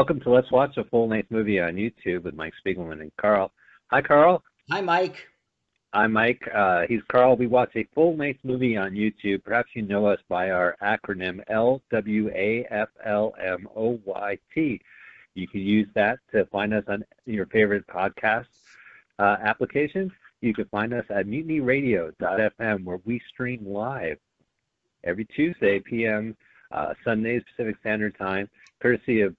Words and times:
Welcome 0.00 0.20
to 0.20 0.30
Let's 0.30 0.50
Watch 0.50 0.78
a 0.78 0.84
Full 0.84 1.10
Length 1.10 1.30
Movie 1.30 1.60
on 1.60 1.74
YouTube 1.74 2.22
with 2.22 2.32
Mike 2.32 2.54
Spiegelman 2.64 3.02
and 3.02 3.12
Carl. 3.20 3.52
Hi, 3.90 4.00
Carl. 4.00 4.42
Hi, 4.70 4.80
Mike. 4.80 5.28
I'm 5.92 6.14
Mike. 6.14 6.40
Uh, 6.54 6.84
he's 6.88 7.02
Carl. 7.12 7.36
We 7.36 7.46
watch 7.46 7.72
a 7.76 7.86
full 7.94 8.16
length 8.16 8.40
movie 8.42 8.78
on 8.78 8.92
YouTube. 8.92 9.44
Perhaps 9.44 9.68
you 9.74 9.82
know 9.82 10.06
us 10.06 10.18
by 10.26 10.52
our 10.52 10.74
acronym 10.82 11.46
LWAFLMOYT. 11.50 12.40
You 15.34 15.48
can 15.48 15.60
use 15.60 15.88
that 15.94 16.18
to 16.32 16.46
find 16.46 16.72
us 16.72 16.84
on 16.88 17.04
your 17.26 17.44
favorite 17.44 17.86
podcast 17.86 18.46
uh, 19.18 19.36
applications. 19.44 20.12
You 20.40 20.54
can 20.54 20.64
find 20.68 20.94
us 20.94 21.04
at 21.10 21.26
mutinyradio.fm 21.26 22.84
where 22.84 23.00
we 23.04 23.20
stream 23.30 23.66
live 23.66 24.16
every 25.04 25.26
Tuesday 25.26 25.78
p.m. 25.78 26.34
Uh, 26.72 26.94
Sundays 27.04 27.42
Pacific 27.50 27.76
Standard 27.80 28.16
Time, 28.16 28.48
courtesy 28.80 29.20
of 29.20 29.36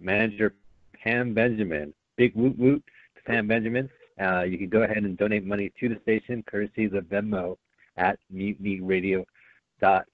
manager 0.00 0.54
Pam 1.02 1.34
Benjamin. 1.34 1.94
Big 2.16 2.34
woot 2.34 2.58
woot 2.58 2.82
to 3.16 3.22
Pam 3.24 3.46
Benjamin. 3.46 3.88
Uh, 4.20 4.42
you 4.42 4.58
can 4.58 4.68
go 4.68 4.82
ahead 4.82 4.98
and 4.98 5.16
donate 5.16 5.44
money 5.44 5.72
to 5.80 5.88
the 5.88 5.98
station, 6.02 6.42
courtesy 6.46 6.84
of 6.86 6.92
Venmo 7.04 7.56
at 7.96 8.18
Mutiny 8.30 8.80
Radio. 8.80 9.24
Dot, 9.80 10.04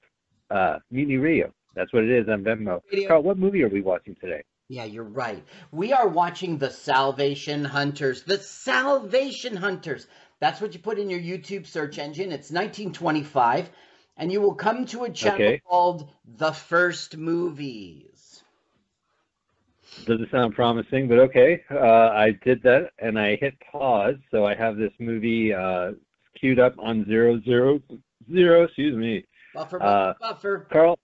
uh, 0.50 0.78
Mutiny 0.90 1.16
Radio. 1.16 1.52
That's 1.74 1.92
what 1.92 2.04
it 2.04 2.10
is 2.10 2.28
on 2.28 2.44
Venmo. 2.44 2.80
Radio. 2.92 3.08
Carl, 3.08 3.22
what 3.22 3.36
movie 3.38 3.62
are 3.64 3.68
we 3.68 3.82
watching 3.82 4.14
today? 4.20 4.42
Yeah, 4.68 4.84
you're 4.84 5.04
right. 5.04 5.44
We 5.72 5.92
are 5.92 6.08
watching 6.08 6.58
The 6.58 6.70
Salvation 6.70 7.64
Hunters. 7.64 8.22
The 8.22 8.38
Salvation 8.38 9.56
Hunters. 9.56 10.06
That's 10.40 10.60
what 10.60 10.72
you 10.74 10.80
put 10.80 10.98
in 10.98 11.10
your 11.10 11.20
YouTube 11.20 11.66
search 11.66 11.98
engine. 11.98 12.32
It's 12.32 12.50
1925, 12.50 13.70
and 14.16 14.30
you 14.32 14.40
will 14.40 14.54
come 14.54 14.86
to 14.86 15.04
a 15.04 15.10
channel 15.10 15.40
Okay. 15.40 15.60
called 15.66 16.10
The 16.24 16.52
First 16.52 17.16
Movies. 17.16 18.16
Doesn't 20.04 20.30
sound 20.30 20.54
promising, 20.54 21.08
but 21.08 21.18
okay. 21.18 21.62
Uh, 21.70 22.10
I 22.10 22.30
did 22.44 22.62
that 22.62 22.90
and 23.00 23.18
I 23.18 23.36
hit 23.36 23.54
pause, 23.72 24.14
so 24.30 24.46
I 24.46 24.54
have 24.54 24.76
this 24.76 24.92
movie 25.00 25.52
uh, 25.52 25.92
queued 26.38 26.60
up 26.60 26.74
on 26.78 27.04
zero 27.06 27.40
zero 27.44 27.80
zero. 28.30 28.64
Excuse 28.64 28.94
me, 28.96 29.24
Buffer, 29.54 29.82
Uh, 29.82 30.12
buffer, 30.20 30.58
buffer. 30.58 30.68
Carl. 30.70 30.98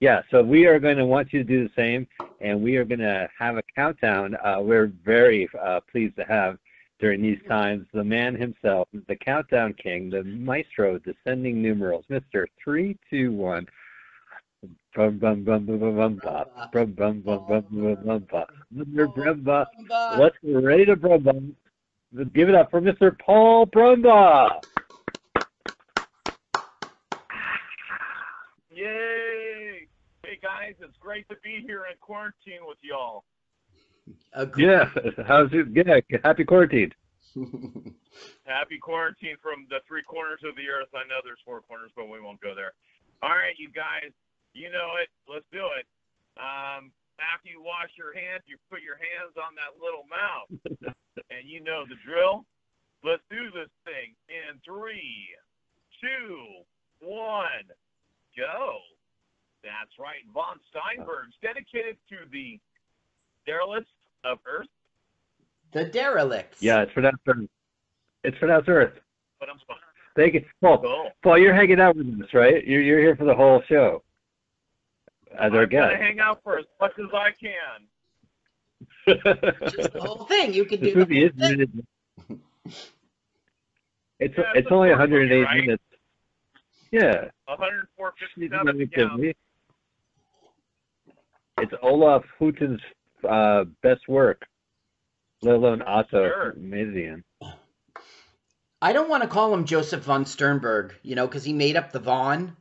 Yeah, 0.00 0.20
so 0.30 0.42
we 0.42 0.66
are 0.66 0.78
going 0.78 0.98
to 0.98 1.06
want 1.06 1.32
you 1.32 1.42
to 1.42 1.44
do 1.44 1.64
the 1.66 1.74
same, 1.74 2.06
and 2.40 2.62
we 2.62 2.76
are 2.76 2.84
going 2.84 3.00
to 3.00 3.28
have 3.38 3.56
a 3.56 3.62
countdown. 3.74 4.36
Uh, 4.44 4.58
we're 4.60 4.92
very 5.04 5.48
uh, 5.60 5.80
pleased 5.90 6.16
to 6.16 6.24
have 6.24 6.58
during 7.00 7.22
these 7.22 7.40
times 7.48 7.86
the 7.92 8.04
man 8.04 8.36
himself, 8.36 8.86
the 9.08 9.16
countdown 9.16 9.72
king, 9.72 10.10
the 10.10 10.22
maestro, 10.22 10.98
descending 10.98 11.60
numerals, 11.62 12.04
Mister 12.08 12.46
Three 12.62 12.96
Two 13.10 13.32
One. 13.32 13.66
Brahma, 14.94 15.36
Brahma, 15.36 15.70
Let's 20.18 20.36
get 20.44 20.52
ready 20.52 20.84
to 20.86 20.96
Brahma. 20.96 21.32
Give 22.32 22.48
it 22.48 22.54
up 22.54 22.70
for 22.70 22.80
Mr. 22.80 23.18
Paul 23.18 23.66
Brahma. 23.66 24.60
Yay! 28.70 29.88
Hey 30.24 30.38
guys, 30.40 30.74
it's 30.80 30.96
great 31.00 31.28
to 31.28 31.36
be 31.42 31.62
here 31.66 31.84
in 31.90 31.96
quarantine 32.00 32.60
with 32.66 32.78
y'all. 32.82 33.24
Yeah, 34.56 34.88
how's 35.26 35.50
it? 35.52 35.66
Yeah, 35.72 36.18
happy 36.22 36.44
quarantine. 36.44 36.92
happy 38.46 38.78
quarantine 38.78 39.36
from 39.42 39.66
the 39.70 39.78
three 39.88 40.02
corners 40.02 40.40
of 40.44 40.54
the 40.54 40.68
earth. 40.68 40.88
I 40.94 41.06
know 41.08 41.18
there's 41.24 41.42
four 41.44 41.62
corners, 41.62 41.90
but 41.96 42.08
we 42.08 42.20
won't 42.20 42.40
go 42.40 42.54
there. 42.54 42.74
All 43.22 43.30
right, 43.30 43.54
you 43.58 43.70
guys, 43.70 44.12
you 44.54 44.70
know 44.70 44.96
it. 45.02 45.10
Let's 45.28 45.44
do 45.52 45.66
it. 45.76 45.84
Um, 46.38 46.90
after 47.18 47.50
you 47.50 47.62
wash 47.62 47.90
your 47.98 48.14
hands, 48.14 48.42
you 48.46 48.56
put 48.70 48.82
your 48.82 48.96
hands 48.96 49.34
on 49.38 49.54
that 49.58 49.78
little 49.78 50.06
mouth, 50.10 50.50
and 51.30 51.46
you 51.46 51.60
know 51.62 51.84
the 51.86 51.98
drill. 52.06 52.46
Let's 53.04 53.22
do 53.30 53.50
this 53.52 53.68
thing 53.84 54.16
in 54.30 54.58
three, 54.64 55.28
two, 56.00 56.64
one, 57.04 57.68
go. 58.36 58.78
That's 59.62 59.92
right. 59.98 60.24
Von 60.32 60.58
Sternberg's 60.70 61.36
dedicated 61.42 61.96
to 62.08 62.16
the 62.32 62.58
derelicts 63.46 63.90
of 64.24 64.38
Earth, 64.46 64.68
The 65.72 65.84
Derelicts. 65.84 66.62
Yeah, 66.62 66.82
it's 66.82 66.92
pronounced 66.92 67.20
Earth. 67.26 67.48
It's 68.24 68.38
pronounced 68.38 68.68
Earth. 68.68 68.94
but 69.38 69.48
I'm 69.48 69.58
fine. 69.68 69.76
Thank 70.16 70.34
you, 70.34 70.44
Paul. 70.60 70.78
Cool. 70.78 71.10
Paul, 71.22 71.38
you're 71.38 71.54
hanging 71.54 71.80
out 71.80 71.96
with 71.96 72.06
us, 72.22 72.32
right? 72.32 72.66
You're 72.66 72.80
you're 72.80 73.00
here 73.00 73.16
for 73.16 73.24
the 73.24 73.34
whole 73.34 73.62
show 73.68 74.02
as 75.38 75.54
our 75.54 75.66
I'm 75.66 75.72
gonna 75.74 75.96
guest. 75.96 75.96
hang 75.96 76.20
out 76.20 76.42
for 76.42 76.58
as 76.58 76.66
much 76.80 76.92
as 76.98 77.10
I 77.14 77.30
can. 77.32 77.88
Just 79.66 79.92
the 79.92 80.00
whole 80.00 80.24
thing. 80.26 80.54
You 80.54 80.64
can 80.66 80.80
this 80.80 80.90
do 80.90 80.96
the 80.96 81.06
movie 81.06 81.20
whole 81.20 81.28
is 81.28 81.32
thing. 81.38 81.56
minute. 81.58 81.70
It's 84.18 84.34
Yeah, 84.36 84.54
it's 84.54 84.66
it's 84.66 84.70
only 84.70 84.90
short 84.90 84.98
108 84.98 85.30
movie, 85.30 85.42
right? 85.42 85.64
minutes. 85.66 85.82
Yeah, 86.90 87.30
104.57 87.48 88.88
yeah. 88.90 89.08
it's 91.58 91.72
Olaf 91.82 92.24
Huten's 92.38 92.80
uh, 93.28 93.64
best 93.82 94.08
work, 94.08 94.42
let 95.42 95.54
alone 95.56 95.82
Otto 95.82 96.32
Sure. 96.32 96.54
Midian. 96.54 97.24
I 98.82 98.92
don't 98.92 99.08
want 99.08 99.22
to 99.22 99.28
call 99.28 99.52
him 99.54 99.64
Joseph 99.64 100.02
von 100.04 100.26
Sternberg, 100.26 100.94
you 101.02 101.14
know, 101.16 101.26
because 101.26 101.44
he 101.44 101.52
made 101.52 101.76
up 101.76 101.90
the 101.92 101.98
Von. 102.00 102.56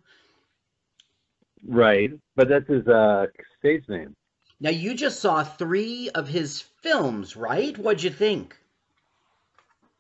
Right, 1.66 2.12
but 2.36 2.50
that's 2.50 2.68
his 2.68 2.88
uh, 2.88 3.28
stage 3.60 3.84
name. 3.88 4.16
Now, 4.60 4.70
you 4.70 4.94
just 4.94 5.20
saw 5.20 5.44
three 5.44 6.10
of 6.16 6.28
his 6.28 6.62
films, 6.62 7.36
right? 7.36 7.78
What'd 7.78 8.04
you 8.04 8.10
think? 8.10 8.56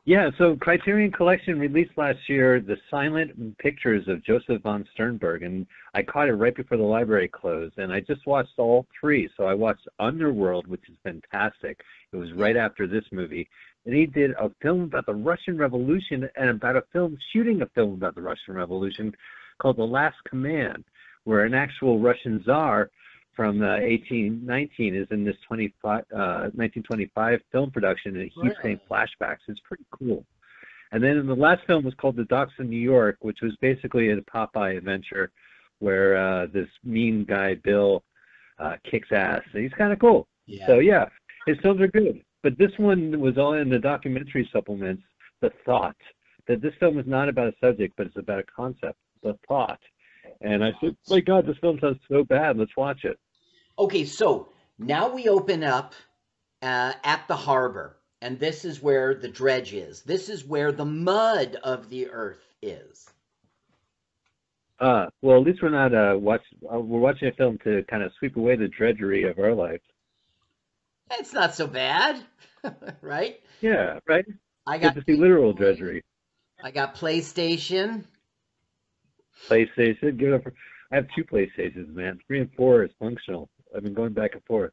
Yeah, 0.05 0.31
so 0.37 0.57
Criterion 0.57 1.11
Collection 1.11 1.57
released 1.57 1.97
last 1.97 2.19
year 2.27 2.59
the 2.59 2.75
silent 2.91 3.57
pictures 3.57 4.05
of 4.09 4.23
Joseph 4.23 4.61
von 4.61 4.85
Sternberg, 4.93 5.43
and 5.43 5.65
I 5.93 6.03
caught 6.03 6.27
it 6.27 6.33
right 6.33 6.53
before 6.53 6.77
the 6.77 6.83
library 6.83 7.29
closed, 7.29 7.77
and 7.77 7.91
I 7.91 8.01
just 8.01 8.25
watched 8.27 8.57
all 8.57 8.85
three. 8.99 9.29
So 9.37 9.45
I 9.45 9.53
watched 9.53 9.87
Underworld, 9.99 10.67
which 10.67 10.83
is 10.89 10.97
fantastic. 11.03 11.79
It 12.11 12.17
was 12.17 12.33
right 12.33 12.57
after 12.57 12.85
this 12.85 13.05
movie. 13.13 13.47
And 13.85 13.95
he 13.95 14.05
did 14.05 14.31
a 14.31 14.51
film 14.61 14.81
about 14.81 15.05
the 15.05 15.15
Russian 15.15 15.57
Revolution 15.57 16.29
and 16.35 16.49
about 16.49 16.75
a 16.75 16.83
film 16.91 17.17
shooting 17.31 17.61
a 17.61 17.67
film 17.67 17.93
about 17.93 18.15
the 18.15 18.21
Russian 18.21 18.55
Revolution 18.55 19.13
called 19.59 19.77
The 19.77 19.83
Last 19.83 20.17
Command, 20.29 20.83
where 21.23 21.45
an 21.45 21.53
actual 21.53 21.99
Russian 21.99 22.43
czar 22.45 22.89
from 23.35 23.61
uh, 23.61 23.79
1819 23.79 24.95
is 24.95 25.07
in 25.11 25.23
this 25.23 25.35
25, 25.47 25.99
uh, 26.13 26.51
1925 26.53 27.39
film 27.51 27.71
production, 27.71 28.17
and 28.17 28.31
he's 28.35 28.53
saying 28.61 28.79
flashbacks. 28.89 29.39
It's 29.47 29.59
pretty 29.67 29.85
cool. 29.91 30.25
And 30.91 31.03
then 31.03 31.25
the 31.25 31.33
last 31.33 31.65
film 31.65 31.83
was 31.83 31.95
called 31.95 32.15
The 32.15 32.25
Docks 32.25 32.53
of 32.59 32.67
New 32.67 32.79
York, 32.79 33.17
which 33.21 33.39
was 33.41 33.55
basically 33.61 34.11
a 34.11 34.17
Popeye 34.17 34.77
adventure 34.77 35.31
where 35.79 36.15
uh, 36.15 36.47
this 36.53 36.67
mean 36.83 37.25
guy 37.25 37.55
Bill 37.55 38.03
uh, 38.59 38.75
kicks 38.89 39.09
ass. 39.11 39.41
And 39.53 39.63
he's 39.63 39.73
kind 39.73 39.91
of 39.91 39.99
cool. 39.99 40.27
Yeah. 40.45 40.67
So 40.67 40.79
yeah, 40.79 41.05
his 41.47 41.57
films 41.63 41.81
are 41.81 41.87
good. 41.87 42.21
But 42.43 42.57
this 42.59 42.71
one 42.77 43.19
was 43.19 43.37
all 43.37 43.53
in 43.53 43.69
the 43.69 43.79
documentary 43.79 44.47
supplements. 44.53 45.01
The 45.41 45.51
thought 45.65 45.95
that 46.47 46.61
this 46.61 46.73
film 46.79 46.99
is 46.99 47.07
not 47.07 47.27
about 47.27 47.47
a 47.47 47.53
subject, 47.59 47.95
but 47.97 48.07
it's 48.07 48.17
about 48.17 48.39
a 48.39 48.43
concept. 48.43 48.97
The 49.23 49.37
thought. 49.47 49.79
And 50.41 50.63
I 50.63 50.71
said, 50.81 50.95
my 51.09 51.19
God, 51.19 51.45
this 51.45 51.57
film 51.59 51.79
sounds 51.79 51.99
so 52.09 52.23
bad. 52.23 52.57
Let's 52.57 52.75
watch 52.75 53.03
it. 53.03 53.17
Okay, 53.77 54.05
so 54.05 54.49
now 54.77 55.13
we 55.13 55.29
open 55.29 55.63
up 55.63 55.93
uh, 56.61 56.93
at 57.03 57.27
the 57.27 57.35
harbor, 57.35 57.97
and 58.21 58.39
this 58.39 58.65
is 58.65 58.81
where 58.81 59.15
the 59.15 59.27
dredge 59.27 59.73
is. 59.73 60.01
This 60.01 60.29
is 60.29 60.45
where 60.45 60.71
the 60.71 60.85
mud 60.85 61.57
of 61.63 61.89
the 61.89 62.09
earth 62.09 62.53
is. 62.61 63.09
Uh, 64.79 65.05
well, 65.21 65.37
at 65.39 65.43
least 65.43 65.61
we're 65.61 65.69
not 65.69 65.93
uh, 65.93 66.17
watch. 66.17 66.41
Uh, 66.63 66.79
we're 66.79 66.99
watching 66.99 67.27
a 67.29 67.31
film 67.33 67.57
to 67.63 67.83
kind 67.89 68.03
of 68.03 68.11
sweep 68.19 68.35
away 68.35 68.55
the 68.55 68.67
drudgery 68.67 69.23
of 69.23 69.39
our 69.39 69.53
lives. 69.53 69.83
It's 71.11 71.33
not 71.33 71.55
so 71.55 71.67
bad, 71.67 72.21
right? 73.01 73.39
Yeah, 73.61 73.99
right. 74.07 74.25
I 74.65 74.77
got 74.77 74.95
to 74.95 75.03
see 75.05 75.15
literal 75.15 75.53
drudgery. 75.53 76.03
I 76.63 76.71
got 76.71 76.95
PlayStation. 76.95 78.05
PlayStation. 79.49 80.17
Give 80.17 80.29
it 80.29 80.35
up. 80.35 80.43
For, 80.43 80.53
I 80.91 80.95
have 80.95 81.07
two 81.15 81.23
PlayStations, 81.23 81.93
man. 81.93 82.19
Three 82.27 82.41
and 82.41 82.51
four 82.55 82.83
is 82.83 82.91
functional. 82.99 83.49
I've 83.75 83.83
been 83.83 83.93
going 83.93 84.13
back 84.13 84.33
and 84.33 84.43
forth. 84.45 84.71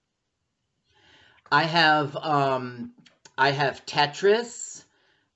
I 1.51 1.65
have 1.65 2.17
um 2.17 2.93
I 3.37 3.51
have 3.51 3.85
Tetris. 3.87 4.85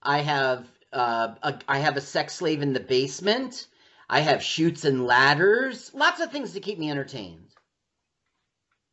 I 0.03 0.19
have 0.19 0.69
uh 0.93 1.35
a, 1.43 1.59
I 1.69 1.79
have 1.79 1.97
a 1.97 2.01
sex 2.01 2.35
slave 2.35 2.63
in 2.63 2.73
the 2.73 2.81
basement. 2.81 3.67
I 4.09 4.21
have 4.21 4.43
chutes 4.43 4.85
and 4.85 5.07
ladders. 5.07 5.93
Lots 5.95 6.21
of 6.21 6.31
things 6.31 6.53
to 6.53 6.61
keep 6.61 6.79
me 6.79 6.91
entertained. 6.91 7.49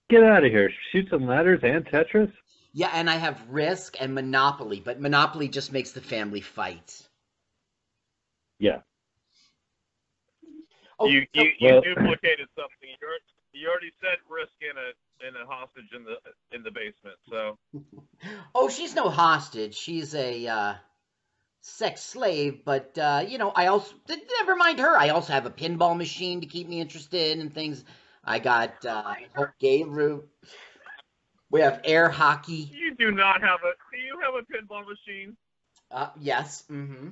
Get 0.10 0.24
out 0.24 0.44
of 0.46 0.52
here. 0.52 0.72
Chute 0.92 1.12
and 1.12 1.28
ladders 1.28 1.60
and 1.64 1.86
Tetris? 1.86 2.32
Yeah, 2.74 2.92
and 2.94 3.10
I 3.10 3.16
have 3.16 3.50
Risk 3.50 3.98
and 4.00 4.16
Monopoly, 4.16 4.82
but 4.84 5.02
Monopoly 5.02 5.50
just 5.50 5.74
makes 5.74 5.92
the 5.92 6.02
family 6.02 6.42
fight. 6.42 7.08
Yeah. 8.60 8.80
Oh, 11.02 11.08
you 11.08 11.26
so- 11.36 11.42
you, 11.42 11.52
you 11.60 11.74
Well- 11.74 11.82
duplicated 11.82 12.48
something. 12.56 12.90
You 12.90 13.08
already, 13.08 13.24
you 13.54 13.68
already 13.70 13.92
said 14.02 14.18
risk 14.30 14.52
in 14.62 14.78
a 14.78 15.28
in 15.28 15.36
a 15.36 15.46
hostage 15.46 15.92
in 15.96 16.04
the 16.04 16.18
in 16.56 16.64
the 16.64 16.72
basement. 16.72 17.18
So 17.30 17.58
Oh, 18.56 18.70
she's 18.70 18.96
no 18.96 19.10
hostage. 19.10 19.76
She's 19.76 20.16
a 20.16 20.48
uh, 20.48 20.74
sex 21.62 22.02
slave. 22.02 22.64
But 22.66 22.98
uh, 22.98 23.26
you 23.28 23.38
know, 23.38 23.52
I 23.56 23.68
also 23.68 23.94
never 24.40 24.56
mind 24.56 24.80
her. 24.80 24.98
I 24.98 25.10
also 25.10 25.34
have 25.34 25.46
a 25.46 25.52
pinball 25.52 25.98
machine 25.98 26.42
to 26.42 26.48
keep 26.48 26.68
me 26.68 26.80
interested 26.80 27.38
in 27.40 27.50
things. 27.50 27.84
I 28.24 28.40
got 28.40 28.86
uh, 28.86 29.16
gay 29.60 29.84
route. 29.84 30.28
We 31.50 31.62
have 31.62 31.82
air 31.84 32.08
hockey. 32.10 32.70
you 32.74 32.96
do 32.96 33.12
not 33.12 33.42
have 33.42 33.60
a. 33.64 33.74
Do 33.92 33.98
you 33.98 34.20
have 34.24 34.36
a 34.36 34.46
pinball 34.46 34.84
machine? 34.88 35.36
Uh, 35.90 36.10
yes. 36.20 36.64
Mm-hmm. 36.72 37.10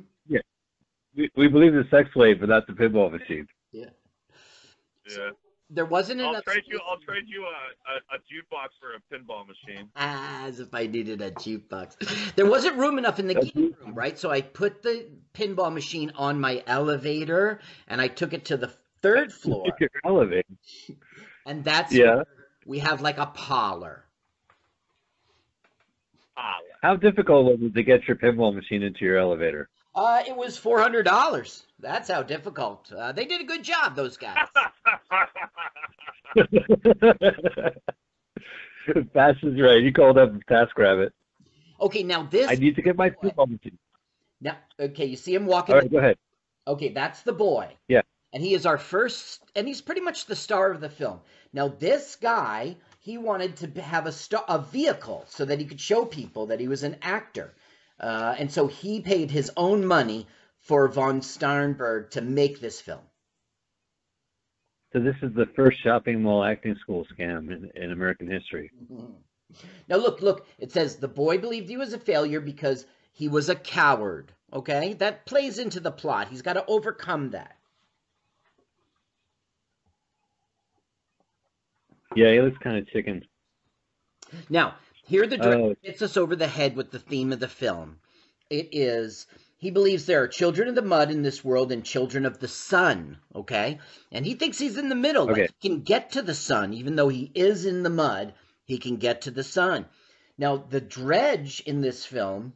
We, 1.16 1.30
we 1.36 1.48
believe 1.48 1.74
the 1.74 1.86
sex 1.92 2.08
slave, 2.14 2.40
but 2.40 2.50
not 2.50 2.68
the 2.68 2.74
pinball 2.74 3.12
machine. 3.12 3.48
Yeah. 3.71 3.86
Yeah. 5.10 5.30
There 5.71 5.86
wasn't 5.86 6.21
I'll 6.21 6.31
enough. 6.31 6.45
trade 6.45 6.63
you. 6.66 6.80
I'll 6.89 6.98
trade 6.98 7.25
you 7.27 7.44
a, 7.44 8.16
a, 8.16 8.16
a 8.16 8.19
jukebox 8.19 8.69
for 8.80 8.95
a 8.95 9.01
pinball 9.16 9.45
machine. 9.48 9.88
As 9.95 10.60
if 10.60 10.74
I 10.74 10.88
needed 10.88 11.21
a 11.21 11.30
jukebox. 11.31 12.33
There 12.36 12.48
wasn't 12.48 12.77
room 12.77 12.98
enough 12.98 13.19
in 13.19 13.27
the 13.27 13.36
game 13.36 13.75
room, 13.80 13.94
right? 13.94 14.18
So 14.18 14.31
I 14.31 14.42
put 14.42 14.81
the 14.81 15.07
pinball 15.36 15.71
machine 15.71 16.12
on 16.16 16.39
my 16.39 16.63
elevator 16.66 17.60
and 17.88 18.01
I 18.01 18.07
took 18.07 18.33
it 18.33 18.45
to 18.45 18.57
the 18.57 18.74
third 19.04 19.31
floor. 19.31 19.68
You're 19.80 19.89
elevating. 20.04 20.57
And 21.45 21.63
that's 21.63 21.94
Yeah. 21.94 22.16
where 22.16 22.25
we 22.66 22.80
have 22.80 23.01
like 23.01 23.19
a 23.19 23.27
parlor. 23.27 24.06
How 26.81 26.95
difficult 26.95 27.45
was 27.45 27.60
it 27.62 27.75
to 27.75 27.83
get 27.83 28.07
your 28.07 28.16
pinball 28.18 28.56
machine 28.56 28.81
into 28.81 29.04
your 29.04 29.18
elevator? 29.18 29.69
Uh, 29.94 30.24
it 30.27 30.36
was 30.36 30.57
four 30.57 30.80
hundred 30.80 31.04
dollars. 31.04 31.63
That's 31.81 32.10
how 32.10 32.24
difficult. 32.24 32.92
Uh, 32.92 33.12
they 33.12 33.26
did 33.26 33.42
a 33.42 33.46
good 33.46 33.64
job, 33.64 33.96
those 33.96 34.18
guys. 34.18 34.48
Fast 39.14 39.44
is 39.44 39.62
right. 39.62 39.81
You 39.81 39.94
called 39.94 40.18
up 40.18 40.34
TaskRabbit. 40.50 41.12
Okay, 41.80 42.04
now 42.04 42.24
this. 42.24 42.50
I 42.50 42.56
need 42.56 42.76
to 42.76 42.81
get 42.81 42.98
my 42.98 43.10
pinball 43.10 43.48
machine. 43.50 43.78
Now, 44.42 44.58
okay, 44.80 45.06
you 45.06 45.16
see 45.16 45.34
him 45.34 45.46
walking. 45.46 45.76
All 45.76 45.81
right, 45.81 45.92
go 45.92 46.00
ahead. 46.00 46.18
Okay, 46.68 46.90
that's 46.90 47.22
the 47.22 47.34
boy. 47.34 47.70
Yeah. 47.88 48.02
And 48.34 48.44
he 48.44 48.54
is 48.54 48.66
our 48.66 48.78
first, 48.78 49.42
and 49.56 49.68
he's 49.68 49.81
pretty 49.81 50.02
much 50.02 50.26
the 50.26 50.36
star 50.36 50.72
of 50.72 50.81
the 50.81 50.90
film. 50.90 51.22
Now, 51.52 51.68
this 51.68 52.16
guy, 52.16 52.76
he 53.00 53.18
wanted 53.18 53.56
to 53.58 53.81
have 53.81 54.06
a 54.06 54.12
star, 54.12 54.44
a 54.48 54.60
vehicle, 54.60 55.26
so 55.28 55.46
that 55.46 55.60
he 55.60 55.66
could 55.66 55.81
show 55.81 56.06
people 56.06 56.46
that 56.48 56.60
he 56.60 56.68
was 56.68 56.84
an 56.84 56.98
actor, 57.02 57.54
uh, 58.00 58.36
and 58.38 58.52
so 58.52 58.68
he 58.68 59.02
paid 59.02 59.31
his 59.31 59.50
own 59.58 59.86
money 59.86 60.28
for 60.69 60.88
von 60.88 61.19
Sternberg 61.19 62.12
to 62.12 62.21
make 62.21 62.62
this 62.62 62.80
film. 62.80 63.01
So 64.94 65.00
this 65.00 65.16
is 65.24 65.33
the 65.33 65.48
first 65.56 65.81
shopping 65.83 66.21
mall 66.21 66.44
acting 66.44 66.75
school 66.80 67.07
scam 67.12 67.51
in, 67.51 67.71
in 67.74 67.92
American 67.92 68.30
history. 68.30 68.69
Mm-hmm. 68.83 69.13
Now 69.88 69.95
look, 69.95 70.21
look, 70.21 70.45
it 70.60 70.71
says 70.71 70.98
the 70.98 71.07
boy 71.07 71.39
believed 71.39 71.69
he 71.69 71.77
was 71.77 71.94
a 71.94 71.98
failure 71.98 72.39
because 72.39 72.86
he 73.13 73.27
was 73.27 73.50
a 73.50 73.56
coward. 73.56 74.31
Okay? 74.54 74.94
That 74.94 75.25
plays 75.25 75.57
into 75.57 75.80
the 75.80 75.92
plot. 75.92 76.27
He's 76.27 76.44
got 76.44 76.54
to 76.54 76.66
overcome 76.68 77.31
that. 77.31 77.56
Yeah, 82.16 82.31
he 82.31 82.42
looks 82.42 82.60
kind 82.60 82.77
of 82.77 82.88
chicken. 82.89 83.25
Now, 84.51 84.75
here 85.04 85.25
the 85.25 85.38
director 85.38 85.63
Oh. 85.63 85.75
hits 85.81 86.04
us 86.04 86.16
over 86.16 86.36
the 86.36 86.48
head 86.48 86.75
with 86.75 86.92
the 86.92 87.00
theme 87.00 87.33
of 87.33 87.39
the 87.39 87.48
film. 87.48 87.98
It 88.51 88.69
is 88.71 89.25
he 89.60 89.72
believes 89.72 90.06
there 90.06 90.24
are 90.24 90.28
children 90.28 90.70
of 90.70 90.76
the 90.76 90.82
mud 90.82 91.12
in 91.12 91.22
this 91.22 91.44
world 91.44 91.72
and 91.74 91.84
children 91.84 92.26
of 92.26 92.40
the 92.40 92.48
sun, 92.48 93.18
okay? 93.36 93.80
And 94.10 94.26
he 94.26 94.34
thinks 94.34 94.58
he's 94.58 94.78
in 94.78 94.88
the 94.88 94.96
middle. 94.96 95.30
Okay. 95.30 95.42
Like 95.42 95.52
he 95.60 95.70
can 95.70 95.82
get 95.82 96.14
to 96.14 96.22
the 96.22 96.34
sun, 96.34 96.74
even 96.74 96.96
though 96.96 97.10
he 97.10 97.30
is 97.36 97.66
in 97.66 97.84
the 97.84 97.90
mud, 97.90 98.34
he 98.64 98.78
can 98.78 98.96
get 98.96 99.22
to 99.24 99.32
the 99.32 99.44
sun. 99.44 99.86
Now, 100.38 100.56
the 100.56 100.80
dredge 100.80 101.62
in 101.66 101.82
this 101.82 102.06
film, 102.06 102.54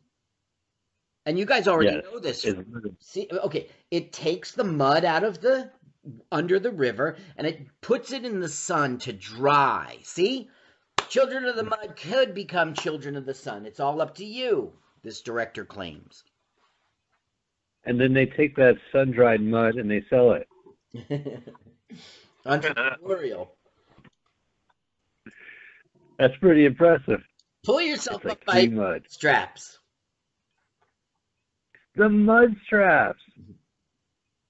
and 1.25 1.37
you 1.37 1.45
guys 1.45 1.67
already 1.67 1.95
Yes, 1.95 2.05
know 2.05 2.19
this. 2.19 2.45
See, 3.01 3.27
okay, 3.31 3.67
it 3.91 4.13
takes 4.13 4.53
the 4.53 4.63
mud 4.63 5.03
out 5.03 5.25
of 5.25 5.41
the 5.41 5.71
under 6.31 6.59
the 6.59 6.71
river 6.71 7.17
and 7.37 7.47
it 7.47 7.65
puts 7.81 8.11
it 8.11 8.25
in 8.25 8.39
the 8.39 8.49
sun 8.49 8.97
to 8.99 9.13
dry. 9.13 9.99
See? 10.03 10.49
Children 11.09 11.45
of 11.45 11.55
the 11.57 11.63
mud 11.63 11.95
could 11.97 12.33
become 12.33 12.73
children 12.73 13.17
of 13.17 13.25
the 13.25 13.33
sun. 13.33 13.65
It's 13.65 13.79
all 13.79 14.01
up 14.01 14.15
to 14.15 14.25
you, 14.25 14.73
this 15.01 15.21
director 15.21 15.65
claims. 15.65 16.23
And 17.85 17.99
then 17.99 18.13
they 18.13 18.25
take 18.25 18.55
that 18.55 18.75
sun-dried 18.91 19.41
mud 19.41 19.75
and 19.75 19.89
they 19.91 20.03
sell 20.09 20.33
it. 20.33 20.47
Entrepreneurial. 22.45 23.49
That's 26.17 26.35
pretty 26.39 26.65
impressive. 26.65 27.21
Pull 27.65 27.81
yourself 27.81 28.23
like 28.23 28.33
up 28.33 28.45
by 28.45 28.67
mud. 28.67 29.03
straps. 29.09 29.77
The 31.95 32.09
mud 32.09 32.55
straps. 32.65 33.19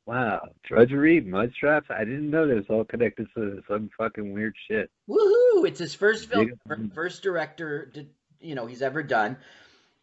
Wow, 0.06 0.50
drudgery, 0.64 1.22
mud 1.22 1.52
straps. 1.56 1.88
I 1.90 2.04
didn't 2.04 2.30
know 2.30 2.46
this 2.48 2.66
all 2.70 2.84
connected 2.84 3.28
to 3.36 3.64
some 3.70 3.90
fucking 3.98 4.34
weird 4.34 4.54
shit. 4.68 4.90
Woohoo! 5.10 5.66
It's 5.68 5.80
his 5.80 5.96
first 5.96 6.30
film, 6.30 6.50
Yeah. 6.68 6.76
first 6.94 7.24
director, 7.24 7.86
to, 7.94 8.06
you 8.42 8.56
know, 8.56 8.66
he's 8.66 8.82
ever 8.82 9.02
done. 9.02 9.38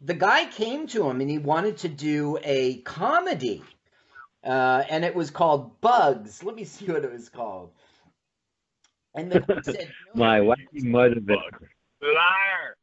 The 0.00 0.14
guy 0.14 0.46
came 0.46 0.86
to 0.88 1.08
him 1.08 1.20
and 1.20 1.28
he 1.28 1.38
wanted 1.38 1.78
to 1.78 1.88
do 1.88 2.38
a 2.42 2.78
comedy, 2.82 3.62
uh, 4.42 4.82
and 4.88 5.04
it 5.04 5.14
was 5.14 5.30
called 5.30 5.80
Bugs. 5.80 6.42
Let 6.42 6.54
me 6.54 6.64
see 6.64 6.86
what 6.86 7.04
it 7.04 7.12
was 7.12 7.28
called. 7.28 7.70
And 9.14 9.30
the 9.30 9.40
guy 9.40 9.60
said, 9.62 9.92
no, 10.14 10.20
My 10.20 10.38
wacky 10.40 10.78
adventure. 11.16 11.70
liar, 12.00 12.76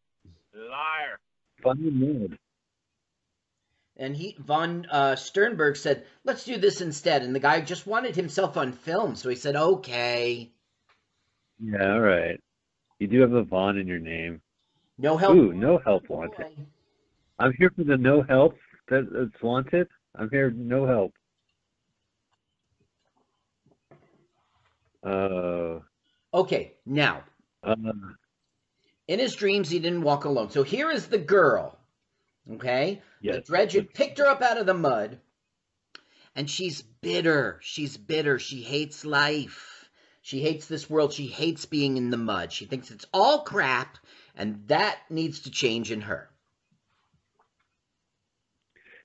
liar. 0.53 1.19
Funny 1.63 1.89
mud. 1.89 2.37
and 3.95 4.15
he 4.15 4.35
von 4.39 4.85
uh, 4.91 5.15
Sternberg 5.15 5.75
said, 5.75 6.05
"Let's 6.23 6.43
do 6.43 6.57
this 6.57 6.81
instead." 6.81 7.23
And 7.23 7.33
the 7.33 7.39
guy 7.39 7.61
just 7.61 7.87
wanted 7.87 8.15
himself 8.15 8.57
on 8.57 8.73
film, 8.73 9.15
so 9.15 9.29
he 9.29 9.35
said, 9.35 9.55
"Okay, 9.55 10.51
Yeah, 11.59 11.93
all 11.93 11.99
right. 12.01 12.39
You 12.99 13.07
do 13.07 13.21
have 13.21 13.33
a 13.33 13.43
Von 13.43 13.77
in 13.79 13.87
your 13.87 13.99
name. 13.99 14.41
no 14.99 15.17
help." 15.17 15.35
Ooh, 15.35 15.53
no 15.53 15.79
help 15.79 16.09
wanted. 16.09 16.45
Boy." 17.37 17.45
I'm 17.45 17.53
here 17.53 17.71
for 17.75 17.83
the 17.83 17.97
no 17.97 18.23
help 18.23 18.57
that, 18.89 19.07
that's 19.11 19.41
wanted. 19.41 19.87
I'm 20.15 20.29
here, 20.29 20.51
no 20.51 20.85
help. 20.85 21.13
Uh, 25.03 25.79
Okay, 26.33 26.73
now 26.85 27.23
uh, 27.63 27.75
in 29.07 29.19
his 29.19 29.35
dreams 29.35 29.69
he 29.69 29.79
didn't 29.79 30.03
walk 30.03 30.25
alone. 30.25 30.49
So 30.51 30.63
here 30.63 30.91
is 30.91 31.07
the 31.07 31.17
girl. 31.17 31.77
Okay? 32.53 33.01
The 33.21 33.27
yes. 33.27 33.47
dredge 33.47 33.73
had 33.73 33.93
picked 33.93 34.19
her 34.19 34.27
up 34.27 34.41
out 34.41 34.57
of 34.57 34.65
the 34.65 34.73
mud. 34.73 35.19
And 36.35 36.49
she's 36.49 36.81
bitter. 36.81 37.59
She's 37.63 37.97
bitter. 37.97 38.37
She 38.37 38.61
hates 38.61 39.03
life. 39.03 39.89
She 40.21 40.41
hates 40.41 40.67
this 40.67 40.89
world. 40.89 41.13
She 41.13 41.27
hates 41.27 41.65
being 41.65 41.97
in 41.97 42.11
the 42.11 42.17
mud. 42.17 42.51
She 42.51 42.65
thinks 42.65 42.91
it's 42.91 43.05
all 43.13 43.39
crap, 43.39 43.97
and 44.35 44.67
that 44.67 44.99
needs 45.09 45.39
to 45.41 45.51
change 45.51 45.89
in 45.89 46.01
her. 46.01 46.29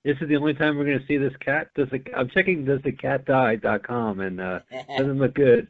This 0.05 0.17
is 0.21 0.29
the 0.29 0.37
only 0.37 0.55
time 0.55 0.77
we're 0.77 0.85
going 0.85 0.99
to 0.99 1.07
see 1.07 1.17
this 1.17 1.37
cat. 1.45 1.69
Does 1.77 1.89
the, 1.91 2.03
I'm 2.17 2.29
checking 2.29 2.65
doesthecatdie.com 2.65 4.21
and 4.21 4.41
uh, 4.41 4.61
doesn't 4.99 5.19
look 5.19 5.35
good. 5.35 5.69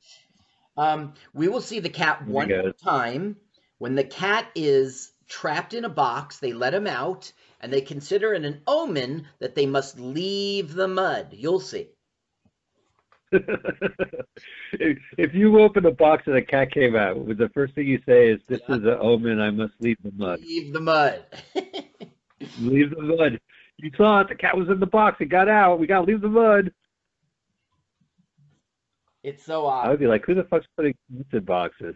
um, 0.77 1.13
we 1.35 1.49
will 1.49 1.61
see 1.61 1.81
the 1.81 1.91
cat 1.91 2.27
one 2.27 2.51
time. 2.83 3.37
When 3.79 3.95
the 3.95 4.05
cat 4.05 4.47
is 4.55 5.13
trapped 5.29 5.75
in 5.75 5.85
a 5.85 5.89
box, 5.91 6.39
they 6.39 6.53
let 6.53 6.73
him 6.73 6.87
out, 6.87 7.31
and 7.61 7.73
they 7.73 7.81
consider 7.83 8.33
it 8.33 8.45
an 8.45 8.63
omen 8.67 9.27
that 9.41 9.55
they 9.55 9.67
must 9.67 9.99
leave 9.99 10.73
the 10.73 10.89
mud. 10.89 11.29
You'll 11.33 11.61
see. 11.61 11.89
if, 13.33 14.99
if 15.19 15.35
you 15.35 15.59
open 15.61 15.87
a 15.87 15.91
box 15.91 16.25
and 16.27 16.37
a 16.37 16.43
cat 16.43 16.71
came 16.71 16.95
out, 16.95 17.27
the 17.27 17.51
first 17.55 17.75
thing 17.75 17.87
you 17.87 17.99
say 18.07 18.29
is, 18.29 18.41
"This 18.47 18.61
Yeah. 18.69 18.77
is 18.77 18.83
an 18.83 18.99
omen. 19.01 19.41
I 19.41 19.51
must 19.51 19.73
leave 19.81 19.97
the 20.05 20.13
mud. 20.13 20.41
Leave 20.41 20.73
the 20.73 20.81
mud. 20.81 21.25
Leave 22.61 22.91
the 22.91 23.03
mud." 23.03 23.41
You 23.79 23.91
saw 23.97 24.21
it. 24.21 24.29
The 24.29 24.35
cat 24.35 24.57
was 24.57 24.69
in 24.69 24.81
the 24.81 24.87
box. 24.87 25.17
It 25.21 25.27
got 25.27 25.49
out. 25.49 25.81
We 25.81 25.87
gotta 25.87 26.07
leave 26.07 26.21
the 26.21 26.29
mud. 26.29 26.73
It's 29.23 29.45
so 29.45 29.67
odd. 29.67 29.87
I 29.87 29.91
would 29.91 30.01
be 30.01 30.07
like, 30.07 30.25
who 30.27 30.35
the 30.35 30.45
fuck's 30.45 30.67
putting 30.77 30.95
meat 31.11 31.27
in 31.33 31.45
boxes? 31.45 31.95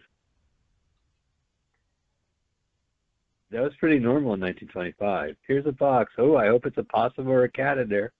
That 3.50 3.62
was 3.62 3.72
pretty 3.78 3.98
normal 3.98 4.34
in 4.34 4.40
1925. 4.40 5.36
Here's 5.46 5.66
a 5.66 5.72
box. 5.72 6.12
Oh, 6.18 6.36
I 6.36 6.48
hope 6.48 6.66
it's 6.66 6.78
a 6.78 6.82
possum 6.82 7.28
or 7.28 7.44
a 7.44 7.48
cat 7.48 7.78
in 7.78 7.88
there. 7.88 8.12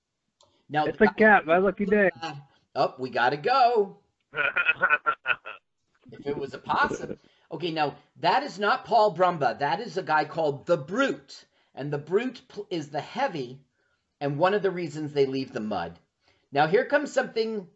Now, 0.69 0.87
It's 0.87 1.01
a 1.01 1.07
cat. 1.09 1.47
My 1.47 1.59
lucky 1.59 1.87
uh, 1.87 1.91
day. 1.91 2.11
oh, 2.75 2.95
we 2.99 3.11
gotta 3.11 3.37
go. 3.37 3.99
If 6.13 6.27
it 6.27 6.37
was 6.37 6.55
a 6.55 6.59
possum. 6.59 7.17
Okay, 7.53 7.71
now 7.71 7.95
that 8.19 8.43
is 8.43 8.59
not 8.59 8.85
Paul 8.85 9.15
Brumba. 9.15 9.61
That 9.61 9.79
is 9.79 9.97
a 9.97 10.03
guy 10.03 10.25
called 10.25 10.67
the 10.67 10.77
Brute, 10.77 11.45
and 11.77 11.93
the 11.93 11.99
Brute 11.99 12.41
is 12.71 12.89
the 12.89 13.01
heavy, 13.01 13.61
and 14.21 14.39
one 14.39 14.55
of 14.55 14.63
the 14.63 14.71
reasons 14.71 15.13
they 15.13 15.27
leave 15.27 15.53
the 15.53 15.61
mud. 15.61 15.99
Now 16.51 16.67
here 16.67 16.85
comes 16.85 17.13
something. 17.13 17.69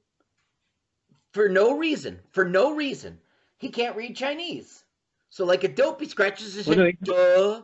For 1.33 1.49
no 1.49 1.79
reason, 1.79 2.19
for 2.33 2.45
no 2.45 2.75
reason, 2.75 3.21
he 3.59 3.69
can't 3.69 3.95
read 3.97 4.17
Chinese. 4.17 4.83
So 5.29 5.45
like 5.45 5.63
a 5.63 5.69
dope, 5.69 6.01
he 6.01 6.09
scratches 6.09 6.55
his 6.55 6.67
Well, 6.67 6.79
no, 6.79 6.85
head. 6.87 6.97
he- 7.01 7.05
Duh. 7.05 7.63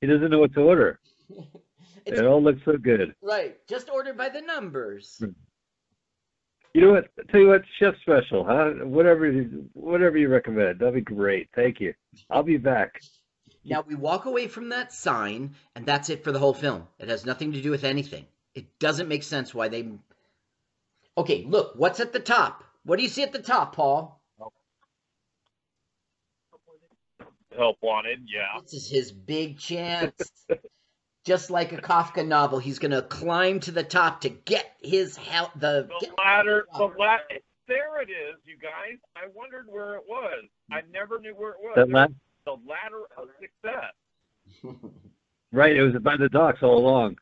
He 0.00 0.06
doesn't 0.06 0.30
know 0.30 0.38
what 0.38 0.52
to 0.54 0.60
order. 0.60 1.00
It 2.06 2.22
all 2.26 2.42
looks 2.42 2.60
so 2.66 2.76
good. 2.76 3.14
right. 3.22 3.56
Just 3.66 3.88
order 3.88 4.12
by 4.12 4.28
the 4.28 4.42
numbers. 4.42 5.16
Hmm. 5.20 5.30
You 6.74 6.82
know 6.82 6.92
what? 6.92 7.08
Tell 7.30 7.40
you 7.40 7.48
what, 7.48 7.62
chef 7.78 7.94
special, 8.02 8.44
huh? 8.44 8.72
Whatever, 8.84 9.32
whatever 9.72 10.18
you 10.18 10.28
recommend. 10.28 10.80
That'd 10.80 10.94
be 10.96 11.00
great. 11.00 11.48
Thank 11.54 11.80
you. 11.80 11.94
I'll 12.28 12.42
be 12.42 12.58
back. 12.58 13.00
Now 13.64 13.82
we 13.86 13.94
walk 13.94 14.26
away 14.26 14.46
from 14.46 14.68
that 14.70 14.92
sign, 14.92 15.54
and 15.74 15.86
that's 15.86 16.10
it 16.10 16.22
for 16.22 16.32
the 16.32 16.38
whole 16.38 16.54
film. 16.54 16.86
It 16.98 17.08
has 17.08 17.24
nothing 17.24 17.52
to 17.52 17.62
do 17.62 17.70
with 17.70 17.84
anything. 17.84 18.26
It 18.54 18.78
doesn't 18.78 19.08
make 19.08 19.22
sense 19.22 19.54
why 19.54 19.68
they. 19.68 19.88
Okay, 21.16 21.44
look, 21.48 21.72
what's 21.76 22.00
at 22.00 22.12
the 22.12 22.20
top? 22.20 22.64
What 22.84 22.96
do 22.96 23.02
you 23.02 23.08
see 23.08 23.22
at 23.22 23.32
the 23.32 23.38
top, 23.38 23.74
Paul? 23.74 24.20
Help 27.56 27.78
wanted, 27.82 28.26
yeah. 28.26 28.60
This 28.62 28.74
is 28.74 28.90
his 28.90 29.12
big 29.12 29.58
chance. 29.58 30.12
Just 31.24 31.48
like 31.50 31.72
a 31.72 31.78
Kafka 31.78 32.26
novel, 32.26 32.58
he's 32.58 32.78
gonna 32.78 33.00
climb 33.00 33.60
to 33.60 33.70
the 33.70 33.82
top 33.82 34.22
to 34.22 34.28
get 34.28 34.66
his 34.82 35.16
help. 35.16 35.52
The 35.54 35.88
The 36.00 36.10
ladder, 36.18 36.66
the 36.76 36.92
ladder. 36.98 37.22
There 37.66 38.02
it 38.02 38.10
is, 38.10 38.36
you 38.44 38.58
guys. 38.60 38.98
I 39.16 39.28
wondered 39.34 39.66
where 39.68 39.94
it 39.94 40.02
was. 40.06 40.44
I 40.70 40.82
never 40.92 41.18
knew 41.18 41.34
where 41.34 41.52
it 41.52 41.56
was. 41.62 41.72
That 41.76 41.88
last, 41.88 42.12
the 42.44 42.52
ladder 42.52 43.04
of 43.16 43.28
success. 43.40 43.94
right? 45.52 45.76
It 45.76 45.82
was 45.82 46.02
by 46.02 46.16
the 46.16 46.28
docks 46.28 46.62
all 46.62 46.78
along. 46.78 47.16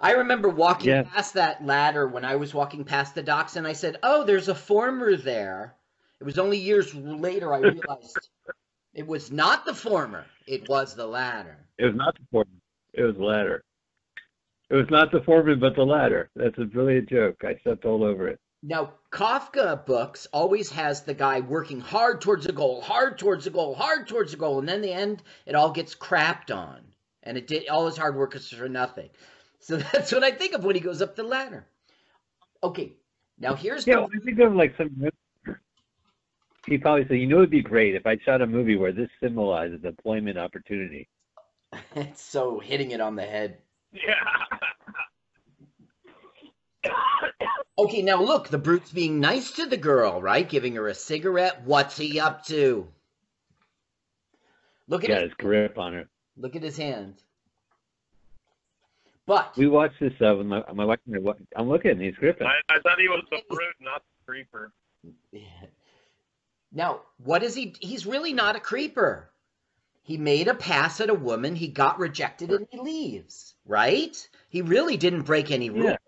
I 0.00 0.12
remember 0.12 0.48
walking 0.48 0.90
Yeah. 0.90 1.02
past 1.02 1.34
that 1.34 1.64
ladder 1.64 2.06
when 2.06 2.24
I 2.24 2.36
was 2.36 2.54
walking 2.54 2.84
past 2.84 3.14
the 3.14 3.22
docks, 3.22 3.56
and 3.56 3.66
I 3.66 3.72
said, 3.72 3.96
"Oh, 4.02 4.24
there's 4.24 4.48
a 4.48 4.54
former 4.54 5.16
there." 5.16 5.74
It 6.20 6.24
was 6.24 6.38
only 6.38 6.58
years 6.58 6.94
later 6.94 7.52
I 7.52 7.58
realized 7.58 8.28
it 8.94 9.06
was 9.06 9.32
not 9.32 9.64
the 9.64 9.74
former; 9.74 10.26
it 10.46 10.68
was 10.68 10.94
the 10.94 11.06
ladder. 11.06 11.56
It 11.78 11.86
was 11.86 11.94
not 11.96 12.14
the 12.16 12.26
former; 12.30 12.50
It 12.92 13.02
was 13.04 13.16
the 13.16 13.24
ladder. 13.24 13.64
It 14.70 14.74
was 14.76 14.90
not 14.90 15.10
the 15.10 15.22
foreman, 15.22 15.60
but 15.60 15.74
the 15.74 15.84
ladder. 15.86 16.30
That's 16.36 16.58
a 16.58 16.64
brilliant 16.64 17.08
joke. 17.08 17.42
I 17.44 17.56
stepped 17.60 17.84
all 17.86 18.04
over 18.04 18.28
it. 18.28 18.38
Now, 18.62 18.94
Kafka 19.12 19.86
books 19.86 20.26
always 20.32 20.70
has 20.70 21.02
the 21.02 21.14
guy 21.14 21.40
working 21.40 21.80
hard 21.80 22.20
towards 22.20 22.46
a 22.46 22.52
goal, 22.52 22.80
hard 22.80 23.18
towards 23.18 23.46
a 23.46 23.50
goal, 23.50 23.74
hard 23.74 24.08
towards 24.08 24.34
a 24.34 24.36
goal, 24.36 24.58
and 24.58 24.68
then 24.68 24.82
the 24.82 24.92
end, 24.92 25.22
it 25.46 25.54
all 25.54 25.70
gets 25.70 25.94
crapped 25.94 26.54
on, 26.54 26.80
and 27.22 27.38
it 27.38 27.46
did 27.46 27.68
all 27.68 27.86
his 27.86 27.96
hard 27.96 28.16
work 28.16 28.34
is 28.34 28.48
for 28.48 28.68
nothing. 28.68 29.10
So 29.60 29.76
that's 29.92 30.12
what 30.12 30.24
I 30.24 30.32
think 30.32 30.54
of 30.54 30.64
when 30.64 30.74
he 30.74 30.80
goes 30.80 31.00
up 31.00 31.14
the 31.14 31.22
ladder. 31.22 31.66
Okay, 32.62 32.96
now 33.38 33.54
here's 33.54 33.86
Yeah, 33.86 34.06
the 34.06 34.16
I 34.16 34.24
think 34.24 34.40
of 34.40 34.54
like 34.54 34.74
some. 34.76 35.08
He 36.66 36.76
probably 36.78 37.06
said, 37.06 37.18
"You 37.18 37.28
know, 37.28 37.38
it'd 37.38 37.50
be 37.50 37.62
great 37.62 37.94
if 37.94 38.06
I 38.06 38.18
shot 38.18 38.42
a 38.42 38.46
movie 38.46 38.76
where 38.76 38.92
this 38.92 39.08
symbolizes 39.22 39.84
employment 39.84 40.36
opportunity." 40.36 41.08
it's 41.94 42.22
so 42.22 42.58
hitting 42.58 42.90
it 42.90 43.00
on 43.00 43.14
the 43.14 43.22
head. 43.22 43.58
Yeah. 43.92 44.14
Okay, 47.78 48.02
now 48.02 48.20
look, 48.20 48.48
the 48.48 48.58
brute's 48.58 48.90
being 48.92 49.20
nice 49.20 49.52
to 49.52 49.66
the 49.66 49.76
girl, 49.76 50.20
right? 50.20 50.48
Giving 50.48 50.74
her 50.74 50.88
a 50.88 50.94
cigarette. 50.94 51.62
What's 51.64 51.96
he 51.96 52.18
up 52.18 52.44
to? 52.46 52.88
Look 54.88 55.04
at 55.04 55.08
Got 55.10 55.20
his, 55.22 55.30
his 55.30 55.34
grip 55.38 55.78
on 55.78 55.92
her. 55.92 56.08
look 56.36 56.56
at 56.56 56.62
his 56.62 56.76
hand. 56.76 57.14
But 59.26 59.56
We 59.56 59.68
watched 59.68 60.00
this 60.00 60.14
uh, 60.20 60.34
with 60.36 60.46
my 60.46 60.64
my 60.72 60.86
wife. 60.86 60.98
and 61.06 61.16
I 61.16 61.18
wa- 61.18 61.34
I'm 61.54 61.68
looking. 61.68 62.00
He's 62.00 62.16
gripping. 62.16 62.46
I, 62.46 62.54
I 62.74 62.80
thought 62.80 62.98
he 62.98 63.08
was 63.08 63.22
the 63.30 63.42
brute, 63.50 63.74
not 63.80 64.02
the 64.02 64.32
creeper. 64.32 64.72
now, 66.72 67.02
what 67.18 67.42
is 67.42 67.54
he? 67.54 67.74
He's 67.80 68.06
really 68.06 68.32
not 68.32 68.56
a 68.56 68.60
creeper. 68.60 69.30
He 70.02 70.16
made 70.16 70.48
a 70.48 70.54
pass 70.54 71.02
at 71.02 71.10
a 71.10 71.14
woman, 71.14 71.54
he 71.54 71.68
got 71.68 71.98
rejected, 71.98 72.50
and 72.50 72.66
he 72.70 72.78
leaves, 72.80 73.54
right? 73.66 74.16
He 74.48 74.62
really 74.62 74.96
didn't 74.96 75.22
break 75.22 75.50
any 75.50 75.66
Yeah. 75.66 75.98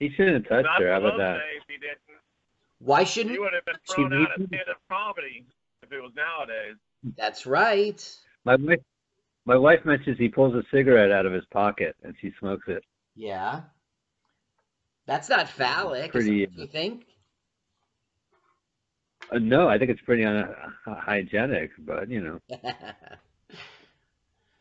Rules. 0.00 0.10
He 0.10 0.16
shouldn't 0.16 0.44
have 0.44 0.48
touched 0.48 0.64
Not 0.66 0.80
her. 0.82 0.92
How 0.92 0.98
about 0.98 1.18
that? 1.18 1.34
days, 1.38 1.62
he 1.68 1.74
didn't. 1.74 1.98
Why 2.78 3.04
shouldn't? 3.04 3.32
He 3.32 3.38
would 3.38 3.52
have 3.54 3.64
been 3.64 3.74
She 3.86 3.94
thrown 3.94 4.12
out 4.12 4.32
of 4.32 4.38
needs- 4.40 4.48
stand-up 4.50 4.76
comedy 4.90 5.44
if 5.82 5.92
it 5.92 6.00
was 6.02 6.12
nowadays. 6.14 6.76
That's 7.16 7.46
right. 7.46 8.16
My 8.44 8.56
wife, 8.56 8.80
my 9.46 9.56
wife 9.56 9.84
mentions 9.84 10.18
he 10.18 10.28
pulls 10.28 10.54
a 10.54 10.62
cigarette 10.70 11.10
out 11.12 11.26
of 11.26 11.32
his 11.32 11.44
pocket 11.50 11.96
and 12.02 12.14
she 12.20 12.32
smokes 12.38 12.64
it. 12.68 12.82
Yeah. 13.16 13.62
That's 15.06 15.28
not 15.28 15.48
phallic. 15.48 16.12
Pretty- 16.12 16.44
Is 16.44 16.50
that 16.50 16.56
what 16.58 16.60
you 16.66 16.72
think? 16.72 17.04
Uh, 19.32 19.38
no, 19.38 19.68
I 19.68 19.78
think 19.78 19.90
it's 19.90 20.00
pretty 20.02 20.22
unhygienic, 20.22 21.70
uh, 21.78 21.82
but 21.86 22.10
you 22.10 22.20
know, 22.22 22.38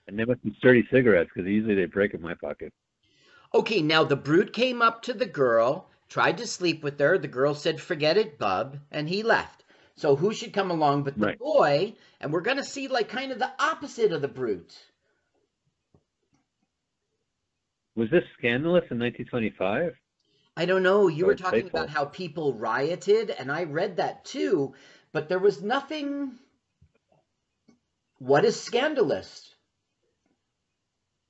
and 0.07 0.17
they 0.17 0.23
must 0.23 0.41
be 0.43 0.53
sturdy 0.57 0.87
cigarettes 0.91 1.29
because 1.33 1.49
usually 1.49 1.75
they 1.75 1.83
break 1.85 2.13
in 2.13 2.21
my 2.21 2.33
pocket. 2.35 2.71
Okay, 3.53 3.81
now 3.81 4.03
the 4.03 4.15
brute 4.15 4.53
came 4.53 4.81
up 4.81 5.01
to 5.03 5.13
the 5.13 5.25
girl, 5.25 5.89
tried 6.09 6.37
to 6.37 6.47
sleep 6.47 6.83
with 6.83 6.99
her. 6.99 7.17
The 7.17 7.27
girl 7.27 7.53
said, 7.55 7.81
"Forget 7.81 8.17
it, 8.17 8.37
bub," 8.37 8.79
and 8.91 9.09
he 9.09 9.23
left. 9.23 9.63
So 9.95 10.15
who 10.15 10.33
should 10.33 10.53
come 10.53 10.71
along 10.71 11.03
but 11.03 11.19
the 11.19 11.27
Right. 11.27 11.37
boy? 11.39 11.95
And 12.19 12.33
we're 12.33 12.41
gonna 12.41 12.63
see 12.63 12.87
like 12.87 13.09
kind 13.09 13.31
of 13.31 13.39
the 13.39 13.51
opposite 13.59 14.11
of 14.11 14.21
the 14.21 14.27
brute. 14.27 14.91
Was 17.95 18.09
this 18.11 18.23
scandalous 18.37 18.85
in 18.91 18.99
1925? 18.99 19.95
I 20.57 20.65
don't 20.65 20.81
know. 20.81 21.07
You 21.07 21.25
Oh, 21.25 21.27
were 21.27 21.35
talking 21.35 21.67
about 21.67 21.89
how 21.89 22.05
people 22.05 22.55
rioted, 22.55 23.29
and 23.29 23.51
I 23.51 23.65
read 23.65 23.97
that 23.97 24.25
too, 24.25 24.73
but 25.11 25.29
there 25.29 25.37
was 25.37 25.61
nothing. 25.61 26.39
What 28.17 28.43
is 28.45 28.59
scandalous? 28.59 29.52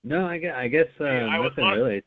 No, 0.04 0.26
I 0.28 0.38
guess, 0.38 0.54
I 0.56 0.68
guess 0.68 0.88
uh, 1.00 1.06
Yeah, 1.06 1.26
I 1.28 1.42
nothing 1.44 1.64
not- 1.64 1.78
really. 1.78 2.04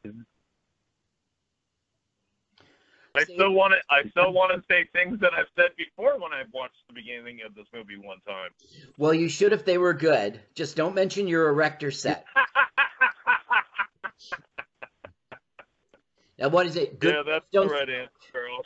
I 3.14 3.24
still 3.24 3.52
want 3.52 3.72
to. 3.72 3.78
I 3.88 4.06
still 4.10 4.30
want 4.32 4.52
to 4.52 4.62
say 4.70 4.86
things 4.92 5.18
that 5.20 5.32
I've 5.32 5.46
said 5.56 5.70
before 5.78 6.18
when 6.20 6.34
I've 6.34 6.52
watched 6.52 6.76
the 6.86 6.92
beginning 6.92 7.38
of 7.46 7.54
this 7.54 7.64
movie 7.72 7.96
one 7.96 8.18
time. 8.26 8.50
Well, 8.98 9.14
you 9.14 9.30
should 9.30 9.54
if 9.54 9.64
they 9.64 9.78
were 9.78 9.94
good. 9.94 10.38
Just 10.54 10.76
don't 10.76 10.94
mention 10.94 11.26
your 11.26 11.48
erector 11.48 11.90
set. 11.90 12.26
Now, 16.38 16.50
what 16.50 16.66
is 16.66 16.76
it? 16.76 17.00
Good. 17.00 17.14
yeah, 17.14 17.22
that's 17.26 17.46
the 17.50 17.60
don't- 17.60 17.70
right 17.70 17.88
answer, 17.88 18.10
girl. 18.30 18.62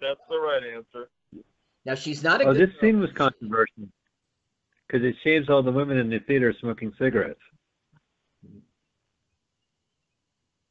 That's 0.00 0.20
the 0.28 0.38
right 0.38 0.62
answer. 0.62 1.08
Now 1.84 1.96
she's 1.96 2.22
not 2.22 2.40
a 2.40 2.44
Oh, 2.44 2.52
good. 2.52 2.68
this 2.68 2.80
scene 2.80 3.00
was 3.00 3.10
controversial 3.16 3.88
because 4.86 5.04
it 5.04 5.16
shaves 5.24 5.48
all 5.50 5.64
the 5.64 5.72
women 5.72 5.98
in 5.98 6.08
the 6.08 6.20
theater 6.20 6.54
smoking 6.60 6.92
cigarettes. 7.00 7.40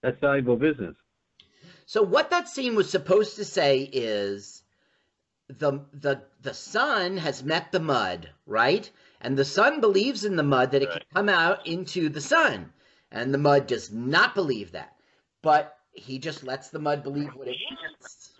That's 0.03 0.19
valuable 0.19 0.57
business. 0.57 0.95
So 1.86 2.03
what 2.03 2.29
that 2.29 2.50
scene 2.50 2.75
was 2.75 2.89
supposed 2.89 3.38
to 3.38 3.45
say 3.45 3.89
is 3.91 4.63
the 5.48 5.86
the 5.93 6.22
the 6.41 6.53
sun 6.53 7.17
has 7.17 7.43
met 7.43 7.72
the 7.72 7.79
mud, 7.79 8.29
right? 8.45 8.89
And 9.22 9.38
the 9.38 9.45
sun 9.45 9.79
believes 9.79 10.25
in 10.25 10.36
the 10.36 10.43
mud 10.43 10.72
that 10.72 10.83
it 10.83 10.91
can 10.91 11.01
come 11.13 11.29
out 11.29 11.65
into 11.65 12.10
the 12.10 12.22
sun. 12.22 12.74
And 13.12 13.33
the 13.33 13.38
mud 13.38 13.67
does 13.67 13.91
not 13.91 14.36
believe 14.36 14.74
that. 14.74 14.93
But 15.41 15.77
he 15.93 16.19
just 16.19 16.43
lets 16.43 16.69
the 16.69 16.79
mud 16.79 17.03
believe 17.03 17.33
what 17.36 17.48
it 17.48 17.55
wants. 17.72 18.31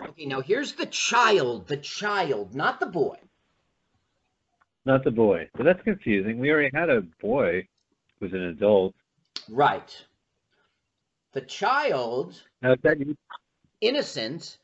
Okay, 0.00 0.26
now 0.26 0.40
here's 0.40 0.72
the 0.74 0.86
child, 0.86 1.66
the 1.66 1.76
child, 1.76 2.54
not 2.54 2.78
the 2.78 2.86
boy. 2.86 3.16
Not 4.84 5.02
the 5.02 5.10
boy. 5.10 5.48
But 5.54 5.64
that's 5.64 5.82
confusing. 5.82 6.38
We 6.38 6.50
already 6.50 6.70
had 6.74 6.90
a 6.90 7.00
boy 7.20 7.66
who's 8.20 8.32
an 8.32 8.42
adult. 8.42 8.94
Right. 9.48 10.04
The 11.34 11.42
child 11.42 12.40
Now, 12.62 12.72
is 12.72 12.78
that 12.82 12.98
you? 13.00 13.16
innocent 13.80 14.58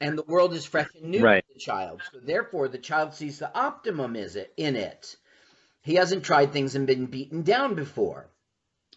and 0.00 0.18
the 0.18 0.22
world 0.24 0.52
is 0.54 0.64
fresh 0.66 0.88
and 0.94 1.10
new 1.10 1.22
Right. 1.22 1.44
to 1.46 1.54
the 1.54 1.60
child. 1.60 2.02
So 2.12 2.18
therefore, 2.20 2.68
the 2.68 2.78
child 2.78 3.14
sees 3.14 3.38
the 3.38 3.54
optimum 3.56 4.16
is 4.16 4.34
it 4.36 4.52
in 4.56 4.76
it. 4.76 5.16
He 5.82 5.94
hasn't 5.94 6.24
tried 6.24 6.52
things 6.52 6.74
and 6.74 6.86
been 6.86 7.06
beaten 7.06 7.42
down 7.42 7.74
before. 7.74 8.28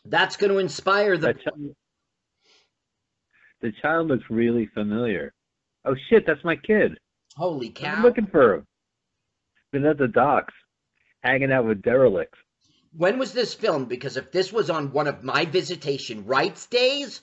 That's 0.05 0.38
going 0.38 0.51
to 0.51 0.57
inspire 0.59 1.17
the. 1.17 1.33
Child, 1.33 1.75
the 3.61 3.71
child 3.81 4.07
looks 4.07 4.23
really 4.29 4.65
familiar. 4.73 5.33
Oh 5.85 5.95
shit, 6.09 6.25
that's 6.25 6.43
my 6.43 6.55
kid. 6.55 6.97
Holy 7.35 7.69
cow! 7.69 7.95
I'm 7.97 8.03
looking 8.03 8.27
for 8.27 8.55
him. 8.55 8.67
Been 9.71 9.85
at 9.85 9.97
the 9.97 10.07
docks, 10.07 10.53
hanging 11.21 11.51
out 11.51 11.65
with 11.65 11.81
derelicts. 11.81 12.38
When 12.96 13.19
was 13.19 13.34
this 13.34 13.53
filmed? 13.53 13.88
Because 13.89 14.17
if 14.17 14.31
this 14.31 14.51
was 14.51 14.69
on 14.69 14.91
one 14.91 15.08
of 15.08 15.24
my 15.24 15.46
visitation 15.46 16.25
rights 16.25 16.65
days, 16.65 17.22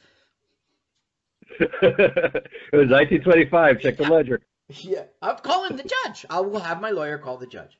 it 1.60 2.72
was 2.72 2.88
1925. 2.90 3.80
Check 3.80 3.96
the 3.96 4.04
ledger. 4.04 4.40
yeah, 4.68 5.04
I'm 5.22 5.36
calling 5.38 5.76
the 5.76 5.82
judge. 6.04 6.24
I 6.30 6.40
will 6.40 6.60
have 6.60 6.80
my 6.80 6.90
lawyer 6.90 7.18
call 7.18 7.36
the 7.36 7.46
judge. 7.46 7.78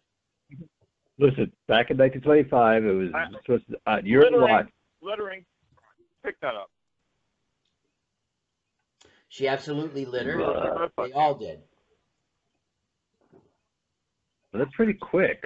Listen, 1.18 1.50
back 1.66 1.90
in 1.90 1.96
1925, 1.96 2.84
it 2.84 2.92
was 2.92 3.10
I- 3.14 3.26
supposed 3.42 3.64
to, 3.70 3.76
uh, 3.86 4.00
your 4.04 4.22
Littering. 4.24 4.40
lot. 4.42 4.66
Littering. 5.02 5.44
Pick 6.24 6.38
that 6.40 6.54
up. 6.54 6.70
She 9.28 9.46
absolutely 9.48 10.04
littered. 10.06 10.40
Uh, 10.42 10.88
They 10.98 11.12
all 11.12 11.34
did. 11.34 11.60
Well, 13.32 14.64
that's 14.64 14.74
pretty 14.74 14.94
quick. 14.94 15.44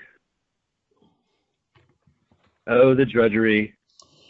Oh, 2.67 2.95
the 2.95 3.05
drudgery. 3.05 3.75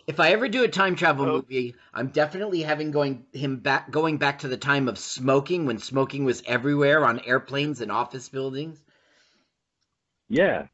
If 0.06 0.18
I 0.18 0.30
ever 0.30 0.48
do 0.48 0.64
a 0.64 0.68
time 0.68 0.96
travel 0.96 1.26
Oh. 1.26 1.32
movie, 1.36 1.74
I'm 1.94 2.08
definitely 2.08 2.62
having 2.62 2.90
going 2.90 3.26
him 3.32 3.58
back 3.58 3.90
going 3.90 4.18
back 4.18 4.40
to 4.40 4.48
the 4.48 4.56
time 4.56 4.88
of 4.88 4.98
smoking 4.98 5.66
when 5.66 5.78
smoking 5.78 6.24
was 6.24 6.42
everywhere 6.46 7.04
on 7.04 7.20
airplanes 7.20 7.80
and 7.80 7.92
office 7.92 8.28
buildings. 8.28 8.82
Yeah. 10.28 10.66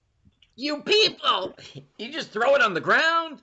You 0.54 0.82
people, 0.82 1.56
you 1.98 2.12
just 2.12 2.30
throw 2.30 2.54
it 2.54 2.62
on 2.62 2.74
the 2.74 2.80
ground. 2.80 3.42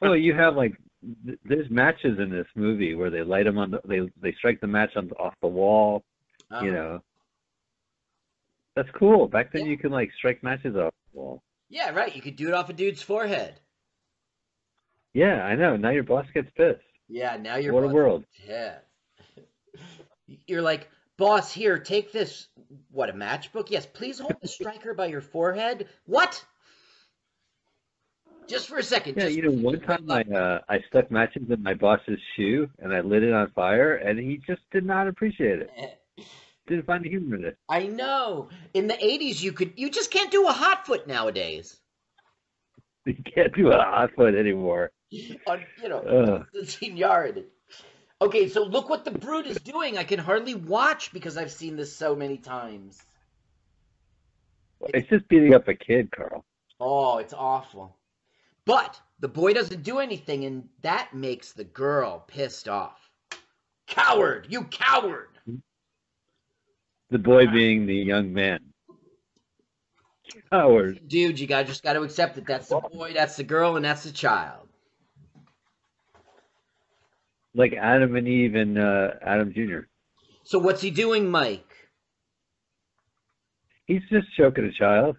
Well, 0.00 0.16
you 0.16 0.34
have 0.34 0.56
like 0.56 0.74
th- 1.26 1.38
there's 1.44 1.70
matches 1.70 2.18
in 2.18 2.30
this 2.30 2.46
movie 2.56 2.94
where 2.94 3.10
they 3.10 3.22
light 3.22 3.44
them 3.44 3.58
on 3.58 3.70
the 3.70 3.80
they 3.84 4.00
they 4.20 4.32
strike 4.34 4.60
the 4.60 4.66
match 4.66 4.96
on 4.96 5.10
off 5.18 5.34
the 5.40 5.48
wall. 5.48 6.02
You 6.50 6.56
uh-huh. 6.56 6.66
know. 6.70 7.02
That's 8.76 8.90
cool. 8.98 9.28
Back 9.28 9.52
then 9.52 9.66
Yeah. 9.66 9.72
you 9.72 9.78
can 9.78 9.90
like 9.92 10.10
strike 10.18 10.42
matches 10.42 10.74
off 10.76 10.92
wall. 11.14 11.42
Yeah, 11.68 11.90
right. 11.90 12.14
You 12.14 12.22
could 12.22 12.36
do 12.36 12.48
it 12.48 12.54
off 12.54 12.70
a 12.70 12.72
dude's 12.72 13.02
forehead. 13.02 13.60
Yeah, 15.12 15.44
I 15.44 15.54
know. 15.54 15.76
Now 15.76 15.90
your 15.90 16.02
boss 16.02 16.26
gets 16.34 16.50
pissed. 16.56 16.80
Yeah, 17.08 17.36
now 17.36 17.56
you're 17.56 17.72
what 17.72 17.84
a 17.84 17.88
world. 17.88 18.24
Yeah. 18.46 18.78
You're 20.46 20.62
like, 20.62 20.88
boss, 21.18 21.52
here, 21.52 21.78
take 21.78 22.10
this. 22.10 22.48
What 22.90 23.10
a 23.10 23.12
matchbook? 23.12 23.70
Yes, 23.70 23.86
please 23.86 24.18
hold 24.18 24.36
the 24.40 24.48
striker 24.48 24.94
by 24.94 25.06
your 25.06 25.20
forehead. 25.20 25.88
What? 26.06 26.42
Just 28.48 28.68
for 28.68 28.78
a 28.78 28.82
second. 28.82 29.16
Yeah, 29.16 29.24
just 29.24 29.36
you 29.36 29.42
know, 29.42 29.50
one 29.50 29.80
time 29.80 30.10
I 30.10 30.22
uh, 30.22 30.60
I 30.68 30.80
stuck 30.88 31.10
matches 31.10 31.44
in 31.50 31.62
my 31.62 31.74
boss's 31.74 32.18
shoe 32.36 32.68
and 32.78 32.92
I 32.94 33.00
lit 33.00 33.22
it 33.22 33.32
on 33.32 33.50
fire, 33.50 33.96
and 33.96 34.18
he 34.18 34.40
just 34.46 34.62
did 34.70 34.84
not 34.84 35.08
appreciate 35.08 35.60
it. 35.60 35.70
Didn't 36.66 36.86
find 36.86 37.04
the 37.04 37.10
humor 37.10 37.36
in 37.36 37.44
it. 37.44 37.58
I 37.68 37.86
know. 37.86 38.48
In 38.72 38.86
the 38.86 38.94
'80s, 38.94 39.42
you 39.42 39.52
could. 39.52 39.72
You 39.76 39.90
just 39.90 40.10
can't 40.10 40.30
do 40.30 40.48
a 40.48 40.52
hot 40.52 40.86
foot 40.86 41.06
nowadays. 41.06 41.78
You 43.06 43.16
can't 43.34 43.54
do 43.54 43.70
a 43.70 43.76
hot 43.76 44.12
foot 44.16 44.34
anymore. 44.34 44.90
On 45.46 45.62
you 45.82 45.90
know 45.90 45.98
Ugh. 45.98 46.46
the 46.54 46.64
seniority. 46.64 47.44
Okay, 48.22 48.48
so 48.48 48.62
look 48.62 48.88
what 48.88 49.04
the 49.04 49.10
brute 49.10 49.46
is 49.46 49.58
doing. 49.58 49.98
I 49.98 50.04
can 50.04 50.18
hardly 50.18 50.54
watch 50.54 51.12
because 51.12 51.36
I've 51.36 51.52
seen 51.52 51.76
this 51.76 51.94
so 51.94 52.16
many 52.16 52.38
times. 52.38 52.98
It's 54.94 55.06
just 55.10 55.28
beating 55.28 55.52
up 55.52 55.68
a 55.68 55.74
kid, 55.74 56.10
Carl. 56.10 56.46
Oh, 56.80 57.18
it's 57.18 57.34
awful. 57.34 57.94
But 58.64 58.98
the 59.20 59.28
boy 59.28 59.52
doesn't 59.52 59.82
do 59.82 59.98
anything, 59.98 60.46
and 60.46 60.68
that 60.80 61.12
makes 61.12 61.52
the 61.52 61.64
girl 61.64 62.24
pissed 62.26 62.68
off. 62.68 63.10
Coward! 63.86 64.46
You 64.48 64.64
coward! 64.64 65.33
The 67.10 67.18
boy 67.18 67.46
being 67.46 67.86
the 67.86 67.94
young 67.94 68.32
man. 68.32 68.60
Coward. 70.50 71.00
Dude, 71.06 71.38
you 71.38 71.46
got 71.46 71.66
just 71.66 71.82
got 71.82 71.94
to 71.94 72.02
accept 72.02 72.38
it. 72.38 72.46
That's 72.46 72.68
the 72.68 72.80
boy, 72.80 73.12
that's 73.12 73.36
the 73.36 73.44
girl, 73.44 73.76
and 73.76 73.84
that's 73.84 74.04
the 74.04 74.12
child. 74.12 74.68
Like 77.54 77.72
Adam 77.74 78.16
and 78.16 78.26
Eve 78.26 78.54
and 78.54 78.78
uh, 78.78 79.10
Adam 79.24 79.52
Jr. 79.52 79.80
So 80.44 80.58
what's 80.58 80.82
he 80.82 80.90
doing, 80.90 81.30
Mike? 81.30 81.70
He's 83.86 84.02
just 84.10 84.26
choking 84.36 84.64
a 84.64 84.72
child. 84.72 85.16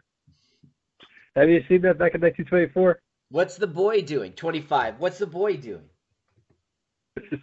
Have 1.35 1.49
you 1.49 1.61
seen 1.69 1.81
that 1.81 1.97
back 1.97 2.15
in 2.15 2.21
1924? 2.21 2.99
What's 3.29 3.57
the 3.57 3.67
boy 3.67 4.01
doing? 4.01 4.33
25. 4.33 4.99
What's 4.99 5.17
the 5.19 5.27
boy 5.27 5.57
doing? 5.57 5.89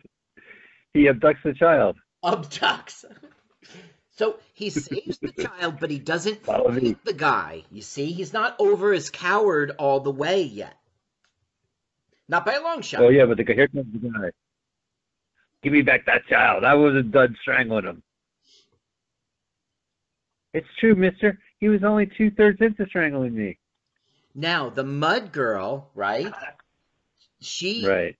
He 0.95 1.09
abducts 1.09 1.43
the 1.43 1.55
child. 1.55 1.97
Abducts. 2.23 3.07
So 4.17 4.37
he 4.55 4.71
saves 4.71 5.19
the 5.19 5.33
child, 5.33 5.79
but 5.81 5.91
he 5.91 5.99
doesn't 5.99 6.43
fight 6.45 7.05
the 7.05 7.13
guy. 7.15 7.65
You 7.71 7.83
see, 7.83 8.13
he's 8.13 8.33
not 8.33 8.57
over 8.59 8.93
his 8.93 9.11
coward 9.11 9.73
all 9.79 10.01
the 10.01 10.11
way 10.11 10.43
yet. 10.43 10.77
Not 12.29 12.47
by 12.47 12.55
a 12.55 12.63
long 12.63 12.83
shot. 12.83 13.03
Oh 13.03 13.09
yeah, 13.09 13.27
but 13.27 13.37
the, 13.37 13.45
here 13.45 13.69
comes 13.69 13.93
the 13.93 14.09
guy. 14.11 14.31
Give 15.63 15.73
me 15.73 15.83
back 15.83 16.07
that 16.07 16.27
child. 16.29 16.65
I 16.65 16.75
wasn't 16.75 17.13
done 17.13 17.37
strangling 17.41 17.85
him. 17.85 18.03
It's 20.55 20.67
true, 20.81 20.95
mister. 20.95 21.39
He 21.61 21.69
was 21.69 21.83
only 21.85 22.11
two 22.19 22.31
thirds 22.31 22.61
into 22.61 22.87
strangling 22.87 23.35
me. 23.35 23.59
Now, 24.35 24.71
the 24.71 24.85
mud 24.85 25.33
girl, 25.33 25.91
right? 25.95 26.33
She 27.41 27.87
Right. 27.87 28.17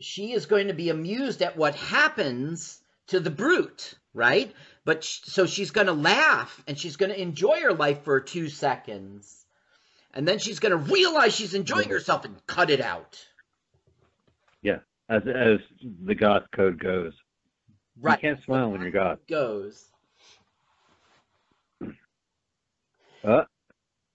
she 0.00 0.32
is 0.32 0.46
going 0.46 0.68
to 0.68 0.74
be 0.74 0.90
amused 0.90 1.42
at 1.42 1.56
what 1.56 1.74
happens 1.74 2.80
to 3.08 3.20
the 3.20 3.30
brute, 3.30 3.94
right? 4.14 4.52
But 4.86 5.02
sh- 5.02 5.20
so 5.24 5.46
she's 5.46 5.72
going 5.72 5.88
to 5.88 5.92
laugh 5.92 6.62
and 6.68 6.78
she's 6.78 6.96
going 6.96 7.10
to 7.10 7.20
enjoy 7.20 7.60
her 7.60 7.74
life 7.74 8.04
for 8.04 8.20
2 8.20 8.48
seconds. 8.48 9.44
And 10.14 10.26
then 10.26 10.38
she's 10.38 10.60
going 10.60 10.70
to 10.70 10.92
realize 10.92 11.34
she's 11.34 11.54
enjoying 11.54 11.90
herself 11.90 12.24
and 12.24 12.34
cut 12.46 12.70
it 12.70 12.80
out. 12.80 13.18
Yeah, 14.62 14.78
as 15.10 15.22
as 15.26 15.58
the 16.04 16.14
goth 16.14 16.44
code 16.54 16.78
goes. 16.78 17.12
Right. 18.00 18.22
You 18.22 18.28
can't 18.30 18.44
smile 18.44 18.70
when 18.70 18.80
you're 18.80 18.92
goth. 18.92 19.18
goes. 19.28 19.84
Uh, 23.24 23.42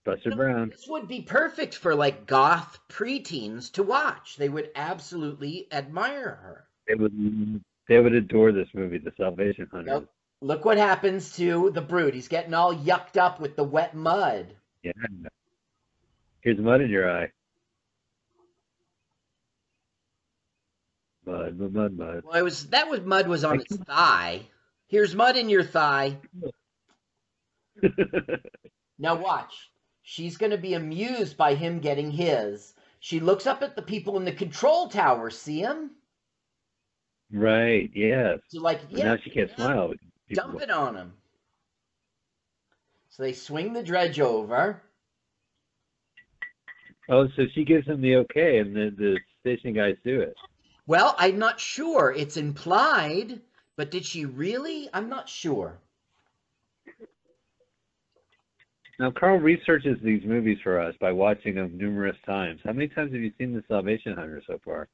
Buster 0.05 0.31
Brown. 0.31 0.69
This 0.69 0.87
would 0.87 1.07
be 1.07 1.21
perfect 1.21 1.75
for 1.75 1.93
like 1.93 2.25
goth 2.25 2.79
preteens 2.89 3.71
to 3.73 3.83
watch. 3.83 4.37
They 4.37 4.49
would 4.49 4.69
absolutely 4.73 5.67
admire 5.71 6.35
her. 6.35 6.67
They 6.87 6.95
would 6.95 7.61
they 7.89 7.99
would 7.99 8.13
adore 8.13 8.53
this 8.53 8.69
movie, 8.73 8.99
The 8.99 9.11
Salvation 9.17 9.67
Hunter. 9.71 9.91
Yep. 9.91 10.05
Look 10.41 10.65
what 10.65 10.77
happens 10.77 11.35
to 11.37 11.69
the 11.71 11.81
brute. 11.81 12.13
He's 12.15 12.27
getting 12.27 12.53
all 12.53 12.75
yucked 12.75 13.17
up 13.17 13.39
with 13.39 13.55
the 13.55 13.63
wet 13.63 13.93
mud. 13.93 14.55
Yeah. 14.83 14.91
Here's 16.41 16.57
mud 16.57 16.81
in 16.81 16.89
your 16.89 17.11
eye. 17.11 17.31
Mud, 21.25 21.59
mud, 21.59 21.73
mud, 21.73 21.97
mud. 21.97 22.23
Well, 22.25 22.39
it 22.39 22.43
was 22.43 22.67
that 22.69 22.89
was 22.89 23.01
mud 23.01 23.27
was 23.27 23.43
on 23.43 23.59
its 23.61 23.77
thigh. 23.77 24.41
Here's 24.87 25.15
mud 25.15 25.37
in 25.37 25.49
your 25.49 25.63
thigh. 25.63 26.17
Now 29.01 29.15
watch. 29.15 29.71
She's 30.03 30.37
going 30.37 30.51
to 30.51 30.59
be 30.59 30.75
amused 30.75 31.35
by 31.35 31.55
him 31.55 31.79
getting 31.79 32.11
his. 32.11 32.75
She 32.99 33.19
looks 33.19 33.47
up 33.47 33.63
at 33.63 33.75
the 33.75 33.81
people 33.81 34.17
in 34.17 34.25
the 34.25 34.31
control 34.31 34.89
tower. 34.89 35.31
See 35.31 35.59
him? 35.59 35.91
right, 37.33 37.89
yes. 37.95 38.39
She's 38.51 38.61
like, 38.61 38.81
yeah, 38.89 39.05
now 39.05 39.17
she 39.23 39.31
can't 39.31 39.49
yeah, 39.49 39.55
smile. 39.55 39.93
Dump 40.33 40.61
it 40.61 40.71
on 40.71 40.95
him. 40.95 41.13
So 43.09 43.23
they 43.23 43.33
swing 43.33 43.73
the 43.73 43.83
dredge 43.83 44.19
over. 44.19 44.81
Oh, 47.09 47.27
so 47.35 47.43
she 47.53 47.65
gives 47.65 47.87
him 47.87 48.01
the 48.01 48.15
okay, 48.17 48.59
and 48.59 48.75
the, 48.75 48.93
the 48.97 49.19
station 49.41 49.73
guys 49.73 49.95
do 50.05 50.21
it. 50.21 50.35
Well, 50.87 51.15
I'm 51.17 51.37
not 51.37 51.59
sure. 51.59 52.13
It's 52.15 52.37
implied, 52.37 53.41
but 53.75 53.91
did 53.91 54.05
she 54.05 54.25
really? 54.25 54.89
I'm 54.93 55.09
not 55.09 55.27
sure. 55.27 55.79
Now, 58.99 59.11
Carl 59.11 59.39
researches 59.39 59.97
these 60.03 60.23
movies 60.23 60.59
for 60.63 60.79
us 60.79 60.93
by 61.01 61.11
watching 61.11 61.55
them 61.55 61.77
numerous 61.77 62.17
times. 62.25 62.61
How 62.63 62.71
many 62.71 62.87
times 62.87 63.11
have 63.13 63.21
you 63.21 63.31
seen 63.37 63.53
The 63.53 63.63
Salvation 63.67 64.15
Hunter 64.15 64.43
so 64.45 64.59
far? 64.63 64.87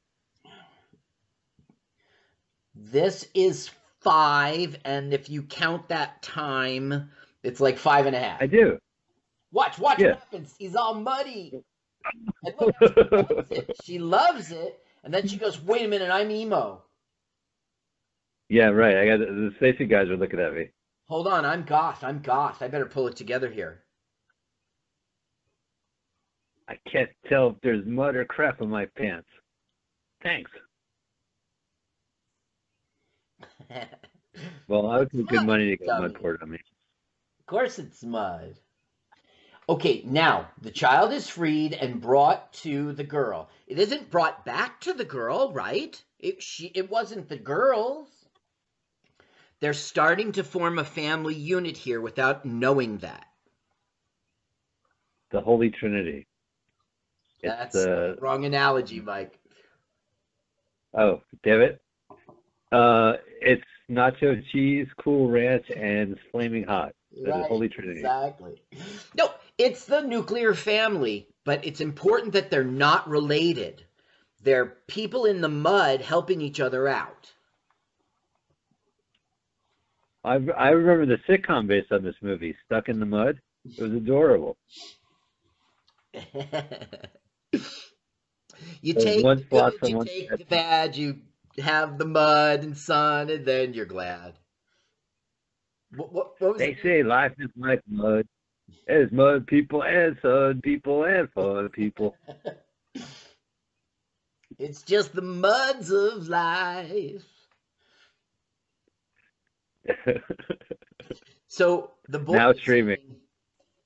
This 2.74 3.28
is 3.34 3.70
five, 4.00 4.76
and 4.84 5.12
if 5.12 5.28
you 5.28 5.42
count 5.42 5.88
that 5.88 6.22
time, 6.22 7.10
it's 7.42 7.60
like 7.60 7.78
five 7.78 8.06
and 8.06 8.14
a 8.16 8.18
half. 8.18 8.42
I 8.42 8.46
do. 8.46 8.78
Watch, 9.52 9.78
watch 9.78 9.98
Yeah. 9.98 10.10
what 10.10 10.18
happens. 10.18 10.54
He's 10.58 10.76
all 10.76 10.94
muddy. 10.94 11.62
Look, 12.60 12.74
she 12.80 12.88
loves 13.10 13.50
it. 13.50 13.76
She 13.84 13.98
loves 13.98 14.50
it. 14.52 14.78
And 15.04 15.12
then 15.14 15.26
she 15.26 15.36
goes, 15.36 15.60
wait 15.60 15.84
a 15.84 15.88
minute, 15.88 16.10
I'm 16.10 16.30
emo. 16.30 16.82
Yeah, 18.48 18.66
right. 18.68 18.96
I 18.96 19.06
got 19.06 19.18
the 19.20 19.52
Stacy 19.58 19.86
guys 19.86 20.08
are 20.08 20.16
looking 20.16 20.40
at 20.40 20.54
me. 20.54 20.70
Hold 21.06 21.26
on, 21.28 21.44
I'm 21.44 21.64
goth. 21.64 22.02
I'm 22.04 22.20
goth. 22.20 22.62
I 22.62 22.68
better 22.68 22.86
pull 22.86 23.08
it 23.08 23.16
together 23.16 23.48
here. 23.50 23.82
I 26.68 26.76
can't 26.90 27.08
tell 27.28 27.48
if 27.50 27.56
there's 27.62 27.86
mud 27.86 28.14
or 28.16 28.24
crap 28.26 28.60
on 28.60 28.68
my 28.68 28.86
pants. 28.96 29.28
Thanks. 30.22 30.50
Well, 34.68 34.88
I 34.88 34.98
would 34.98 35.10
pay 35.10 35.22
good 35.22 35.44
money 35.46 35.70
to 35.70 35.76
get 35.76 35.86
Dummy. 35.86 36.08
mud 36.08 36.14
poured 36.14 36.42
on 36.42 36.50
me. 36.50 36.58
Of 37.40 37.46
course 37.46 37.78
it's 37.78 38.04
mud. 38.04 38.58
Okay, 39.68 40.02
now 40.06 40.48
the 40.62 40.70
child 40.70 41.12
is 41.12 41.28
freed 41.28 41.74
and 41.74 42.00
brought 42.00 42.52
to 42.54 42.92
the 42.92 43.04
girl. 43.04 43.50
It 43.66 43.78
isn't 43.78 44.10
brought 44.10 44.44
back 44.44 44.80
to 44.82 44.94
the 44.94 45.04
girl, 45.04 45.52
right? 45.52 46.00
It 46.18 46.42
she 46.42 46.66
it 46.74 46.90
wasn't 46.90 47.28
the 47.28 47.36
girls. 47.36 48.08
They're 49.60 49.74
starting 49.74 50.32
to 50.32 50.44
form 50.44 50.78
a 50.78 50.84
family 50.84 51.34
unit 51.34 51.76
here 51.76 52.00
without 52.00 52.44
knowing 52.44 52.98
that. 52.98 53.26
The 55.30 55.40
Holy 55.40 55.70
Trinity. 55.70 56.26
It's 57.40 57.56
That's 57.56 57.72
the 57.74 58.16
the 58.16 58.16
wrong 58.20 58.44
analogy, 58.44 59.00
Mike. 59.00 59.38
oh, 60.94 61.22
damn 61.42 61.60
it. 61.60 61.82
Uh, 62.70 63.14
it's 63.40 63.62
nacho 63.90 64.42
cheese, 64.52 64.86
cool 65.02 65.30
ranch, 65.30 65.64
and 65.74 66.16
flaming 66.30 66.64
hot. 66.64 66.92
The 67.10 67.30
Right, 67.30 67.44
Holy 67.46 67.68
Trinity. 67.68 68.00
Exactly. 68.00 68.62
No, 69.16 69.30
it's 69.56 69.86
the 69.86 70.02
nuclear 70.02 70.54
family, 70.54 71.28
but 71.44 71.64
it's 71.64 71.80
important 71.80 72.34
that 72.34 72.50
they're 72.50 72.64
not 72.64 73.08
related. 73.08 73.84
They're 74.42 74.76
people 74.86 75.24
in 75.24 75.40
the 75.40 75.48
mud 75.48 76.02
helping 76.02 76.40
each 76.40 76.60
other 76.60 76.86
out. 76.86 77.32
I 80.24 80.34
I 80.56 80.68
remember 80.70 81.06
the 81.06 81.18
sitcom 81.28 81.66
based 81.66 81.90
on 81.92 82.02
this 82.02 82.14
movie, 82.20 82.54
Stuck 82.66 82.88
in 82.88 83.00
the 83.00 83.06
Mud. 83.06 83.40
It 83.64 83.82
was 83.82 83.92
adorable. 83.92 84.56
you 88.82 88.94
take 88.94 89.24
one 89.24 89.46
good, 89.50 89.74
you 89.82 90.04
take 90.04 90.30
the 90.30 90.44
bad, 90.44 90.96
you 90.96 91.18
have 91.58 91.98
the 91.98 92.06
mud 92.06 92.62
and 92.64 92.76
sun, 92.76 93.30
and 93.30 93.44
then 93.46 93.74
you're 93.74 93.86
glad. 93.86 94.34
What, 95.96 96.12
what, 96.12 96.40
what 96.40 96.52
was 96.54 96.60
They 96.60 96.76
say 96.82 97.02
life 97.02 97.32
is 97.38 97.50
like 97.56 97.80
mud. 97.88 98.26
There's 98.86 99.12
mud 99.12 99.46
people 99.46 99.82
and 99.82 100.16
sun 100.22 100.60
people 100.62 101.04
and 101.04 101.30
fun 101.32 101.68
people. 101.70 102.16
It's 104.58 104.82
just 104.82 105.14
the 105.14 105.22
muds 105.22 105.90
of 105.90 106.28
life. 106.28 107.24
So 111.48 111.92
the 112.08 112.18
boy 112.18 112.34
Now 112.36 112.52
streaming. 112.52 112.98
saying, 112.98 113.16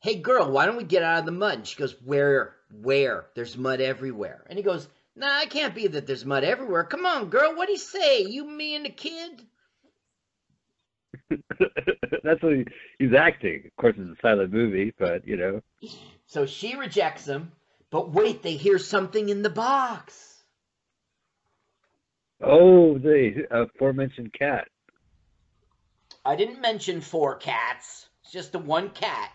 Hey 0.01 0.17
girl, 0.17 0.51
why 0.51 0.67
don't 0.67 0.77
we 0.77 0.85
get 0.85 1.03
out 1.05 1.21
of 1.21 1.27
the 1.27 1.33
mud? 1.33 1.55
And 1.55 1.67
she 1.67 1.79
goes, 1.79 1.95
Where? 2.05 2.57
Where? 2.73 3.27
There's 3.35 3.57
mud 3.57 3.81
everywhere. 3.81 4.45
And 4.49 4.59
he 4.59 4.65
goes, 4.65 4.89
Nah, 5.15 5.43
it 5.43 5.51
can't 5.51 5.75
be 5.75 5.87
that 5.89 6.07
there's 6.07 6.25
mud 6.25 6.45
everywhere. 6.45 6.85
Come 6.85 7.05
on, 7.05 7.29
girl, 7.29 7.55
what 7.55 7.67
do 7.67 7.73
you 7.73 7.79
say? 7.79 8.23
You, 8.23 8.47
me, 8.47 8.77
and 8.77 8.87
the 8.87 8.91
kid? 8.91 9.43
That's 12.25 12.43
what 12.43 12.55
he, 12.55 12.65
he's 12.99 13.15
acting. 13.15 13.65
Of 13.67 13.77
course, 13.77 13.95
it's 13.99 14.19
a 14.19 14.23
silent 14.23 14.53
movie, 14.53 14.95
but 14.99 15.27
you 15.27 15.37
know. 15.37 15.61
So 16.27 16.47
she 16.47 16.77
rejects 16.77 17.27
him, 17.27 17.53
but 17.91 18.13
wait, 18.13 18.43
they 18.43 18.57
hear 18.57 18.79
something 18.79 19.29
in 19.29 19.43
the 19.43 19.51
box. 19.51 20.43
Oh, 22.43 22.99
the 22.99 23.47
aforementioned 23.51 24.33
cat. 24.33 24.69
I 26.25 26.37
didn't 26.37 26.61
mention 26.61 27.01
four 27.01 27.37
cats. 27.37 28.09
It's 28.23 28.33
just 28.33 28.53
the 28.53 28.59
one 28.59 28.91
cat. 28.91 29.31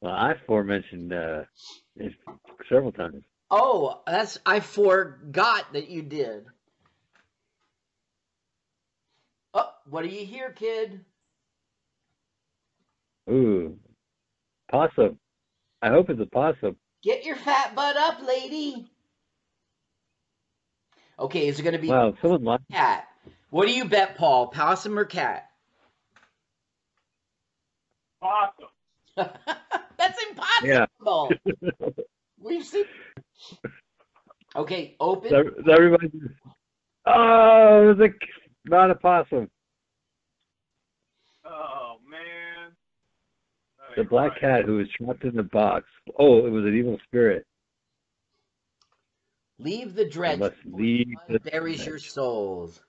Well, 0.00 0.14
I 0.14 0.32
aforementioned 0.32 1.12
uh, 1.12 1.42
several 2.68 2.92
times. 2.92 3.22
Oh, 3.50 4.00
that's 4.06 4.38
I 4.46 4.60
forgot 4.60 5.72
that 5.72 5.88
you 5.90 6.02
did. 6.02 6.46
Oh, 9.54 9.70
what 9.88 10.02
do 10.02 10.08
you 10.08 10.24
hear, 10.24 10.50
kid? 10.52 11.04
Ooh, 13.28 13.76
possum. 14.70 15.18
I 15.82 15.88
hope 15.88 16.10
it's 16.10 16.20
a 16.20 16.26
possum. 16.26 16.76
Get 17.02 17.24
your 17.24 17.36
fat 17.36 17.74
butt 17.74 17.96
up, 17.96 18.22
lady. 18.26 18.90
Okay, 21.18 21.48
is 21.48 21.58
it 21.58 21.62
going 21.62 21.74
to 21.74 21.78
be 21.80 21.88
Wow, 21.88 22.14
someone 22.22 22.44
lost. 22.44 22.62
cat? 22.70 23.08
What 23.50 23.66
do 23.66 23.72
you 23.74 23.84
bet, 23.84 24.16
Paul? 24.16 24.48
Possum 24.48 24.98
or 24.98 25.04
cat? 25.04 25.48
Awesome. 28.22 28.68
That's 30.62 30.90
impossible. 31.00 31.30
Yeah. 31.62 31.88
We've 32.42 32.64
seen. 32.64 32.84
Okay, 34.56 34.96
open. 34.98 35.30
that, 35.30 35.64
that 35.66 35.80
reminds 35.80 36.14
me. 36.14 36.28
Oh, 37.06 37.90
it 37.90 37.98
was 37.98 38.08
a, 38.08 38.68
not 38.68 38.90
a 38.90 38.94
possum. 38.94 39.48
Oh 41.44 41.96
man. 42.08 42.72
That 43.96 44.02
The 44.02 44.08
black 44.08 44.32
right. 44.32 44.40
cat 44.40 44.64
who 44.64 44.76
was 44.78 44.88
trapped 44.90 45.24
in 45.24 45.36
the 45.36 45.42
box. 45.42 45.86
Oh, 46.18 46.46
it 46.46 46.50
was 46.50 46.64
an 46.64 46.76
evil 46.76 46.98
spirit. 47.06 47.46
Leave 49.58 49.94
the 49.94 50.06
dredge. 50.06 50.38
must 50.38 50.54
leave 50.64 51.14
the 51.28 51.38
buries 51.40 51.84
your 51.84 51.98
souls. 51.98 52.80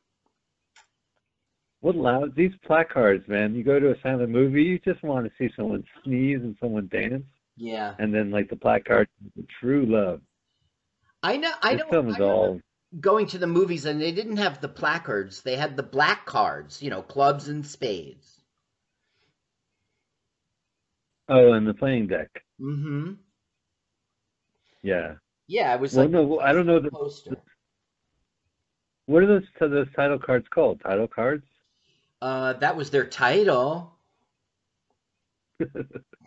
What 1.81 1.95
loud 1.95 2.35
these 2.35 2.53
placards, 2.65 3.27
man. 3.27 3.55
You 3.55 3.63
go 3.63 3.79
to 3.79 3.91
a 3.91 3.95
silent 4.01 4.29
movie, 4.29 4.63
you 4.63 4.79
just 4.79 5.03
want 5.03 5.25
to 5.25 5.31
see 5.37 5.51
someone 5.55 5.83
sneeze 6.03 6.39
and 6.41 6.55
someone 6.61 6.87
dance, 6.91 7.23
Yeah, 7.55 7.95
and 7.97 8.13
then 8.13 8.31
like 8.31 8.49
the 8.49 8.55
placard, 8.55 9.07
the 9.35 9.45
true 9.59 9.85
love. 9.85 10.21
I 11.23 11.37
know. 11.37 11.51
I 11.63 11.73
this 11.73 11.77
don't. 11.77 11.89
film 11.89 12.09
is 12.09 12.19
all 12.19 12.61
going 13.01 13.27
to 13.27 13.37
the 13.37 13.47
movies 13.47 13.85
and 13.85 14.01
they 14.01 14.13
didn't 14.13 14.37
have 14.37 14.61
the 14.61 14.69
placards. 14.69 15.41
They 15.41 15.57
had 15.57 15.75
the 15.77 15.83
black 15.83 16.25
cards. 16.25 16.81
You 16.81 16.89
know, 16.89 17.01
clubs 17.01 17.49
and 17.49 17.65
spades. 17.67 18.41
oh, 21.29 21.53
and 21.53 21.67
the 21.67 21.73
playing 21.73 22.07
deck. 22.07 22.43
Mm-hmm. 22.61 23.13
Yeah. 24.83 25.15
Yeah, 25.47 25.75
it 25.75 25.79
was 25.81 25.95
Well, 25.95 25.97
like 25.97 26.09
no, 26.09 26.39
I 26.39 26.53
don't 26.53 26.65
know 26.67 26.79
the 26.81 26.91
poster. 26.91 27.37
what 29.05 29.21
are 29.21 29.27
those 29.27 29.43
those 29.59 29.93
title 29.95 30.17
cards 30.17 30.47
called? 30.49 30.81
Title 30.81 31.07
cards? 31.07 31.45
Uh, 32.21 32.53
that 32.53 32.75
was 32.75 32.89
their 32.91 33.05
title. 33.05 33.95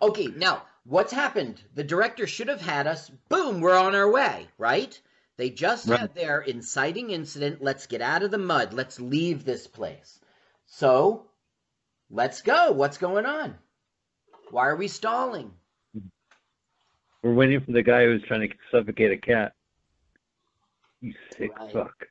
Okay, 0.00 0.28
now 0.28 0.62
what's 0.84 1.12
happened? 1.12 1.62
The 1.74 1.84
director 1.84 2.26
should 2.26 2.48
have 2.48 2.60
had 2.60 2.86
us. 2.86 3.10
Boom, 3.28 3.60
we're 3.60 3.78
on 3.78 3.94
our 3.94 4.10
way, 4.10 4.48
right? 4.58 4.98
They 5.36 5.50
just 5.50 5.88
Right. 5.88 6.00
had 6.00 6.14
their 6.14 6.40
inciting 6.40 7.10
incident. 7.10 7.62
Let's 7.62 7.86
get 7.86 8.00
out 8.00 8.22
of 8.22 8.30
the 8.30 8.38
mud. 8.38 8.72
Let's 8.72 9.00
leave 9.00 9.44
this 9.44 9.66
place. 9.66 10.20
So, 10.66 11.30
let's 12.10 12.42
go. 12.42 12.72
What's 12.72 12.98
going 12.98 13.26
on? 13.26 13.58
Why 14.50 14.66
are 14.68 14.76
we 14.76 14.88
stalling? 14.88 15.54
We're 17.22 17.34
waiting 17.34 17.60
for 17.60 17.72
the 17.72 17.82
guy 17.82 18.04
who's 18.04 18.22
trying 18.22 18.48
to 18.48 18.56
suffocate 18.70 19.12
a 19.12 19.16
cat. 19.16 19.54
You 21.00 21.14
sick 21.36 21.56
Right. 21.58 21.72
fuck. 21.72 22.08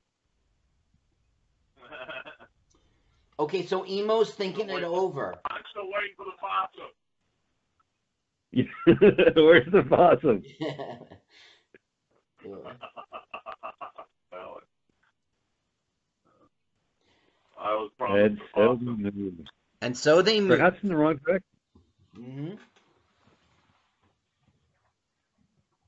Okay, 3.39 3.65
so 3.65 3.85
Emo's 3.85 4.33
thinking 4.33 4.69
it 4.69 4.83
over. 4.83 5.35
I'm 5.45 5.63
still 5.69 5.89
waiting 5.91 6.15
for 6.15 6.25
the 6.25 6.31
possum. 6.39 6.91
Where's 8.85 9.71
the 9.71 9.83
possum? 9.89 10.43
well, 12.45 12.63
I 17.59 17.73
was 17.75 17.91
promised 17.97 18.23
Ed 18.23 18.37
the 18.37 18.41
so 18.55 18.77
possum. 18.77 19.45
and 19.81 19.97
so 19.97 20.21
they 20.21 20.39
moved. 20.39 20.59
Perhaps 20.59 20.77
in 20.83 20.89
the 20.89 20.95
wrong 20.95 21.19
direction. 21.25 21.43
hmm 22.15 22.49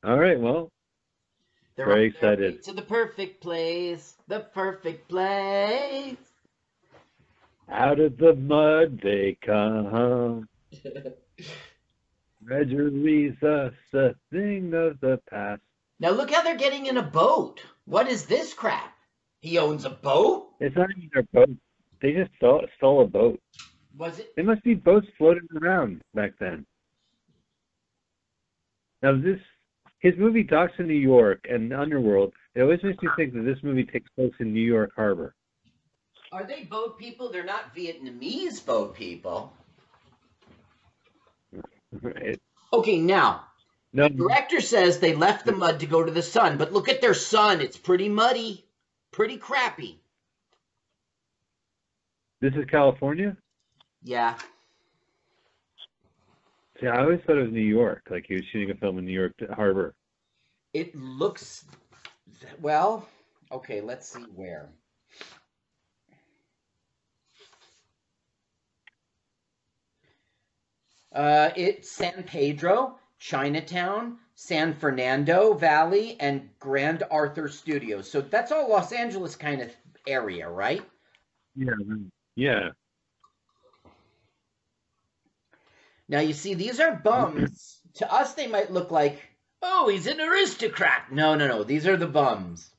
All 0.03 0.19
right, 0.19 0.39
well, 0.39 0.69
They're 1.75 1.85
Very 1.85 2.07
on 2.07 2.13
their 2.21 2.29
way 2.29 2.35
excited. 2.35 2.63
To 2.63 2.73
the 2.73 2.81
perfect 2.81 3.41
place. 3.41 4.15
The 4.27 4.41
perfect 4.41 5.07
place. 5.07 6.17
out 7.71 7.99
of 7.99 8.17
the 8.17 8.33
mud 8.35 8.99
they 9.01 9.37
come. 9.45 10.47
Treasuries 12.45 13.41
us 13.43 13.73
a 13.93 14.15
thing 14.31 14.73
of 14.73 14.99
the 15.01 15.19
past. 15.29 15.61
Now 15.99 16.11
look 16.11 16.31
how 16.31 16.41
they're 16.41 16.57
getting 16.57 16.85
in 16.85 16.97
a 16.97 17.03
boat. 17.03 17.61
What 17.85 18.07
is 18.07 18.25
this 18.25 18.53
crap? 18.53 18.93
He 19.41 19.57
owns 19.57 19.85
a 19.85 19.89
boat? 19.89 20.49
It's 20.59 20.75
not 20.75 20.89
even 20.91 21.09
their 21.13 21.23
boat. 21.33 21.55
They 22.01 22.13
just 22.13 22.31
stole, 22.37 22.65
stole 22.77 23.01
a 23.03 23.07
boat. 23.07 23.39
Was 23.97 24.19
it? 24.19 24.33
There 24.35 24.45
must 24.45 24.63
be 24.63 24.73
boats 24.73 25.07
floating 25.17 25.47
around 25.61 26.01
back 26.13 26.31
then. 26.39 26.65
Now 29.01 29.15
this, 29.15 29.39
his 29.99 30.13
movie 30.17 30.43
Docks 30.43 30.73
in 30.79 30.87
New 30.87 30.93
York 30.93 31.45
and 31.49 31.73
Underworld 31.73 32.33
It 32.55 32.61
always 32.61 32.83
makes 32.83 33.01
me 33.01 33.09
think 33.17 33.33
that 33.33 33.43
this 33.43 33.61
movie 33.63 33.85
takes 33.85 34.09
place 34.15 34.33
in 34.39 34.53
New 34.53 34.65
York 34.65 34.91
Harbor. 34.95 35.35
Are 36.31 36.45
they 36.45 36.63
boat 36.63 36.97
people? 36.97 37.29
They're 37.31 37.43
not 37.43 37.75
Vietnamese 37.75 38.65
boat 38.65 38.95
people. 38.95 39.53
It, 41.91 42.41
Okay, 42.71 42.99
now 42.99 43.45
no, 43.93 44.03
the 44.03 44.13
director 44.13 44.61
says 44.61 44.99
they 44.99 45.15
left 45.15 45.45
the 45.45 45.51
mud 45.51 45.79
to 45.79 45.87
go 45.87 46.03
to 46.03 46.11
the 46.11 46.21
sun, 46.21 46.57
but 46.57 46.71
look 46.71 46.89
at 46.89 47.01
their 47.01 47.15
sun. 47.15 47.61
It's 47.61 47.77
pretty 47.77 48.09
muddy, 48.09 48.65
pretty 49.11 49.37
crappy. 49.37 49.99
this 52.41 52.53
is 52.53 52.65
California. 52.69 53.35
Yeah. 54.03 54.37
See, 56.79 56.87
I 56.87 57.01
always 57.01 57.19
thought 57.25 57.37
it 57.37 57.43
was 57.43 57.51
New 57.51 57.59
York. 57.59 58.03
Like 58.09 58.25
he 58.27 58.35
was 58.35 58.43
shooting 58.51 58.71
a 58.71 58.75
film 58.75 58.99
in 58.99 59.05
New 59.05 59.11
York 59.11 59.33
Harbor. 59.53 59.95
It 60.73 60.95
looks 60.95 61.65
well. 62.61 63.07
Okay, 63.51 63.81
let's 63.81 64.07
see 64.07 64.21
where. 64.35 64.69
Uh, 71.13 71.49
it's 71.55 71.91
San 71.91 72.23
Pedro, 72.23 72.99
Chinatown, 73.17 74.17
San 74.35 74.73
Fernando 74.73 75.53
Valley, 75.53 76.17
and 76.19 76.49
Grand 76.59 77.03
Arthur 77.09 77.49
Studios. 77.49 78.09
So 78.09 78.21
that's 78.21 78.51
all 78.51 78.69
Los 78.69 78.91
Angeles 78.91 79.35
kind 79.35 79.61
of 79.61 79.71
area, 80.07 80.49
right? 80.49 80.81
Yeah. 81.55 81.73
Yeah. 82.35 82.69
Now 86.07 86.19
you 86.19 86.33
see, 86.33 86.53
these 86.53 86.79
are 86.79 86.95
bums. 86.95 87.81
to 87.95 88.11
us, 88.11 88.33
they 88.33 88.47
might 88.47 88.71
look 88.71 88.91
like, 88.91 89.21
oh, 89.61 89.89
he's 89.89 90.07
an 90.07 90.19
aristocrat. 90.19 91.11
No, 91.11 91.35
no, 91.35 91.47
no. 91.47 91.63
These 91.63 91.87
are 91.87 91.97
the 91.97 92.07
bums. 92.07 92.69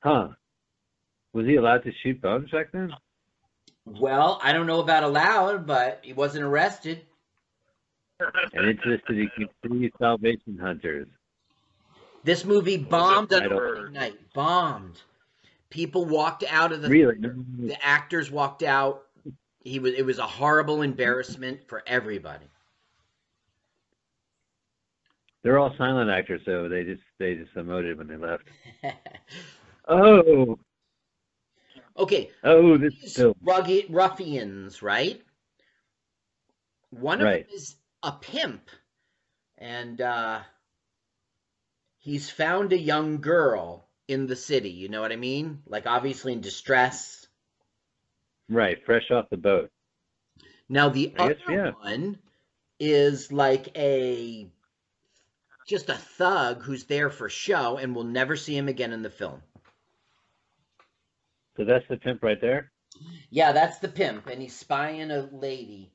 Huh. 0.00 0.28
Was 1.32 1.46
he 1.46 1.56
allowed 1.56 1.84
to 1.84 1.92
shoot 2.02 2.20
bums 2.20 2.50
back 2.50 2.72
then? 2.72 2.92
Well, 3.98 4.38
I 4.42 4.52
don't 4.52 4.66
know 4.66 4.80
about 4.80 5.02
allowed, 5.02 5.66
but 5.66 6.00
he 6.02 6.12
wasn't 6.12 6.44
arrested. 6.44 7.02
And 8.52 8.68
interested 8.68 9.18
in 9.18 9.30
complete 9.30 9.92
Salvation 9.98 10.58
Hunters. 10.60 11.08
This 12.22 12.44
movie 12.44 12.76
bombed 12.76 13.32
on 13.32 13.50
opening 13.50 13.92
night. 13.94 14.18
Bombed. 14.34 15.00
People 15.70 16.04
walked 16.04 16.44
out 16.48 16.72
of 16.72 16.82
the 16.82 16.88
Really? 16.88 17.16
the 17.18 17.76
actors 17.80 18.30
walked 18.30 18.62
out. 18.62 19.06
He 19.64 19.78
was 19.78 19.94
it 19.94 20.04
was 20.04 20.18
a 20.18 20.26
horrible 20.26 20.82
embarrassment 20.82 21.66
for 21.66 21.82
everybody. 21.86 22.46
They're 25.42 25.58
all 25.58 25.74
silent 25.78 26.10
actors, 26.10 26.42
so 26.44 26.68
they 26.68 26.84
just 26.84 27.02
they 27.18 27.34
just 27.36 27.54
emoted 27.54 27.96
when 27.96 28.06
they 28.06 28.16
left. 28.16 28.44
Oh, 29.88 30.56
okay, 32.00 32.30
oh, 32.44 32.78
this 32.78 32.94
these 33.00 33.14
film. 33.16 33.34
rugged 33.42 33.86
ruffians, 33.90 34.82
right? 34.82 35.22
One 36.90 37.20
of 37.20 37.26
Right. 37.26 37.46
them 37.46 37.54
is 37.54 37.76
a 38.02 38.12
pimp, 38.12 38.68
and 39.58 40.00
uh, 40.00 40.42
he's 41.98 42.28
found 42.30 42.72
a 42.72 42.78
young 42.78 43.20
girl 43.20 43.88
in 44.08 44.26
the 44.26 44.36
city. 44.36 44.70
You 44.70 44.88
know 44.88 45.00
what 45.00 45.12
I 45.12 45.16
mean? 45.16 45.62
Like 45.66 45.86
obviously 45.86 46.32
in 46.32 46.40
distress. 46.40 47.26
Right, 48.50 48.84
fresh 48.84 49.10
off 49.10 49.30
the 49.30 49.36
boat. 49.38 49.70
Now 50.68 50.88
the 50.88 51.14
I 51.18 51.24
other 51.24 51.34
guess, 51.34 51.42
yeah. 51.48 51.70
one 51.80 52.18
is 52.78 53.30
like 53.32 53.76
a 53.76 54.50
just 55.66 55.88
a 55.88 55.94
thug 55.96 56.62
who's 56.62 56.84
there 56.84 57.10
for 57.10 57.28
show 57.28 57.76
and 57.78 57.94
we'll 57.94 58.04
never 58.04 58.36
see 58.36 58.56
him 58.56 58.68
again 58.68 58.92
in 58.92 59.02
the 59.02 59.10
film. 59.10 59.42
So 61.60 61.66
that's 61.66 61.86
the 61.90 61.98
pimp 61.98 62.22
right 62.22 62.40
there. 62.40 62.72
Yeah, 63.28 63.52
that's 63.52 63.80
the 63.80 63.88
pimp, 63.88 64.28
and 64.28 64.40
he's 64.40 64.56
spying 64.56 65.10
a 65.10 65.28
lady. 65.30 65.92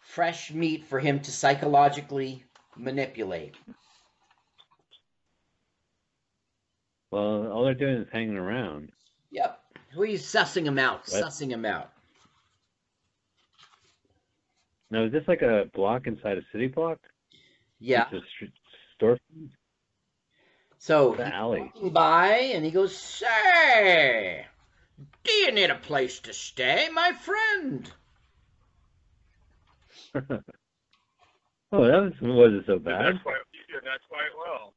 Fresh 0.00 0.50
meat 0.52 0.86
for 0.86 0.98
him 0.98 1.20
to 1.20 1.30
psychologically 1.30 2.42
manipulate. 2.76 3.54
Well, 7.12 7.46
all 7.52 7.64
they're 7.64 7.74
doing 7.74 7.98
is 7.98 8.08
hanging 8.10 8.36
around. 8.36 8.90
Yep. 9.30 9.60
He's 9.94 10.24
sussing 10.24 10.64
him 10.64 10.80
out, 10.80 11.04
Right. 11.12 11.22
sussing 11.22 11.50
him 11.50 11.64
out. 11.64 11.92
Now, 14.90 15.04
is 15.04 15.12
this 15.12 15.28
like 15.28 15.42
a 15.42 15.70
block 15.74 16.08
inside 16.08 16.38
a 16.38 16.42
city 16.50 16.66
block? 16.66 16.98
Yeah. 17.78 18.08
It's 18.10 18.24
a 18.42 18.46
store. 18.96 19.18
So 20.78 21.14
The 21.14 21.26
he's 21.26 21.34
alley. 21.34 21.60
walking 21.72 21.90
by, 21.90 22.28
and 22.30 22.64
he 22.64 22.72
goes, 22.72 22.96
"Say, 22.96 24.44
do 25.28 25.34
you 25.34 25.52
need 25.52 25.70
a 25.70 25.76
place 25.76 26.18
to 26.20 26.32
stay, 26.32 26.88
my 26.92 27.12
friend?" 27.12 27.92
Oh, 31.70 31.84
that 31.84 32.00
was, 32.02 32.12
wasn't 32.22 32.64
so 32.66 32.78
bad. 32.78 33.04
that 33.04 33.22
quite, 33.22 33.36
you 33.68 33.78
quite 34.08 34.30
well. 34.38 34.72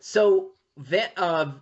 So 0.00 0.50
uh, 1.16 1.52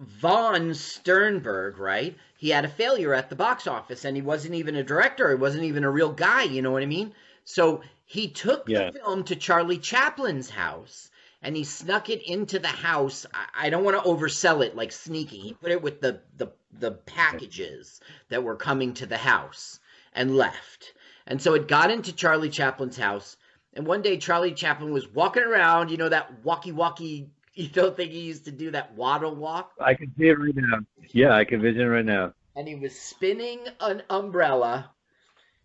Von 0.00 0.74
Sternberg, 0.74 1.78
right? 1.78 2.16
He 2.36 2.50
had 2.50 2.66
a 2.66 2.68
failure 2.68 3.14
at 3.14 3.30
the 3.30 3.36
box 3.36 3.66
office, 3.66 4.04
and 4.04 4.16
he 4.16 4.22
wasn't 4.22 4.54
even 4.54 4.76
a 4.76 4.84
director. 4.84 5.30
He 5.30 5.34
wasn't 5.36 5.64
even 5.64 5.82
a 5.82 5.90
real 5.90 6.12
guy. 6.12 6.42
You 6.42 6.60
know 6.62 6.70
what 6.70 6.82
I 6.82 6.86
mean? 6.86 7.14
So 7.44 7.82
he 8.04 8.28
took 8.28 8.66
Yeah. 8.68 8.90
the 8.90 9.00
film 9.00 9.24
to 9.24 9.34
Charlie 9.36 9.78
Chaplin's 9.78 10.50
house, 10.50 11.10
and 11.42 11.56
he 11.56 11.64
snuck 11.64 12.10
it 12.10 12.22
into 12.22 12.58
the 12.58 12.68
house. 12.68 13.26
I, 13.32 13.66
I 13.66 13.70
don't 13.70 13.84
want 13.84 13.96
to 13.96 14.08
oversell 14.08 14.64
it 14.64 14.76
like 14.76 14.92
sneaking. 14.92 15.40
He 15.40 15.54
put 15.54 15.70
it 15.70 15.82
with 15.82 16.00
the 16.00 16.20
the 16.36 16.48
the 16.78 16.92
packages 16.92 18.00
that 18.28 18.42
were 18.42 18.56
coming 18.56 18.94
to 18.94 19.06
the 19.06 19.16
house 19.16 19.80
and 20.12 20.36
left. 20.36 20.94
And 21.26 21.40
so 21.40 21.54
it 21.54 21.68
got 21.68 21.90
into 21.90 22.12
Charlie 22.12 22.50
Chaplin's 22.50 22.96
house. 22.96 23.36
And 23.74 23.86
one 23.86 24.02
day 24.02 24.16
Charlie 24.16 24.52
Chaplin 24.52 24.92
was 24.92 25.08
walking 25.08 25.42
around, 25.42 25.90
you 25.90 25.96
know, 25.96 26.08
that 26.08 26.44
walkie 26.44 26.72
walkie, 26.72 27.30
you 27.54 27.68
don't 27.68 27.96
think 27.96 28.12
he 28.12 28.20
used 28.20 28.44
to 28.46 28.52
do 28.52 28.70
that 28.70 28.94
waddle 28.94 29.34
walk? 29.34 29.72
I 29.80 29.94
can 29.94 30.12
see 30.18 30.28
it 30.28 30.38
right 30.38 30.54
now. 30.54 30.78
Yeah, 31.12 31.34
I 31.34 31.44
can 31.44 31.60
vision 31.60 31.82
it 31.82 31.86
right 31.86 32.04
now. 32.04 32.32
And 32.56 32.66
he 32.66 32.74
was 32.74 32.98
spinning 32.98 33.60
an 33.80 34.02
umbrella. 34.10 34.90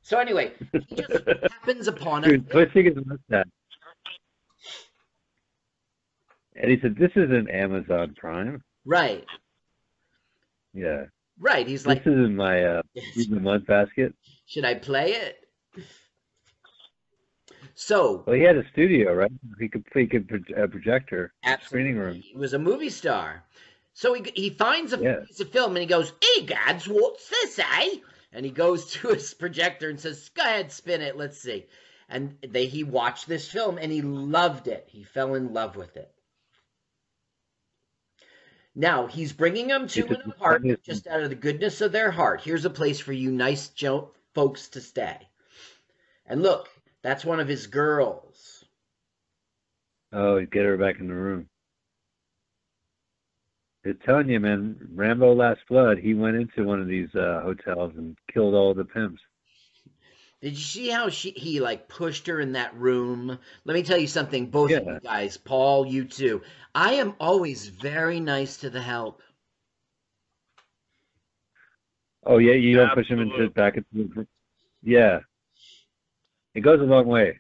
So 0.04 0.20
anyway, 0.20 0.52
he 0.88 0.96
just 0.96 1.12
happens 1.52 1.88
upon 1.88 2.24
Dude, 2.24 2.46
it. 2.46 2.52
twisting 2.52 2.86
his 2.86 2.96
mustache. 3.06 3.48
And 6.56 6.72
he 6.72 6.80
said, 6.82 6.96
"This 6.98 7.12
isn't 7.16 7.50
Amazon 7.50 8.14
Prime." 8.18 8.62
Right, 8.86 9.26
Yeah, 10.74 11.06
right. 11.40 11.68
He's 11.68 11.86
like, 11.86 12.04
this 12.04 12.14
isn't 12.14 12.36
my 12.36 12.64
uh, 12.64 12.82
the 13.16 13.40
mud 13.40 13.66
basket. 13.66 14.14
should 14.46 14.66
I 14.66 14.76
play 14.76 15.14
it? 15.14 15.38
So, 17.76 18.24
Well, 18.26 18.36
he 18.36 18.44
had 18.44 18.58
a 18.58 18.64
studio, 18.72 19.14
right? 19.14 19.32
He 19.60 19.68
could 19.68 19.84
he 19.94 20.06
could 20.08 20.28
pro- 20.28 20.64
a 20.64 20.68
projector, 20.68 21.34
screening 21.64 21.98
room. 21.98 22.22
He 22.22 22.38
was 22.38 22.54
a 22.54 22.60
movie 22.60 22.90
star. 22.90 23.44
So 23.94 24.14
he, 24.14 24.32
he 24.36 24.50
finds 24.50 24.94
a 24.94 25.00
Yeah. 25.00 25.20
piece 25.28 25.40
of 25.40 25.50
film 25.50 25.72
and 25.76 25.80
he 25.82 25.86
goes, 25.86 26.14
Hey, 26.22 26.44
Gads, 26.46 26.88
what's 26.88 27.30
this, 27.30 27.60
eh? 27.60 27.96
And 28.32 28.46
he 28.46 28.52
goes 28.52 28.86
to 28.94 29.10
his 29.10 29.34
projector 29.34 29.90
and 29.90 30.00
says, 30.00 30.30
Go 30.30 30.42
ahead, 30.44 30.72
spin 30.72 31.02
it. 31.02 31.18
Let's 31.18 31.40
see. 31.40 31.66
And 32.10 32.38
they, 32.48 32.66
he 32.66 32.84
watched 32.84 33.28
this 33.28 33.50
film 33.50 33.78
and 33.80 33.92
he 33.92 34.02
loved 34.02 34.68
it. 34.68 34.88
He 34.90 35.04
fell 35.04 35.36
in 35.36 35.54
love 35.54 35.76
with 35.76 35.96
it. 35.98 36.12
Now 38.76 39.08
he's 39.08 39.34
bringing 39.34 39.68
them 39.68 39.88
to 39.88 40.08
an 40.08 40.32
apartment 40.32 40.82
just 40.84 41.06
out 41.08 41.22
of 41.22 41.30
the 41.30 41.36
goodness 41.36 41.82
of 41.82 41.92
their 41.92 42.12
heart. 42.12 42.42
Here's 42.42 42.66
a 42.66 42.70
place 42.70 43.00
for 43.00 43.14
you 43.14 43.32
nice 43.32 43.72
folks 44.34 44.68
to 44.70 44.82
stay. 44.82 45.28
And 46.26 46.42
look, 46.42 46.70
that's 47.02 47.26
one 47.26 47.40
of 47.40 47.48
his 47.48 47.68
girls. 47.68 48.66
Oh, 50.12 50.40
get 50.46 50.66
her 50.66 50.78
back 50.78 51.00
in 51.00 51.08
the 51.08 51.14
room. 51.14 51.50
It's 53.84 54.04
telling 54.06 54.30
you, 54.30 54.40
man. 54.40 54.78
Rambo: 54.94 55.34
Last 55.34 55.62
Blood. 55.70 55.98
He 55.98 56.14
went 56.14 56.38
into 56.38 56.64
one 56.64 56.82
of 56.82 56.88
these 56.88 57.14
uh, 57.16 57.42
hotels 57.44 57.94
and 57.98 58.18
killed 58.32 58.54
all 58.54 58.74
the 58.74 58.86
pimps. 58.86 59.22
Did 60.44 60.58
you 60.58 60.64
see 60.66 60.90
how 60.90 61.08
she 61.08 61.32
he 61.32 61.62
like 61.62 61.88
pushed 61.88 62.28
her 62.28 62.38
in 62.38 62.52
that 62.52 62.76
room? 62.76 63.40
Let 63.64 63.74
me 63.74 63.82
tell 63.82 63.98
you 63.98 64.08
something, 64.08 64.48
both 64.48 64.72
of 64.72 64.84
you 64.84 65.00
guys, 65.02 65.38
Paul, 65.38 65.88
you 65.88 66.04
too. 66.04 66.42
I 66.76 66.96
am 66.96 67.16
always 67.18 67.70
very 67.70 68.20
nice 68.20 68.58
to 68.58 68.70
the 68.70 68.82
help. 68.82 69.22
Oh 72.26 72.40
yeah, 72.40 72.56
you 72.56 72.76
don't 72.76 72.94
push 72.94 73.08
him 73.08 73.22
into 73.22 73.32
Absolutely. 73.32 73.54
back 73.54 73.78
into 73.78 74.14
the. 74.14 74.28
Yeah, 74.84 75.22
it 76.54 76.60
goes 76.60 76.82
a 76.82 76.84
long 76.84 77.08
way. 77.08 77.40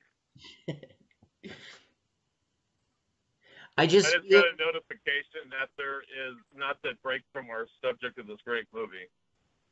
I 0.70 0.74
I 3.78 3.86
just 3.86 4.13
just 4.13 4.20
feel, 4.20 4.44
got 4.44 4.48
a 4.48 4.56
notification 4.66 5.50
that 5.50 5.68
there 5.78 6.04
is 6.04 6.38
not 6.56 6.82
to 6.84 6.94
break 7.04 7.24
from 7.34 7.50
our 7.50 7.68
subject 7.84 8.18
of 8.18 8.28
this 8.28 8.39
great 8.46 8.68
movie, 8.74 9.10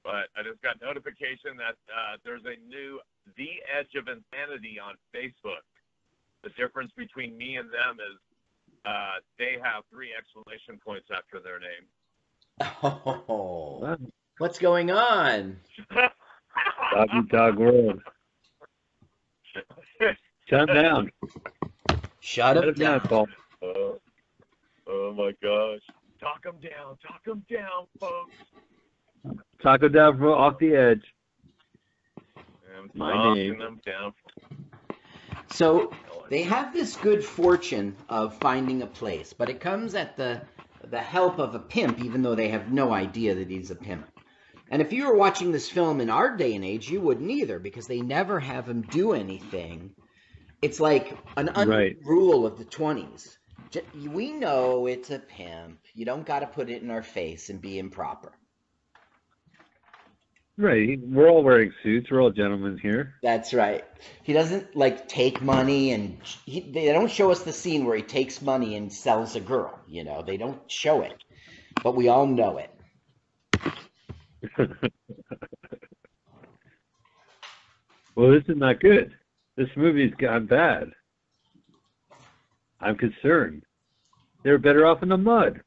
but 0.03 0.29
I 0.37 0.43
just 0.43 0.61
got 0.61 0.81
notification 0.81 1.57
that 1.57 1.77
uh, 1.91 2.17
there's 2.25 2.43
a 2.45 2.57
new 2.67 2.99
The 3.37 3.49
Edge 3.69 3.93
of 3.95 4.07
Insanity 4.07 4.79
on 4.79 4.95
Facebook. 5.15 5.63
The 6.43 6.49
difference 6.57 6.91
between 6.97 7.37
me 7.37 7.57
and 7.57 7.69
them 7.69 7.97
is 7.99 8.17
uh, 8.85 9.21
they 9.37 9.57
have 9.63 9.83
three 9.91 10.09
exclamation 10.17 10.79
points 10.83 11.07
after 11.15 11.39
their 11.39 11.59
name. 11.59 11.85
Oh, 12.83 13.97
what's 14.37 14.59
going 14.59 14.91
on? 14.91 15.57
doggy 16.91 17.21
dog 17.29 17.57
world. 17.57 18.01
Shut 20.49 20.67
down. 20.73 21.11
Shut 22.19 22.55
Shut 22.55 22.57
up 22.57 22.67
it 22.67 22.77
down, 22.77 22.99
down. 22.99 23.01
Paul. 23.01 23.27
oh, 23.63 23.99
oh 24.87 25.13
my 25.13 25.31
gosh. 25.43 25.81
Talk 26.19 26.43
them 26.43 26.57
down. 26.61 26.97
Talk 27.05 27.23
them 27.25 27.45
down, 27.51 27.87
folks. 27.99 28.35
Taco 29.61 29.87
down 29.87 30.17
from 30.17 30.27
off 30.27 30.57
the 30.59 30.75
edge. 30.75 31.03
I'm 32.77 32.89
My 32.95 33.35
name. 33.35 33.59
them 33.59 33.79
down. 33.85 34.13
So 35.51 35.91
they 36.29 36.43
have 36.43 36.73
this 36.73 36.95
good 36.95 37.23
fortune 37.23 37.95
of 38.09 38.37
finding 38.37 38.81
a 38.81 38.87
place, 38.87 39.33
but 39.33 39.49
it 39.49 39.59
comes 39.59 39.95
at 39.95 40.17
the 40.17 40.41
the 40.89 40.99
help 40.99 41.37
of 41.37 41.53
a 41.53 41.59
pimp, 41.59 41.99
even 42.03 42.23
though 42.23 42.33
they 42.33 42.49
have 42.49 42.71
no 42.71 42.91
idea 42.91 43.35
that 43.35 43.49
he's 43.49 43.69
a 43.69 43.75
pimp. 43.75 44.07
And 44.71 44.81
if 44.81 44.91
you 44.93 45.05
were 45.05 45.15
watching 45.15 45.51
this 45.51 45.69
film 45.69 46.01
in 46.01 46.09
our 46.09 46.35
day 46.35 46.55
and 46.55 46.65
age, 46.65 46.89
you 46.89 47.01
wouldn't 47.01 47.29
either, 47.29 47.59
because 47.59 47.85
they 47.85 48.01
never 48.01 48.39
have 48.39 48.67
him 48.67 48.81
do 48.81 49.11
anything. 49.13 49.91
It's 50.61 50.79
like 50.79 51.15
an 51.37 51.49
un- 51.49 51.67
Right. 51.67 51.97
rule 52.03 52.47
of 52.47 52.57
the 52.57 52.65
twenties. 52.65 53.37
We 53.95 54.31
know 54.31 54.87
it's 54.87 55.11
a 55.11 55.19
pimp. 55.19 55.79
You 55.93 56.05
don't 56.05 56.25
got 56.25 56.39
to 56.39 56.47
put 56.47 56.69
it 56.69 56.81
in 56.81 56.89
our 56.89 57.03
face 57.03 57.49
and 57.49 57.61
be 57.61 57.77
improper. 57.77 58.31
Right. 60.61 60.99
We're 61.01 61.27
all 61.27 61.41
wearing 61.41 61.73
suits. 61.81 62.11
We're 62.11 62.21
all 62.21 62.29
gentlemen 62.29 62.77
here. 62.77 63.15
That's 63.23 63.51
right. 63.51 63.83
He 64.21 64.31
doesn't 64.31 64.75
like 64.75 65.07
take 65.07 65.41
money 65.41 65.91
and 65.91 66.19
he, 66.45 66.59
they 66.59 66.85
don't 66.93 67.09
show 67.09 67.31
us 67.31 67.41
the 67.41 67.51
scene 67.51 67.83
where 67.83 67.95
he 67.95 68.03
takes 68.03 68.43
money 68.43 68.75
and 68.75 68.93
sells 68.93 69.35
a 69.35 69.39
girl. 69.39 69.79
You 69.87 70.03
know, 70.03 70.21
they 70.21 70.37
don't 70.37 70.61
show 70.69 71.01
it, 71.01 71.15
but 71.81 71.95
we 71.95 72.09
all 72.09 72.27
know 72.27 72.59
it. 72.59 72.69
well, 78.15 78.29
this 78.29 78.43
is 78.47 78.57
not 78.57 78.79
good. 78.81 79.15
This 79.57 79.69
movie's 79.75 80.13
gone 80.19 80.45
bad. 80.45 80.91
I'm 82.79 82.97
concerned. 82.97 83.63
They're 84.43 84.59
better 84.59 84.85
off 84.85 85.01
in 85.01 85.09
the 85.09 85.17
mud. 85.17 85.61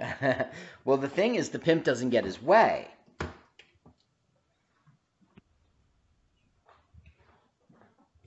well, 0.86 0.96
the 0.96 1.08
thing 1.08 1.34
is, 1.34 1.50
the 1.50 1.58
pimp 1.58 1.84
doesn't 1.84 2.08
get 2.08 2.24
his 2.24 2.40
way. 2.40 2.88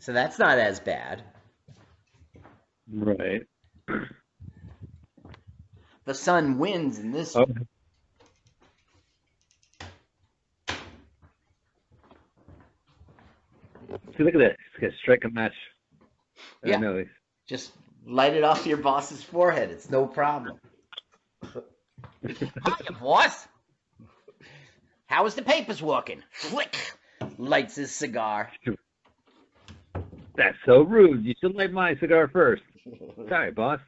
So 0.06 0.14
that's 0.14 0.38
not 0.38 0.60
as 0.60 0.80
bad. 0.80 1.24
Right. 2.94 3.42
The 6.06 6.14
sun 6.14 6.60
wins 6.60 7.00
in 7.00 7.12
this. 7.12 7.36
Oh. 7.36 7.48
See, 14.16 14.24
look 14.24 14.36
at. 14.36 14.42
He's 14.42 14.82
got 14.82 14.88
to 14.92 14.92
strike 15.02 15.24
a 15.24 15.30
match. 15.30 15.56
I 16.64 16.70
Yeah. 16.70 16.78
know. 16.78 17.04
Just 17.48 17.72
light 18.06 18.36
it 18.36 18.44
off 18.44 18.68
your 18.68 18.78
boss's 18.78 19.24
forehead. 19.24 19.72
It's 19.72 19.90
no 19.90 20.06
problem. 20.06 20.60
Hiya, 22.22 22.92
boss. 23.02 23.48
How 25.08 25.26
is 25.26 25.34
the 25.34 25.42
papers 25.42 25.82
working? 25.82 26.22
Flick. 26.30 26.78
Lights 27.40 27.74
his 27.74 27.90
cigar. 27.90 28.52
That's 30.38 30.58
so 30.66 30.82
rude. 30.82 31.26
You 31.26 31.34
should 31.40 31.56
light 31.56 31.72
my 31.72 31.96
cigar 31.96 32.28
first. 32.28 32.64
Sorry, 33.30 33.52
boss. 33.52 33.80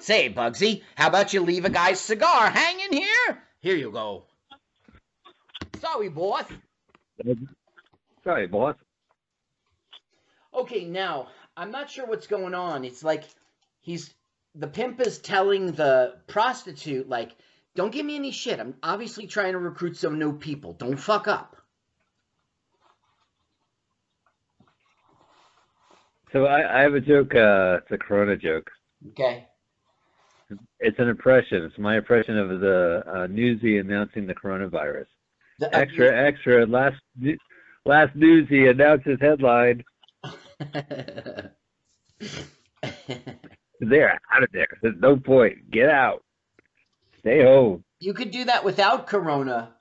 Say, 0.00 0.32
Bugsy, 0.32 0.82
how 0.96 1.08
about 1.08 1.32
you 1.32 1.40
leave 1.40 1.64
a 1.64 1.70
guy's 1.70 2.00
cigar 2.00 2.50
hanging 2.50 2.92
here? 2.92 3.42
Here 3.60 3.76
you 3.76 3.90
go. 3.90 4.24
Sorry, 5.80 6.08
boss. 6.08 6.44
Sorry, 8.24 8.46
boss. 8.46 8.76
Okay, 10.52 10.84
now 10.84 11.28
I'm 11.56 11.70
not 11.70 11.90
sure 11.90 12.06
what's 12.06 12.26
going 12.26 12.54
on. 12.54 12.84
It's 12.84 13.04
like 13.04 13.24
he's 13.80 14.12
the 14.54 14.66
pimp 14.66 15.00
is 15.00 15.18
telling 15.18 15.72
the 15.72 16.16
prostitute 16.26 17.08
like, 17.08 17.32
"Don't 17.74 17.92
give 17.92 18.06
me 18.06 18.16
any 18.16 18.30
shit. 18.32 18.58
I'm 18.58 18.74
obviously 18.82 19.26
trying 19.26 19.52
to 19.52 19.58
recruit 19.58 19.96
some 19.96 20.18
new 20.18 20.38
people. 20.38 20.72
Don't 20.72 20.96
fuck 20.96 21.28
up." 21.28 21.56
So 26.36 26.44
I, 26.44 26.80
I 26.80 26.82
have 26.82 26.92
a 26.92 27.00
joke. 27.00 27.34
Uh, 27.34 27.78
it's 27.78 27.90
a 27.90 27.96
Corona 27.96 28.36
joke. 28.36 28.70
Okay. 29.12 29.46
It's 30.80 30.98
an 30.98 31.08
impression. 31.08 31.62
It's 31.64 31.78
my 31.78 31.96
impression 31.96 32.36
of 32.36 32.60
the 32.60 33.02
uh, 33.10 33.26
Newsy 33.28 33.78
announcing 33.78 34.26
the 34.26 34.34
coronavirus. 34.34 35.06
The- 35.60 35.74
Extra, 35.74 36.14
extra. 36.26 36.66
Last, 36.66 36.96
last 37.86 38.14
Newsy 38.14 38.66
announces 38.66 39.16
headline. 39.18 39.82
They're 43.80 44.20
out 44.30 44.42
of 44.42 44.50
there. 44.52 44.68
There's 44.82 44.96
no 45.00 45.16
point. 45.16 45.70
Get 45.70 45.88
out. 45.88 46.22
Stay 47.20 47.42
home. 47.44 47.82
you 47.98 48.12
could 48.12 48.30
do 48.30 48.44
that 48.44 48.62
without 48.62 49.06
Corona. 49.06 49.75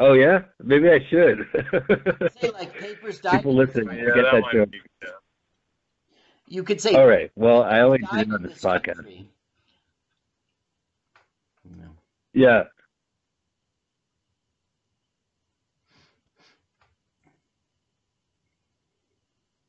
Oh 0.00 0.12
yeah, 0.12 0.42
maybe 0.62 0.88
I 0.88 1.00
should. 1.10 1.46
Say 2.40 2.50
like 2.50 2.72
papers 2.78 3.18
died. 3.20 3.32
People 3.38 3.54
listen. 3.54 3.86
Yeah, 3.86 3.94
You 3.94 4.14
get 4.14 4.22
that 4.30 4.40
might 4.42 4.52
joke. 4.52 4.70
be- 4.70 4.80
yeah. 5.02 5.08
You 6.46 6.62
could 6.62 6.80
say. 6.80 6.94
All 6.94 7.06
right. 7.06 7.30
Well, 7.34 7.62
I 7.64 7.80
only 7.80 7.98
did 7.98 8.28
it 8.28 8.32
on 8.32 8.42
this 8.42 8.52
this 8.52 8.62
podcast. 8.64 8.94
country." 8.96 9.28
No. 11.64 11.88
Yeah. 12.32 12.62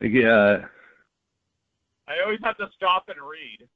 Yeah. 0.01 0.65
I 2.07 2.13
always 2.23 2.39
have 2.43 2.57
to 2.57 2.67
stop 2.75 3.05
and 3.09 3.17
read. 3.17 3.67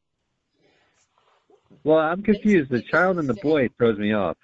Well, 1.84 2.00
I'm 2.00 2.24
confused. 2.24 2.70
The 2.72 2.82
child 2.82 3.20
and 3.20 3.28
the 3.28 3.34
boy 3.36 3.70
throws 3.78 3.98
me 3.98 4.14
off. 4.14 4.38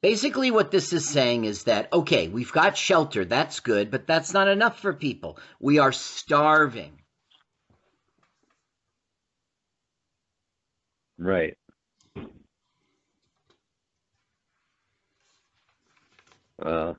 Basically, 0.00 0.50
what 0.52 0.70
this 0.70 0.92
is 0.92 1.08
saying 1.08 1.44
is 1.44 1.64
that, 1.64 1.92
okay, 1.92 2.28
we've 2.28 2.52
got 2.52 2.76
shelter, 2.76 3.24
that's 3.24 3.60
good, 3.60 3.90
but 3.90 4.06
that's 4.06 4.32
not 4.32 4.46
enough 4.46 4.78
for 4.80 4.92
people. 4.92 5.38
We 5.58 5.78
are 5.80 5.90
starving. 5.92 7.00
Right. 11.18 11.56
Well, 16.58 16.96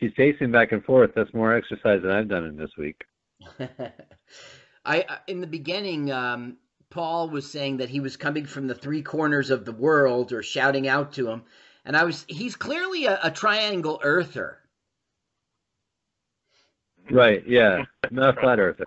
she's 0.00 0.12
pacing 0.16 0.50
back 0.52 0.72
and 0.72 0.84
forth. 0.84 1.12
That's 1.14 1.32
more 1.32 1.54
exercise 1.54 2.02
than 2.02 2.10
I've 2.10 2.28
done 2.28 2.44
in 2.44 2.56
this 2.56 2.70
week. 2.76 3.02
I 4.84 5.04
I- 5.08 5.18
in 5.28 5.40
the 5.40 5.46
beginning, 5.46 6.10
um, 6.10 6.56
Paul 6.90 7.30
was 7.30 7.50
saying 7.50 7.78
that 7.78 7.90
he 7.90 8.00
was 8.00 8.16
coming 8.16 8.46
from 8.46 8.66
the 8.66 8.74
three 8.74 9.02
corners 9.02 9.50
of 9.50 9.64
the 9.64 9.72
world 9.72 10.32
or 10.32 10.42
shouting 10.42 10.86
out 10.88 11.12
to 11.14 11.28
him, 11.28 11.42
and 11.84 11.96
I 11.96 12.04
was 12.04 12.24
he's 12.28 12.56
clearly 12.56 13.06
a, 13.06 13.18
a 13.22 13.30
triangle 13.30 14.00
earther. 14.02 14.58
Right. 17.10 17.46
Yeah. 17.46 17.84
Not 18.10 18.36
a 18.36 18.40
flat 18.40 18.58
earther. 18.58 18.84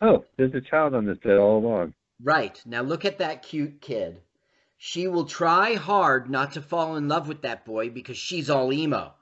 Oh, 0.00 0.24
there's 0.36 0.54
a 0.54 0.60
child 0.60 0.94
on 0.94 1.06
this 1.06 1.18
bed 1.18 1.38
all 1.38 1.58
along. 1.58 1.94
Right. 2.22 2.60
Now 2.64 2.82
look 2.82 3.04
at 3.04 3.18
that 3.18 3.42
cute 3.42 3.80
kid. 3.80 4.20
She 4.78 5.06
will 5.06 5.26
try 5.26 5.74
hard 5.74 6.28
not 6.28 6.52
to 6.52 6.62
fall 6.62 6.96
in 6.96 7.06
love 7.06 7.28
with 7.28 7.42
that 7.42 7.64
boy 7.64 7.90
because 7.90 8.16
she's 8.16 8.50
all 8.50 8.72
emo. 8.72 9.14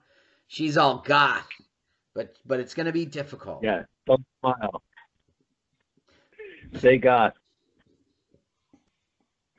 She's 0.47 0.77
all 0.77 0.99
goth. 0.99 1.49
But 2.15 2.37
but 2.47 2.61
it's 2.61 2.75
going 2.75 2.87
to 2.87 2.93
be 2.93 3.05
difficult. 3.05 3.63
Yeah. 3.63 3.83
Don't 4.07 4.25
smile. 4.41 4.83
Say 6.79 6.99
goth. 6.99 7.35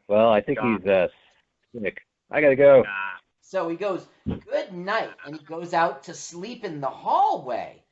Well, 0.08 0.30
I 0.30 0.42
think 0.42 0.60
Goth. 0.60 0.82
he's 0.82 0.90
uh 0.90 1.08
sick. 1.80 2.02
I 2.30 2.42
gotta 2.42 2.56
go. 2.56 2.84
So 3.42 3.70
he 3.70 3.76
goes, 3.76 4.08
"Good 4.26 4.74
night," 4.74 5.12
and 5.26 5.36
he 5.36 5.46
goes 5.46 5.74
out 5.74 6.04
to 6.04 6.14
sleep 6.14 6.64
in 6.64 6.82
the 6.82 6.90
hallway. 6.90 7.84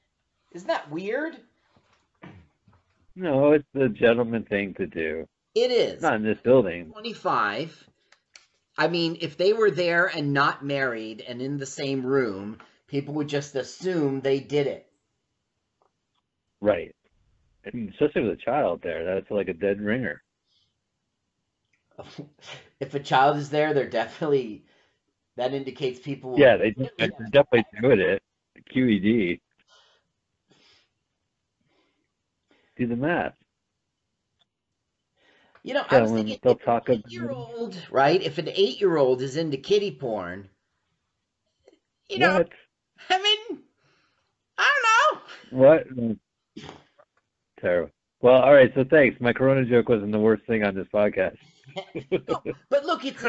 Isn't 0.51 0.67
that 0.67 0.89
weird? 0.89 1.37
No, 3.15 3.51
it's 3.51 3.67
the 3.73 3.89
gentleman 3.89 4.43
thing 4.43 4.73
to 4.75 4.87
do. 4.87 5.27
It 5.55 5.71
is. 5.71 6.01
Not 6.01 6.15
in 6.15 6.23
this 6.23 6.39
building. 6.41 6.91
25. 6.91 7.89
I 8.77 8.87
mean, 8.87 9.17
if 9.19 9.35
they 9.35 9.51
were 9.51 9.71
there 9.71 10.05
and 10.07 10.33
not 10.33 10.63
married 10.63 11.21
and 11.27 11.41
in 11.41 11.57
the 11.57 11.65
same 11.65 12.05
room, 12.05 12.59
people 12.87 13.15
would 13.15 13.27
just 13.27 13.55
assume 13.55 14.21
they 14.21 14.39
did 14.39 14.67
it. 14.67 14.87
Right. 16.61 16.95
And 17.73 17.89
especially 17.89 18.23
with 18.23 18.39
a 18.39 18.43
child 18.43 18.81
there, 18.83 19.05
that's 19.05 19.31
like 19.31 19.47
a 19.49 19.53
dead 19.53 19.81
ringer. 19.81 20.21
if 22.79 22.93
a 22.95 22.99
child 22.99 23.37
is 23.37 23.49
there, 23.49 23.73
they're 23.73 23.89
definitely 23.89 24.63
That 25.37 25.53
indicates 25.53 25.99
people. 25.99 26.37
Yeah, 26.37 26.57
they 26.57 26.75
they're 26.97 27.11
definitely 27.31 27.65
doing 27.81 27.99
it. 28.01 28.23
QED. 28.73 29.39
Do 32.77 32.87
the 32.87 32.95
math. 32.95 33.33
You 35.63 35.73
know, 35.75 35.85
I 35.89 35.99
was 35.99 36.11
thinking, 36.11 36.39
they'll 36.43 36.55
if 36.55 36.59
talk 36.65 36.89
an 36.89 37.03
eight-year-old, 37.07 37.77
right? 37.91 38.21
If 38.21 38.37
an 38.37 38.49
eight-year-old 38.49 39.21
is 39.21 39.37
into 39.37 39.57
kitty 39.57 39.91
porn, 39.91 40.49
you 42.09 42.19
know, 42.19 42.41
I 43.09 43.21
mean, 43.21 43.59
I 44.57 44.81
don't 45.11 45.19
know. 45.21 45.21
What? 45.49 45.87
Terrible. 47.61 47.91
Well, 48.21 48.41
all 48.41 48.53
right. 48.53 48.71
So 48.75 48.83
thanks. 48.89 49.19
My 49.21 49.33
Corona 49.33 49.65
joke 49.65 49.89
wasn't 49.89 50.11
the 50.11 50.19
worst 50.19 50.43
thing 50.45 50.63
on 50.63 50.75
this 50.75 50.87
podcast. 50.93 51.37
No, 52.11 52.41
but 52.71 52.83
look, 52.83 53.05
it's 53.05 53.23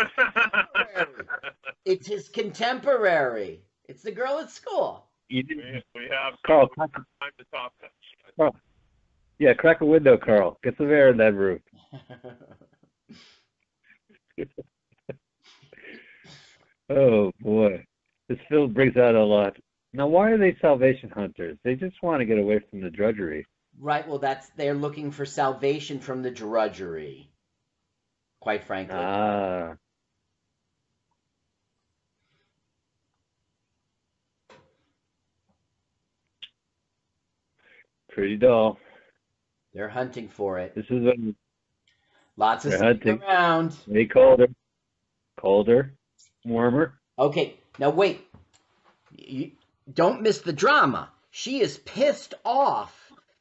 it's 1.84 2.06
his 2.06 2.30
contemporary. 2.30 3.60
It's 3.86 4.02
the 4.02 4.10
girl 4.12 4.38
at 4.38 4.50
school. 4.50 5.08
you 5.28 5.42
didn't, 5.42 5.84
we, 5.94 6.00
we 6.02 6.08
have 6.10 6.34
Carl. 6.46 6.66
Crack, 6.68 6.90
time 6.94 7.30
to 7.38 7.44
talk. 7.52 7.72
Carl. 8.38 8.56
Yeah, 9.38 9.52
crack 9.52 9.82
a 9.82 9.84
window, 9.84 10.16
Carl. 10.16 10.58
Get 10.64 10.74
some 10.78 10.88
air 10.90 11.10
in 11.10 11.18
that 11.18 11.34
roof. 11.34 11.60
Oh 16.88 17.30
boy, 17.40 17.84
this 18.28 18.38
film 18.48 18.72
brings 18.72 18.96
out 18.96 19.14
a 19.14 19.22
lot. 19.22 19.56
Now, 19.92 20.06
why 20.08 20.30
are 20.30 20.38
they 20.38 20.56
salvation 20.60 21.10
hunters? 21.10 21.56
They 21.64 21.74
just 21.74 21.96
want 22.02 22.20
to 22.20 22.24
get 22.24 22.38
away 22.38 22.60
from 22.68 22.80
the 22.80 22.90
drudgery. 22.90 23.46
Right. 23.80 24.06
Well, 24.06 24.18
that's 24.18 24.48
they're 24.50 24.74
looking 24.74 25.10
for 25.10 25.26
salvation 25.26 26.00
from 26.00 26.22
the 26.22 26.30
drudgery. 26.30 27.30
Quite 28.40 28.64
frankly. 28.64 28.96
Ah. 28.96 29.74
Pretty 38.08 38.36
dull. 38.36 38.78
They're 39.72 39.88
hunting 39.88 40.28
for 40.28 40.58
it. 40.58 40.74
This 40.74 40.86
is 40.86 41.04
when 41.04 41.34
Lots 42.36 42.64
of 42.64 42.74
hunting. 42.80 43.22
around. 43.22 43.76
way 43.86 44.06
colder, 44.06 44.48
colder, 45.38 45.94
warmer. 46.44 46.98
Okay, 47.18 47.56
now 47.78 47.90
wait. 47.90 48.26
You, 49.12 49.52
don't 49.92 50.22
miss 50.22 50.38
the 50.38 50.52
drama. 50.52 51.10
She 51.30 51.60
is 51.60 51.78
pissed 51.78 52.34
off 52.44 52.99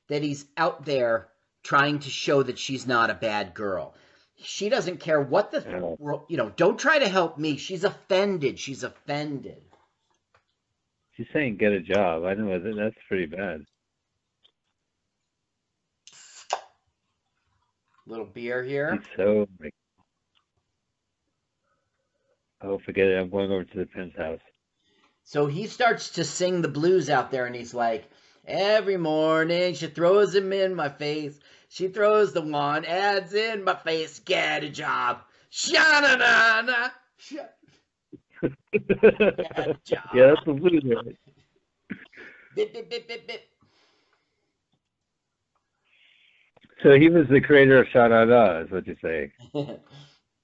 that 0.09 0.21
he's 0.21 0.45
out 0.57 0.85
there 0.85 1.29
trying 1.63 1.99
to 1.99 2.09
show 2.09 2.43
that 2.43 2.59
she's 2.59 2.85
not 2.85 3.09
a 3.09 3.15
bad 3.15 3.53
girl. 3.53 3.95
She 4.41 4.69
doesn't 4.69 4.99
care 4.99 5.21
what 5.21 5.51
the 5.51 5.61
Yeah. 5.61 5.95
world, 5.97 6.25
you 6.29 6.37
know, 6.37 6.49
don't 6.49 6.79
try 6.79 6.99
to 6.99 7.09
help 7.09 7.37
me. 7.37 7.57
She's 7.57 7.83
offended. 7.83 8.59
She's 8.59 8.83
offended. 8.83 9.61
She's 11.15 11.27
saying 11.33 11.57
get 11.57 11.73
a 11.73 11.81
job. 11.81 12.23
I 12.23 12.33
know 12.33 12.57
that 12.59 12.75
that's 12.75 12.95
pretty 13.07 13.25
bad. 13.25 13.65
Little 18.07 18.25
beer 18.25 18.63
here. 18.63 18.95
He's 18.95 19.17
so. 19.17 19.47
Oh, 22.61 22.79
forget 22.79 23.07
it. 23.07 23.19
I'm 23.19 23.29
going 23.29 23.51
over 23.51 23.63
to 23.63 23.77
the 23.77 23.85
Penn's 23.85 24.15
house. 24.17 24.39
So 25.23 25.45
he 25.45 25.67
starts 25.67 26.11
to 26.11 26.23
sing 26.23 26.61
the 26.61 26.67
blues 26.67 27.09
out 27.09 27.31
there 27.31 27.45
and 27.45 27.55
he's 27.55 27.73
like, 27.73 28.09
Every 28.49 28.97
morning 28.97 29.75
she 29.75 29.87
throws 29.87 30.35
him 30.35 30.53
in 30.53 30.75
my 30.75 30.89
face. 30.89 31.39
She 31.69 31.89
throws 31.89 32.33
the 32.33 32.41
one 32.41 32.85
ads 32.85 33.33
in 33.35 33.63
my 33.65 33.75
face. 33.75 34.19
Get 34.19 34.65
a 34.65 34.69
job. 34.69 35.21
Sha-na-na-na. 35.51 36.89
Sha- 37.17 37.37
yeah, 38.73 39.71
job. 39.85 40.29
that's 40.29 40.43
the 40.45 40.53
blues. 40.53 40.83
right? 40.85 41.17
Bip, 42.55 42.73
bip, 42.73 42.89
bip, 42.89 43.07
bip, 43.07 43.27
bip. 43.27 43.43
So 46.83 46.93
he 46.99 47.09
was 47.09 47.27
the 47.29 47.41
creator 47.41 47.79
of 47.81 47.87
Sha 47.93 48.07
Na 48.09 48.25
Na, 48.25 48.61
is 48.61 48.71
what 48.71 48.87
you're 48.87 48.95
saying. 49.03 49.31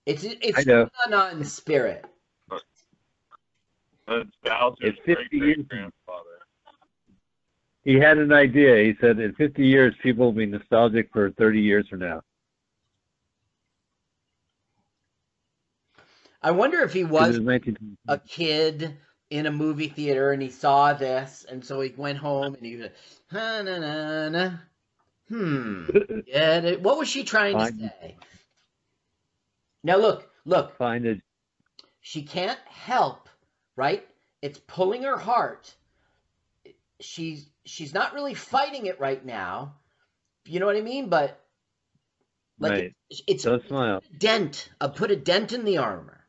it's 0.08 0.24
I 0.56 0.64
it's 0.64 0.68
know. 0.68 0.90
not 1.10 1.34
in 1.34 1.44
spirit. 1.46 2.06
That's 4.08 4.26
It's 4.82 4.98
50 5.06 5.38
years. 5.38 5.58
He 7.86 7.96
had 8.00 8.18
an 8.18 8.34
idea. 8.34 8.84
He 8.84 8.96
said 9.00 9.20
in 9.20 9.34
50 9.36 9.64
years, 9.64 9.94
people 10.02 10.26
will 10.26 10.34
be 10.34 10.48
nostalgic 10.48 11.10
for 11.14 11.30
30 11.32 11.62
years 11.62 11.88
from 11.88 12.00
now. 12.00 12.22
I 16.42 16.52
wonder 16.52 16.82
if 16.82 16.94
he 16.94 17.04
was 17.04 17.36
it 17.36 17.40
was 17.40 17.48
19 17.48 17.98
a 18.08 18.20
kid 18.20 18.98
in 19.32 19.48
a 19.48 19.52
movie 19.52 19.88
theater 19.88 20.32
and 20.32 20.42
he 20.42 20.52
saw 20.52 20.94
this 20.94 21.44
and 21.50 21.66
so 21.66 21.82
he 21.82 21.92
went 21.98 22.20
home 22.20 22.54
and 22.54 22.64
he 22.64 22.76
was 22.76 22.90
na 23.32 23.64
na 23.64 23.80
na 23.80 24.30
na. 24.30 24.52
Hmm. 25.28 25.86
It? 26.28 26.82
What 26.82 27.00
was 27.00 27.08
she 27.08 27.24
trying 27.24 27.58
to 27.58 27.66
Fine. 27.66 27.80
say? 27.80 28.16
Now 29.84 29.98
look, 29.98 30.30
look. 30.46 30.78
Find 30.78 31.06
it. 31.08 31.22
She 32.02 32.22
can't 32.22 32.60
help, 32.68 33.28
right? 33.76 34.08
It's 34.44 34.60
pulling 34.68 35.02
her 35.02 35.18
heart. 35.18 35.74
She's 37.00 37.50
she's 37.66 37.94
not 37.94 38.14
really 38.14 38.34
fighting 38.34 38.86
it 38.86 39.00
right 39.00 39.24
now. 39.26 39.76
You 40.46 40.60
know 40.60 40.66
what 40.68 40.76
I 40.78 40.82
mean? 40.82 41.10
But 41.10 41.40
like 42.60 42.72
Right. 42.72 42.96
it's, 43.10 43.22
it's 43.28 43.44
Don't 43.44 43.68
smile. 43.68 44.02
a 44.14 44.18
dent. 44.18 44.70
Uh, 44.80 44.88
put 44.90 45.12
a 45.12 45.16
dent 45.16 45.52
in 45.52 45.66
the 45.66 45.78
armor. 45.80 46.22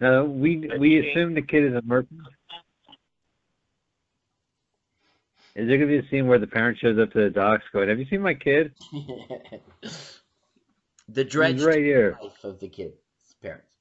Now, 0.00 0.24
we 0.24 0.68
we 0.78 0.98
assume 0.98 1.34
the 1.34 1.42
kid 1.42 1.64
is 1.64 1.74
a 1.74 1.82
merchant. 1.82 2.20
Is 5.54 5.68
there 5.68 5.78
to 5.78 5.86
be 5.86 5.98
a 5.98 6.08
scene 6.08 6.26
where 6.26 6.38
the 6.38 6.46
parent 6.46 6.78
shows 6.78 6.98
up 6.98 7.12
to 7.12 7.20
the 7.24 7.30
docks 7.30 7.62
going, 7.72 7.88
Have 7.88 7.98
you 8.00 8.06
seen 8.06 8.22
my 8.22 8.34
kid? 8.34 8.72
the 11.08 11.24
drenched 11.24 11.62
right 11.64 11.78
here. 11.78 12.18
life 12.22 12.42
of 12.42 12.58
the 12.58 12.68
kid's 12.68 12.94
parents. 13.42 13.71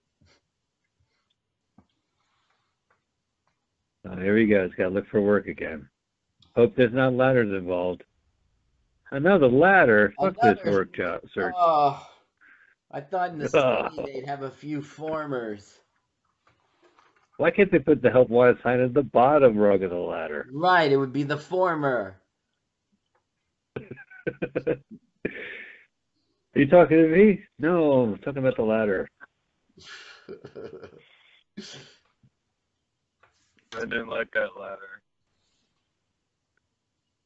Oh, 4.08 4.16
here 4.18 4.38
he 4.38 4.48
goes. 4.48 4.72
Got 4.78 4.86
to 4.86 4.90
look 4.90 5.08
for 5.10 5.22
work 5.22 5.48
again. 5.48 5.88
Hope 6.56 6.76
there's 6.76 6.94
not 6.94 7.14
ladders 7.14 7.52
involved. 7.58 8.04
Oh, 9.12 9.18
Another 9.18 9.48
ladder. 9.48 10.14
A 10.20 10.26
Fuck 10.32 10.36
this 10.42 10.58
ladder. 10.66 10.72
work 10.72 10.96
job 10.96 11.22
search. 11.34 11.54
Oh, 11.58 12.06
I 12.92 13.02
thought 13.02 13.30
in 13.32 13.40
the 13.40 13.50
Oh. 13.58 13.90
city 13.96 14.14
they'd 14.14 14.28
have 14.28 14.44
a 14.44 14.52
few 14.52 14.82
formers. 14.82 15.80
Why 17.38 17.52
can't 17.52 17.72
they 17.72 17.80
put 17.80 18.02
the 18.02 18.12
help 18.12 18.30
wanted 18.30 18.62
sign 18.62 18.80
at 18.82 18.94
the 18.94 19.04
bottom 19.04 19.58
rung 19.58 19.82
of 19.84 19.90
the 19.90 19.96
ladder? 19.98 20.48
Right, 20.54 20.92
it 20.92 20.98
would 20.98 21.14
be 21.14 21.24
the 21.24 21.38
former. 21.38 22.18
Are 23.78 23.84
you 26.56 26.68
talking 26.68 26.98
to 26.98 27.08
me? 27.08 27.42
No, 27.58 28.02
I'm 28.04 28.18
talking 28.20 28.40
about 28.40 28.58
the 28.58 28.64
ladder. 28.64 29.10
I 33.76 33.82
didn't 33.82 34.10
like 34.10 34.32
that 34.34 34.60
ladder. 34.60 35.02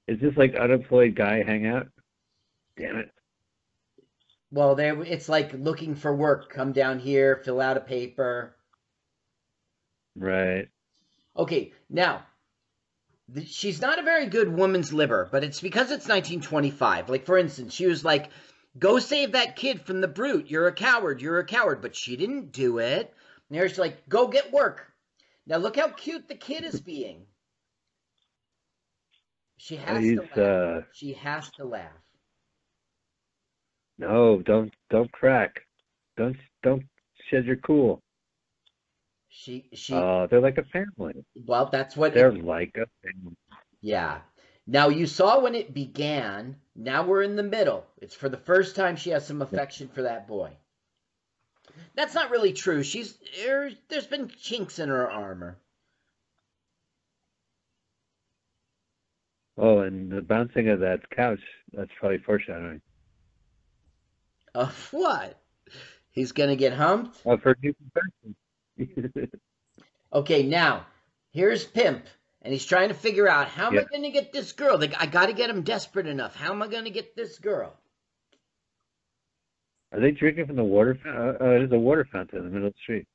Is 0.08 0.20
this 0.20 0.38
like 0.38 0.56
unemployed 0.56 1.16
guy 1.16 1.44
hangout? 1.44 1.88
Damn 2.78 2.98
it. 2.98 3.12
well, 4.52 4.76
there 4.76 5.02
it's 5.04 5.30
like 5.30 5.54
looking 5.54 5.96
for 5.96 6.14
work. 6.16 6.50
Come 6.54 6.72
down 6.74 7.00
here, 7.00 7.42
fill 7.44 7.60
out 7.62 7.78
a 7.78 7.82
paper. 7.82 8.56
Right. 10.16 10.68
Okay, 11.38 11.74
now 11.90 12.26
th- 13.34 13.48
she's 13.48 13.82
not 13.82 14.00
a 14.00 14.04
very 14.04 14.28
good 14.28 14.50
woman's 14.56 14.94
liver, 14.94 15.28
but 15.32 15.44
it's 15.44 15.60
because 15.62 15.86
it's 15.92 16.08
1925. 16.08 17.10
Like 17.10 17.26
for 17.26 17.38
instance, 17.38 17.74
she 17.74 17.88
was 17.88 18.06
like, 18.06 18.30
"Go 18.78 19.00
save 19.00 19.32
that 19.32 19.56
kid 19.56 19.82
from 19.82 20.02
the 20.02 20.08
brute. 20.08 20.50
You're 20.52 20.68
a 20.68 20.74
coward. 20.74 21.22
You're 21.22 21.40
a 21.40 21.46
coward." 21.46 21.82
But 21.82 21.96
she 21.96 22.16
didn't 22.16 22.52
do 22.52 22.78
it. 22.78 23.14
And 23.50 23.70
she's 23.70 23.80
like, 23.80 24.08
"Go 24.08 24.28
get 24.28 24.52
work." 24.52 24.92
Now 25.48 25.58
look 25.58 25.76
how 25.78 25.90
cute 25.90 26.28
the 26.28 26.36
kid 26.36 26.64
is 26.64 26.80
being. 26.80 27.26
She 29.58 29.76
has 29.76 30.00
He's 30.02 30.18
to 30.18 30.22
laugh. 30.22 30.40
uh 30.40 30.82
She 30.92 31.14
has 31.14 31.52
to 31.52 31.66
laugh. 31.66 32.02
no, 33.98 34.42
don't 34.42 34.74
don't 34.90 35.12
crack. 35.12 35.62
Don't 36.18 36.38
don't 36.64 36.84
shed 37.30 37.46
your 37.46 37.58
cool. 37.58 38.02
She 39.30 39.70
she 39.74 39.94
Uh 39.96 40.28
they're 40.28 40.42
like 40.42 40.58
a 40.58 40.64
family. 40.66 41.26
well 41.36 41.68
that's 41.72 41.96
what 41.96 42.14
They're 42.14 42.32
like 42.32 42.76
a 42.78 42.88
family. 43.04 43.36
yeah. 43.82 44.22
Now 44.68 44.90
you 44.90 45.06
saw 45.08 45.40
when 45.40 45.56
it 45.56 45.74
began. 45.74 46.60
Now 46.76 47.06
we're 47.06 47.22
in 47.24 47.38
the 47.38 47.44
middle. 47.44 47.88
It's 48.02 48.16
for 48.16 48.28
the 48.28 48.38
first 48.38 48.76
time 48.76 48.98
she 48.98 49.12
has 49.12 49.26
some 49.26 49.42
affection 49.42 49.88
for 49.88 50.02
that 50.02 50.28
boy. 50.28 50.58
That's 51.96 52.14
not 52.14 52.32
really 52.32 52.54
true. 52.54 52.84
She's 52.84 53.18
there, 53.44 53.72
there's 53.90 54.08
been 54.08 54.30
chinks 54.30 54.80
in 54.80 54.90
her 54.90 55.10
armor. 55.10 55.58
Oh, 59.58 59.80
and 59.80 60.12
the 60.12 60.22
bouncing 60.22 60.68
of 60.70 60.82
that 60.82 61.10
couch, 61.10 61.40
that's 61.72 61.92
probably 62.00 62.18
foreshadowing. 62.18 62.82
Of 64.54 64.90
what? 64.92 65.40
He's 66.12 66.32
gonna 66.32 66.56
get 66.56 66.74
humped. 66.74 67.22
I've 67.28 67.42
heard 67.44 67.60
new 67.62 67.74
confession. 67.74 69.32
Okay, 70.14 70.44
now 70.44 70.86
here's 71.32 71.66
Pimp, 71.66 72.06
and 72.42 72.54
he's 72.54 72.66
trying 72.66 72.88
to 72.88 72.94
figure 72.94 73.28
out 73.28 73.50
how 73.50 73.68
am 73.68 73.78
I 73.78 73.84
gonna 73.84 74.12
get 74.12 74.32
this 74.32 74.54
girl? 74.54 74.78
Like, 74.80 74.94
I 74.98 75.08
gotta 75.08 75.34
get 75.34 75.50
him 75.50 75.64
desperate 75.64 76.08
enough. 76.08 76.38
How 76.38 76.52
am 76.54 76.62
I 76.62 76.68
gonna 76.68 76.90
get 76.90 77.18
this 77.18 77.38
girl? 77.38 77.74
Are 79.92 80.00
they 80.00 80.12
drinking 80.12 80.48
from 80.48 80.56
the 80.56 80.64
water 80.64 80.98
fountain? 81.02 81.24
Uh, 81.26 81.44
uh, 81.44 81.50
there's 81.50 81.72
a 81.72 81.80
water 81.80 82.08
fountain 82.12 82.40
in 82.40 82.46
the 82.46 82.52
middle 82.52 82.68
of 82.68 82.74
the 82.74 82.80
street. 82.82 83.08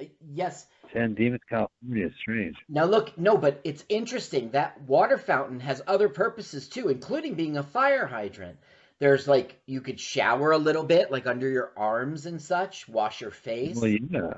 Uh, 0.00 0.04
Yes. 0.32 0.66
San 0.92 1.14
Dimas, 1.14 1.40
California. 1.48 2.06
It's 2.06 2.16
strange. 2.16 2.56
Now 2.68 2.84
look, 2.84 3.16
no, 3.16 3.36
but 3.36 3.60
it's 3.64 3.84
interesting 3.88 4.50
that 4.52 4.80
water 4.82 5.18
fountain 5.18 5.60
has 5.60 5.80
other 5.86 6.08
purposes 6.08 6.68
too, 6.68 6.88
including 6.88 7.34
being 7.34 7.56
a 7.56 7.62
fire 7.62 8.06
hydrant. 8.06 8.58
There's 8.98 9.28
like 9.28 9.60
you 9.66 9.80
could 9.80 10.00
shower 10.00 10.50
a 10.50 10.58
little 10.58 10.82
bit, 10.84 11.10
like 11.10 11.26
under 11.26 11.48
your 11.48 11.72
arms 11.76 12.26
and 12.26 12.40
such, 12.40 12.88
wash 12.88 13.20
your 13.20 13.30
face. 13.30 13.76
Well, 13.76 13.88
yeah. 13.88 14.34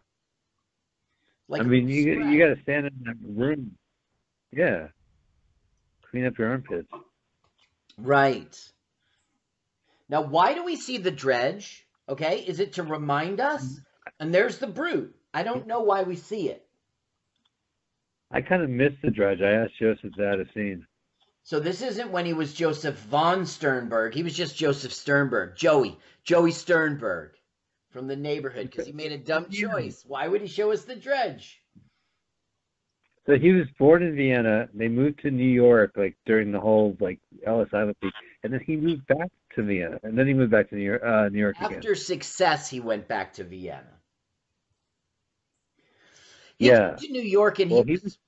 Like 1.48 1.62
I 1.62 1.64
mean, 1.64 1.88
you 1.88 2.14
spread. 2.14 2.32
you 2.32 2.38
got 2.38 2.54
to 2.54 2.62
stand 2.62 2.86
in 2.86 2.92
that 3.04 3.16
room. 3.22 3.76
Yeah. 4.52 4.88
Clean 6.10 6.26
up 6.26 6.38
your 6.38 6.48
armpits. 6.50 6.88
Right. 7.98 8.71
Now, 10.12 10.20
why 10.20 10.52
do 10.52 10.62
we 10.62 10.76
see 10.76 10.98
the 10.98 11.10
dredge? 11.10 11.86
Okay, 12.06 12.40
is 12.40 12.60
it 12.60 12.74
to 12.74 12.82
remind 12.82 13.40
us? 13.40 13.80
And 14.20 14.32
there's 14.32 14.58
the 14.58 14.66
brute. 14.66 15.16
I 15.32 15.42
don't 15.42 15.66
know 15.66 15.80
why 15.80 16.02
we 16.02 16.16
see 16.16 16.50
it. 16.50 16.66
I 18.30 18.42
kind 18.42 18.62
of 18.62 18.68
missed 18.68 19.00
the 19.02 19.10
dredge. 19.10 19.40
I 19.40 19.52
asked 19.52 19.78
Joseph 19.78 20.12
that 20.18 20.38
a 20.38 20.44
scene. 20.52 20.86
So 21.44 21.60
this 21.60 21.80
isn't 21.80 22.12
when 22.12 22.26
he 22.26 22.34
was 22.34 22.52
Josef 22.52 22.94
von 22.94 23.46
Sternberg. 23.46 24.12
He 24.12 24.22
was 24.22 24.36
just 24.36 24.54
Josef 24.54 24.92
Sternberg. 24.92 25.56
Joey. 25.56 25.98
Joey 26.24 26.50
Sternberg 26.50 27.30
from 27.88 28.06
the 28.06 28.14
neighborhood 28.14 28.70
because 28.70 28.86
he 28.86 28.92
made 28.92 29.12
a 29.12 29.18
dumb 29.18 29.48
choice. 29.48 30.04
Why 30.06 30.28
would 30.28 30.42
he 30.42 30.46
show 30.46 30.72
us 30.72 30.84
the 30.84 30.94
dredge? 30.94 31.62
So 33.24 33.38
he 33.38 33.52
was 33.52 33.66
born 33.78 34.02
in 34.02 34.14
Vienna. 34.14 34.68
They 34.74 34.88
moved 34.88 35.20
to 35.20 35.30
New 35.30 35.42
York, 35.42 35.92
like 35.96 36.16
during 36.26 36.52
the 36.52 36.60
whole 36.60 36.96
like 37.00 37.18
Ellis 37.46 37.70
Island 37.72 37.96
thing, 38.00 38.10
and 38.42 38.52
then 38.52 38.60
he 38.66 38.76
moved 38.76 39.06
back 39.06 39.30
to 39.54 39.62
Vienna, 39.62 39.98
and 40.02 40.18
then 40.18 40.26
he 40.26 40.34
moved 40.34 40.50
back 40.50 40.68
to 40.70 40.74
New 40.74 40.82
York, 40.84 41.02
uh, 41.04 41.28
New 41.28 41.38
York 41.38 41.56
again. 41.56 41.72
After 41.74 41.94
success, 41.94 42.68
he 42.68 42.80
went 42.80 43.08
back 43.08 43.34
to 43.34 43.44
Vienna. 43.44 44.00
He 46.58 46.66
Yeah. 46.66 46.96
to 46.96 47.08
New 47.08 47.22
York 47.22 47.58
and 47.58 47.70
Well, 47.70 47.82
he 47.84 47.92
he 47.92 47.98
was 48.02 48.18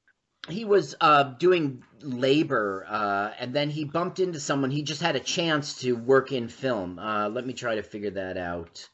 he 0.49 0.64
was 0.64 0.95
uh, 1.01 1.22
doing 1.22 1.83
labor, 2.03 2.85
uh, 2.89 3.33
and 3.39 3.55
then 3.55 3.70
he 3.70 3.85
bumped 3.85 4.20
into 4.20 4.39
someone. 4.39 4.70
He 4.70 4.83
just 4.83 5.01
had 5.01 5.16
a 5.16 5.20
chance 5.20 5.81
to 5.81 5.97
work 5.97 6.33
in 6.33 6.49
film. 6.49 6.99
Uh, 6.99 7.29
let 7.31 7.47
me 7.47 7.55
try 7.55 7.77
to 7.77 7.83
figure 7.83 8.11
that 8.11 8.37
out. 8.37 8.87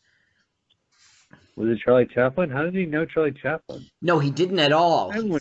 Was 1.56 1.68
it 1.68 1.80
Charlie 1.84 2.06
Chaplin? 2.06 2.50
How 2.50 2.62
did 2.62 2.74
he 2.74 2.86
know 2.86 3.04
Charlie 3.04 3.32
Chaplin? 3.32 3.84
No, 4.00 4.18
he 4.18 4.30
didn't 4.30 4.60
at 4.60 4.72
all. 4.72 5.10
He, 5.10 5.38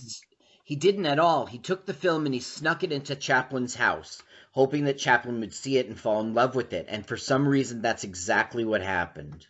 he 0.64 0.76
didn't 0.76 1.06
at 1.06 1.20
all. 1.20 1.46
He 1.46 1.60
took 1.60 1.86
the 1.86 1.94
film 1.94 2.26
and 2.26 2.34
he 2.34 2.42
snuck 2.42 2.84
it 2.84 2.92
into 2.92 3.16
Chaplin's 3.16 3.76
house, 3.76 4.22
hoping 4.60 4.84
that 4.84 4.98
Chaplin 4.98 5.40
would 5.40 5.54
see 5.54 5.78
it 5.78 5.88
and 5.88 5.98
fall 5.98 6.20
in 6.20 6.34
love 6.34 6.54
with 6.54 6.74
it. 6.74 6.86
And 6.90 7.06
for 7.06 7.16
some 7.16 7.48
reason, 7.48 7.82
that's 7.82 8.04
exactly 8.04 8.66
what 8.66 8.82
happened. 8.82 9.48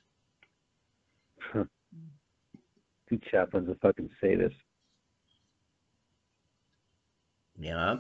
Dude, 1.52 3.24
Chaplin's 3.32 3.70
a 3.70 3.76
fucking 3.82 4.12
sadist. 4.22 4.56
Yeah. 7.60 7.96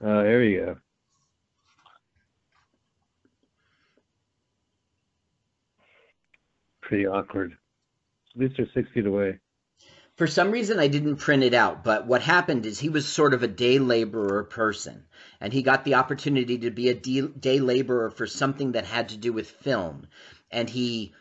Oh, 0.00 0.22
there 0.22 0.44
you 0.44 0.60
go. 0.60 0.76
Pretty 6.82 7.08
awkward. 7.08 7.50
At 8.36 8.40
least 8.40 8.54
they're 8.58 8.68
six 8.74 8.88
feet 8.94 9.06
away. 9.06 9.40
For 10.16 10.26
some 10.26 10.50
reason, 10.50 10.78
I 10.78 10.88
didn't 10.88 11.16
print 11.16 11.42
it 11.42 11.52
out, 11.52 11.84
but 11.84 12.06
what 12.06 12.22
happened 12.22 12.64
is 12.64 12.78
he 12.78 12.88
was 12.88 13.06
sort 13.06 13.34
of 13.34 13.42
a 13.42 13.48
day 13.48 13.78
laborer 13.78 14.44
person, 14.44 15.04
and 15.42 15.52
he 15.52 15.60
got 15.62 15.84
the 15.84 15.94
opportunity 15.94 16.56
to 16.56 16.70
be 16.70 16.88
a 16.88 16.94
day 16.94 17.60
laborer 17.60 18.10
for 18.10 18.26
something 18.26 18.72
that 18.72 18.86
had 18.86 19.10
to 19.10 19.18
do 19.18 19.34
with 19.34 19.50
film. 19.50 20.06
And 20.50 20.70
he, 20.70 21.12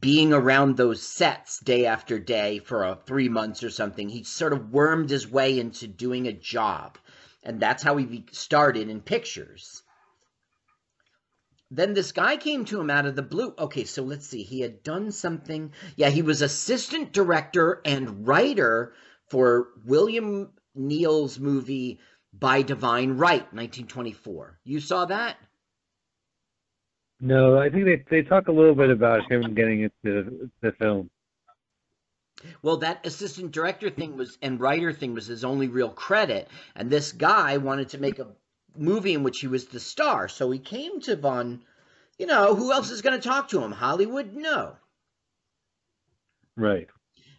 being 0.00 0.32
around 0.32 0.76
those 0.76 1.00
sets 1.00 1.60
day 1.60 1.86
after 1.86 2.18
day 2.18 2.58
for 2.58 2.84
uh, 2.84 2.96
three 2.96 3.28
months 3.28 3.62
or 3.62 3.70
something, 3.70 4.08
he 4.08 4.24
sort 4.24 4.52
of 4.52 4.72
wormed 4.72 5.10
his 5.10 5.30
way 5.30 5.56
into 5.56 5.86
doing 5.86 6.26
a 6.26 6.32
job. 6.32 6.98
And 7.44 7.60
that's 7.60 7.84
how 7.84 7.98
he 7.98 8.26
started 8.32 8.88
in 8.88 9.00
pictures. 9.00 9.84
Then 11.70 11.92
this 11.92 12.12
guy 12.12 12.36
came 12.36 12.64
to 12.66 12.80
him 12.80 12.88
out 12.88 13.06
of 13.06 13.14
the 13.14 13.22
blue. 13.22 13.54
Okay, 13.58 13.84
so 13.84 14.02
let's 14.02 14.26
see. 14.26 14.42
He 14.42 14.60
had 14.60 14.82
done 14.82 15.12
something. 15.12 15.72
Yeah, 15.96 16.08
he 16.08 16.22
was 16.22 16.40
assistant 16.40 17.12
director 17.12 17.82
and 17.84 18.26
writer 18.26 18.94
for 19.28 19.68
William 19.84 20.50
Neill's 20.74 21.38
movie 21.38 22.00
By 22.32 22.62
Divine 22.62 23.12
Right, 23.18 23.52
1924. 23.52 24.60
You 24.64 24.80
saw 24.80 25.04
that? 25.06 25.36
No, 27.20 27.58
I 27.58 27.68
think 27.68 27.84
they 27.84 28.04
they 28.08 28.22
talk 28.22 28.48
a 28.48 28.52
little 28.52 28.76
bit 28.76 28.90
about 28.90 29.30
him 29.30 29.54
getting 29.54 29.82
into 29.82 30.50
the 30.60 30.72
film. 30.72 31.10
Well, 32.62 32.76
that 32.78 33.04
assistant 33.04 33.50
director 33.50 33.90
thing 33.90 34.16
was 34.16 34.38
and 34.40 34.60
writer 34.60 34.92
thing 34.92 35.14
was 35.14 35.26
his 35.26 35.44
only 35.44 35.66
real 35.66 35.90
credit. 35.90 36.48
And 36.76 36.88
this 36.88 37.10
guy 37.10 37.56
wanted 37.56 37.88
to 37.90 37.98
make 37.98 38.20
a 38.20 38.28
movie 38.78 39.14
in 39.14 39.22
which 39.22 39.40
he 39.40 39.46
was 39.46 39.66
the 39.66 39.80
star. 39.80 40.28
So 40.28 40.50
he 40.50 40.58
came 40.58 41.00
to 41.02 41.16
Von, 41.16 41.62
you 42.18 42.26
know, 42.26 42.54
who 42.54 42.72
else 42.72 42.90
is 42.90 43.02
going 43.02 43.18
to 43.20 43.28
talk 43.28 43.48
to 43.48 43.62
him? 43.62 43.72
Hollywood? 43.72 44.34
No. 44.34 44.76
Right. 46.56 46.88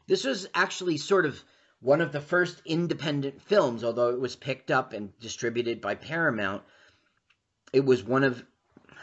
This 0.07 0.23
was 0.23 0.47
actually 0.53 0.97
sort 0.97 1.25
of 1.25 1.43
one 1.81 2.01
of 2.01 2.11
the 2.11 2.21
first 2.21 2.61
independent 2.65 3.41
films, 3.41 3.83
although 3.83 4.09
it 4.09 4.19
was 4.19 4.35
picked 4.35 4.71
up 4.71 4.93
and 4.93 5.17
distributed 5.19 5.81
by 5.81 5.95
Paramount. 5.95 6.63
It 7.71 7.85
was 7.85 8.03
one 8.03 8.23
of 8.23 8.43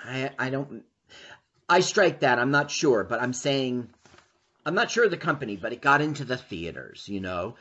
I 0.04 0.30
I 0.38 0.50
don't 0.50 0.84
I 1.68 1.80
strike 1.80 2.20
that, 2.20 2.38
I'm 2.38 2.50
not 2.50 2.70
sure, 2.70 3.04
but 3.04 3.20
I'm 3.22 3.32
saying 3.32 3.88
I'm 4.64 4.74
not 4.74 4.90
sure 4.90 5.04
of 5.04 5.10
the 5.10 5.16
company, 5.16 5.56
but 5.56 5.72
it 5.72 5.80
got 5.80 6.00
into 6.00 6.24
the 6.24 6.36
theaters, 6.36 7.08
you 7.08 7.20
know. 7.20 7.56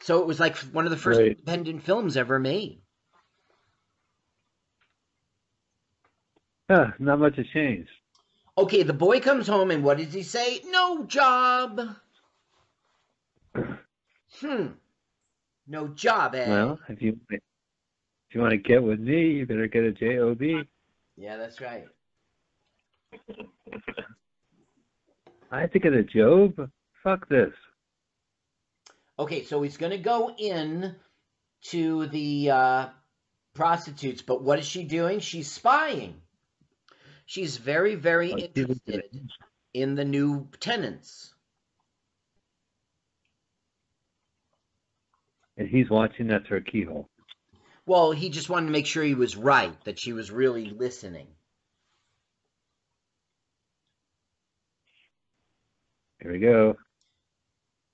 So 0.00 0.20
it 0.20 0.26
was 0.26 0.40
like 0.40 0.56
one 0.56 0.84
of 0.84 0.90
the 0.90 0.96
first 0.96 1.20
Right. 1.20 1.28
independent 1.28 1.82
films 1.84 2.16
ever 2.16 2.38
made. 2.38 2.80
Huh, 6.68 6.88
not 6.98 7.18
much 7.18 7.36
has 7.36 7.46
changed. 7.52 7.90
Okay, 8.56 8.82
the 8.82 8.92
boy 8.92 9.20
comes 9.20 9.46
home 9.46 9.70
and 9.70 9.82
what 9.84 9.98
does 9.98 10.12
he 10.12 10.22
say? 10.22 10.60
No 10.66 11.04
job. 11.04 11.80
Hmm. 14.40 14.66
No 15.66 15.88
job, 15.88 16.34
eh? 16.34 16.48
Well, 16.48 16.78
if 16.88 17.02
you 17.02 17.18
if 17.30 17.40
you 18.30 18.40
want 18.40 18.52
to 18.52 18.58
get 18.58 18.82
with 18.82 19.00
me, 19.00 19.32
you 19.32 19.46
better 19.46 19.66
get 19.66 19.82
a 19.84 19.90
job. 19.90 20.40
yeah, 21.16 21.36
that's 21.36 21.60
right. 21.60 21.86
I 25.50 25.60
have 25.60 25.72
to 25.72 25.78
get 25.78 25.92
a 25.94 26.04
job. 26.04 26.70
Fuck 27.02 27.28
this. 27.28 27.52
Okay, 29.18 29.44
so 29.44 29.62
he's 29.62 29.76
going 29.78 29.92
to 29.92 29.98
go 29.98 30.34
in 30.38 30.94
to 31.70 32.06
the 32.06 32.50
uh, 32.50 32.88
prostitutes, 33.54 34.22
but 34.22 34.42
what 34.42 34.58
is 34.58 34.66
she 34.66 34.84
doing? 34.84 35.18
She's 35.20 35.50
spying. 35.50 36.20
She's 37.28 37.58
very, 37.58 37.94
very 37.94 38.30
interested 38.30 39.04
in 39.74 39.96
the 39.96 40.04
new 40.06 40.48
tenants. 40.60 41.34
And 45.58 45.68
he's 45.68 45.90
watching 45.90 46.28
that 46.28 46.46
through 46.46 46.58
a 46.58 46.60
keyhole. 46.62 47.10
Well, 47.84 48.12
he 48.12 48.30
just 48.30 48.48
wanted 48.48 48.66
to 48.68 48.72
make 48.72 48.86
sure 48.86 49.04
he 49.04 49.14
was 49.14 49.36
right, 49.36 49.78
that 49.84 49.98
she 49.98 50.14
was 50.14 50.30
really 50.30 50.70
listening. 50.70 51.26
Here 56.22 56.32
we 56.32 56.38
go. 56.38 56.76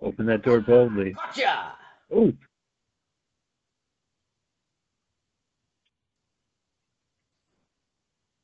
Open 0.00 0.26
that 0.26 0.42
door 0.42 0.60
boldly. 0.60 1.12
Gotcha! 1.12 1.72
Ooh. 2.12 2.36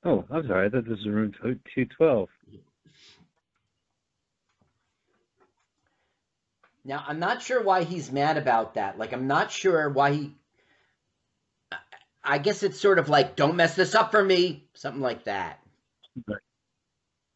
Oh, 0.05 0.25
I'm 0.31 0.47
sorry. 0.47 0.67
I 0.67 0.71
thought 0.71 0.85
this 0.85 0.99
was 0.99 1.07
room 1.09 1.33
212. 1.43 2.29
Now, 6.85 7.05
I'm 7.07 7.19
not 7.21 7.43
sure 7.43 7.63
why 7.63 7.85
he's 7.85 8.13
mad 8.13 8.37
about 8.39 8.75
that. 8.75 8.99
Like, 8.99 9.13
I'm 9.13 9.27
not 9.27 9.51
sure 9.53 9.91
why 9.91 10.13
he. 10.13 10.37
I- 12.25 12.39
guess 12.39 12.63
it's 12.63 12.81
sort 12.81 12.99
of 12.99 13.09
like, 13.09 13.37
don't 13.37 13.57
mess 13.57 13.77
this 13.77 13.95
up 13.95 14.11
for 14.11 14.25
me. 14.25 14.69
Something 14.75 15.03
like 15.03 15.25
that. 15.25 15.61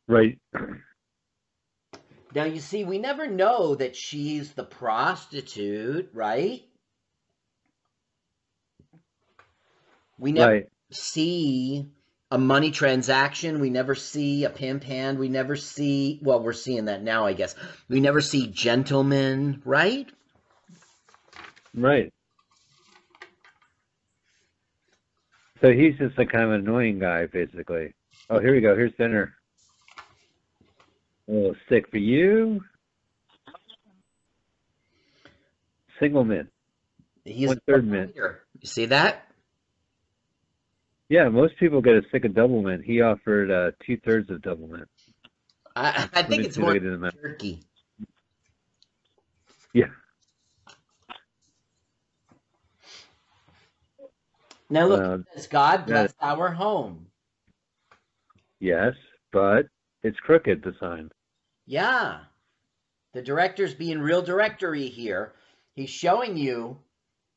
Right. 0.08 0.38
Now, 2.34 2.44
you 2.44 2.60
see, 2.60 2.84
we 2.84 2.98
never 2.98 3.26
know 3.26 3.74
that 3.76 3.96
she's 3.96 4.52
the 4.54 4.64
prostitute, 4.64 6.10
right? 6.14 6.62
We 10.18 10.32
never 10.32 10.50
Right. 10.50 10.68
see 10.92 11.86
a 12.34 12.38
money 12.38 12.72
transaction. 12.72 13.60
We 13.60 13.70
never 13.70 13.94
see 13.94 14.42
a 14.42 14.50
pimp 14.50 14.82
hand. 14.82 15.20
We 15.20 15.28
never 15.28 15.54
see, 15.54 16.18
well, 16.20 16.42
we're 16.42 16.52
seeing 16.52 16.86
that 16.86 17.00
now, 17.00 17.26
I 17.26 17.32
guess. 17.32 17.54
We 17.88 18.00
never 18.00 18.20
see 18.20 18.48
gentlemen, 18.48 19.62
right? 19.64 20.10
Right. 21.72 22.12
So 25.60 25.72
he's 25.72 25.96
just 25.96 26.18
a 26.18 26.26
kind 26.26 26.46
of 26.46 26.50
annoying 26.50 26.98
guy, 26.98 27.26
basically. 27.26 27.94
Oh, 28.28 28.40
here 28.40 28.52
we 28.52 28.60
go. 28.60 28.74
Here's 28.74 28.92
dinner. 28.94 29.32
A 31.28 31.32
little 31.32 31.56
stick 31.66 31.88
for 31.88 31.98
you. 31.98 32.64
Single 36.00 36.24
mint. 36.24 36.48
He's 37.24 37.46
One 37.46 37.60
third 37.64 37.86
mint. 37.86 38.16
You 38.16 38.66
see 38.66 38.86
that? 38.86 39.24
Yeah, 41.08 41.28
most 41.28 41.56
people 41.58 41.80
get 41.82 41.94
a 41.96 42.02
stick 42.08 42.24
of 42.24 42.34
double 42.34 42.62
mint. 42.62 42.82
He 42.84 43.00
offered 43.00 43.50
uh, 43.50 43.72
two 43.84 43.98
thirds 43.98 44.30
of 44.30 44.42
double 44.42 44.68
mint. 44.68 44.88
I, 45.76 46.08
I 46.12 46.22
think 46.22 46.44
it's 46.44 46.56
see 46.56 46.62
if 46.62 46.68
I 46.68 46.78
more 46.80 47.10
turkey. 47.10 47.60
Yeah. 49.72 49.86
Now 54.70 54.86
look, 54.86 55.02
Uh, 55.02 55.18
says, 55.34 55.46
God 55.46 55.80
yeah. 55.80 55.84
bless 55.86 56.14
our 56.20 56.50
home. 56.50 57.06
Yes, 58.60 58.94
but 59.30 59.66
it's 60.02 60.18
crooked, 60.20 60.62
the 60.62 60.74
sign. 60.80 61.10
Yeah. 61.66 62.20
The 63.12 63.22
director's 63.22 63.74
being 63.74 64.00
real 64.00 64.22
directory 64.22 64.88
here. 64.88 65.34
He's 65.74 65.90
showing 65.90 66.36
you 66.36 66.78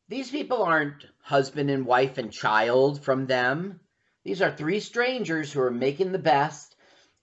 these 0.09 0.31
people 0.31 0.63
aren't 0.63 1.05
husband 1.21 1.69
and 1.69 1.85
wife 1.85 2.17
and 2.17 2.31
child 2.31 3.03
from 3.03 3.27
them. 3.27 3.79
These 4.23 4.41
are 4.41 4.51
three 4.51 4.79
strangers 4.79 5.51
who 5.51 5.61
are 5.61 5.71
making 5.71 6.11
the 6.11 6.19
best. 6.19 6.75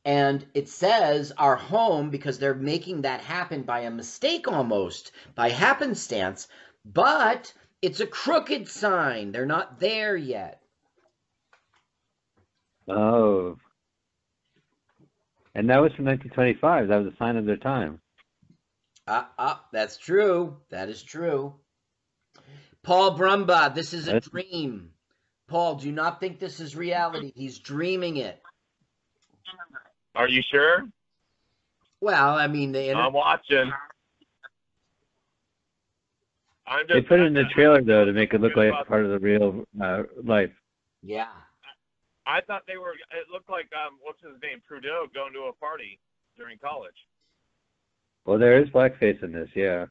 And 0.05 0.45
it 0.53 0.69
says 0.69 1.33
our 1.39 1.57
home 1.57 2.11
because 2.11 2.39
they're 2.39 2.55
making 2.55 3.03
that 3.03 3.21
happen 3.21 3.63
by 3.63 3.81
a 3.81 3.91
mistake 3.91 4.47
almost, 4.47 5.13
by 5.35 5.49
happenstance. 5.49 6.47
But 6.85 7.55
it's 7.81 8.01
a 8.01 8.07
crooked 8.07 8.69
sign. 8.69 9.33
They're 9.33 9.47
not 9.47 9.81
there 9.81 10.15
yet. 10.15 10.61
Oh. 12.87 13.57
And 15.55 15.71
that 15.71 15.81
was 15.81 15.93
from 15.95 16.05
1925. 16.05 16.89
That 16.89 17.05
was 17.05 17.15
a 17.15 17.17
sign 17.17 17.37
of 17.37 17.47
their 17.47 17.57
time. 17.57 18.01
Ah, 19.07 19.31
ah, 19.39 19.65
that's 19.73 19.97
true. 19.97 20.59
That 20.71 20.91
is 20.91 21.03
true. 21.03 21.55
Paul 22.85 23.19
Brumba, 23.19 23.75
this 23.75 23.93
is 23.93 24.05
a 24.09 24.13
That's- 24.13 24.31
dream. 24.31 24.91
Paul, 25.49 25.75
do 25.77 25.91
not 25.93 26.21
think 26.21 26.39
this 26.39 26.61
is 26.61 26.75
reality. 26.77 27.33
He's 27.35 27.59
dreaming 27.59 28.17
it. 28.19 28.41
Are 30.15 30.29
you 30.29 30.43
sure? 30.43 30.87
Well, 32.01 32.37
I 32.37 32.47
mean, 32.47 32.73
the 32.73 32.89
inter- 32.91 33.01
I'm 33.03 33.13
watching. 33.13 33.73
I'm 36.67 36.87
just. 36.87 36.95
They 36.95 37.03
put 37.03 37.21
it 37.21 37.27
in 37.27 37.35
the 37.35 37.45
trailer 37.55 37.83
though 37.83 38.05
to 38.05 38.13
make 38.13 38.33
it 38.33 38.41
look 38.41 38.57
like 38.57 38.73
part 38.87 39.05
of 39.05 39.11
the 39.11 39.19
real 39.19 39.65
uh, 39.83 40.05
life. 40.23 40.51
yeah. 41.03 41.29
I 42.27 42.41
thought 42.41 42.63
they 42.67 42.79
were. 42.79 42.93
It 42.93 43.27
looked 43.31 43.51
like 43.51 43.69
um, 43.75 43.99
what's 44.03 44.23
his 44.23 44.41
name, 44.43 44.63
Trudeau, 44.67 45.07
going 45.15 45.35
to 45.35 45.41
a 45.51 45.53
party 45.53 45.99
during 46.39 46.57
college. 46.57 46.95
Well, 48.25 48.39
there 48.39 48.59
is 48.63 48.71
blackface 48.71 49.23
in 49.23 49.31
this. 49.31 49.51
Yeah, 49.55 49.87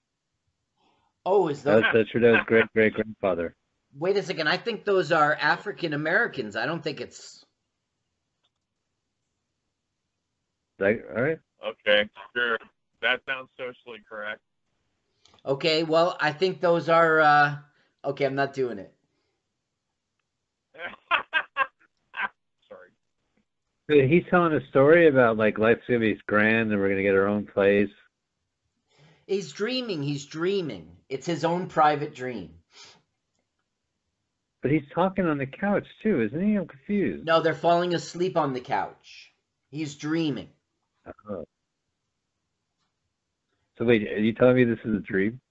Oh, 1.26 1.47
is 1.47 1.63
that 1.63 1.84
that's 1.93 2.09
Trudeau's 2.09 2.43
great 2.45 2.65
great 2.74 2.93
grandfather. 2.93 3.55
Wait 3.97 4.17
a 4.17 4.24
second. 4.24 4.47
I 4.47 4.57
think 4.57 4.86
those 4.86 5.11
are 5.11 5.36
African 5.39 5.93
Americans. 5.93 6.55
I 6.55 6.65
don't 6.65 6.84
think 6.84 6.99
it's. 6.99 7.45
Like, 10.80 11.05
all 11.15 11.21
right. 11.21 11.39
Okay, 11.65 12.09
sure. 12.36 12.57
That 13.01 13.21
sounds 13.28 13.49
socially 13.57 13.99
correct. 14.09 14.41
Okay. 15.45 15.84
Well, 15.84 16.17
I 16.19 16.32
think 16.32 16.59
those 16.59 16.89
are. 16.89 17.19
uh 17.21 17.55
Okay, 18.05 18.26
I'm 18.26 18.36
not 18.36 18.53
doing 18.53 18.80
it. 18.80 18.93
Sorry. 23.88 24.09
He's 24.09 24.24
telling 24.30 24.53
a 24.53 24.67
story 24.67 25.07
about 25.07 25.38
like 25.38 25.57
life's 25.57 25.84
gonna 25.88 25.99
be 25.99 26.19
grand 26.28 26.71
and 26.71 26.82
we're 26.82 26.89
gonna 26.89 27.03
get 27.03 27.15
our 27.15 27.28
own 27.28 27.45
place. 27.45 27.89
He's 29.28 29.51
dreaming. 29.51 30.03
He's 30.03 30.26
dreaming. 30.26 30.97
It's 31.09 31.26
his 31.26 31.45
own 31.45 31.67
private 31.67 32.13
dream. 32.13 32.55
But 34.61 34.71
he's 34.71 34.84
talking 34.95 35.26
on 35.26 35.38
the 35.38 35.45
couch 35.45 35.86
too, 36.01 36.21
isn't 36.21 36.41
he? 36.41 36.55
I'm 36.55 36.67
confused. 36.67 37.26
No, 37.26 37.41
they're 37.41 37.53
falling 37.53 37.93
asleep 37.93 38.38
on 38.38 38.53
the 38.53 38.61
couch. 38.61 39.32
He's 39.69 39.95
dreaming. 39.95 40.49
Oh. 41.30 41.43
So 43.78 43.86
wait, 43.86 44.03
are 44.03 44.19
you 44.19 44.34
telling 44.34 44.55
me 44.55 44.63
this 44.63 44.80
is 44.86 44.95
a 44.95 44.99
dream? 44.99 45.41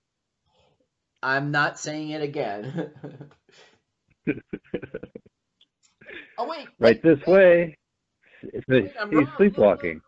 I'm 1.23 1.51
not 1.51 1.79
saying 1.79 2.11
it 2.11 2.23
again. 2.23 2.91
oh 6.39 6.49
wait. 6.49 6.69
right 6.79 7.01
wait, 7.01 7.03
this 7.03 7.19
wait. 7.27 7.33
way. 7.35 7.79
Wait, 8.69 8.85
he's 8.85 9.13
wrong. 9.13 9.33
Sleepwalking. 9.37 10.01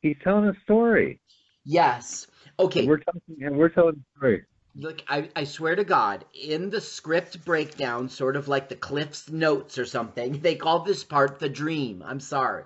He's 0.00 0.16
telling 0.22 0.48
a 0.48 0.54
story. 0.64 1.20
Yes. 1.64 2.26
Okay. 2.58 2.86
We're 2.86 2.98
talking 2.98 3.42
and 3.42 3.56
we're 3.56 3.68
telling 3.68 3.96
a 3.96 4.18
story. 4.18 4.42
Look, 4.74 5.02
I, 5.08 5.28
I 5.36 5.44
swear 5.44 5.76
to 5.76 5.84
God, 5.84 6.24
in 6.34 6.70
the 6.70 6.80
script 6.80 7.44
breakdown, 7.44 8.08
sort 8.08 8.36
of 8.36 8.48
like 8.48 8.68
the 8.68 8.76
Cliff's 8.76 9.28
notes 9.30 9.78
or 9.78 9.84
something, 9.84 10.40
they 10.40 10.54
call 10.54 10.80
this 10.80 11.04
part 11.04 11.38
the 11.38 11.48
dream. 11.48 12.02
I'm 12.06 12.20
sorry. 12.20 12.64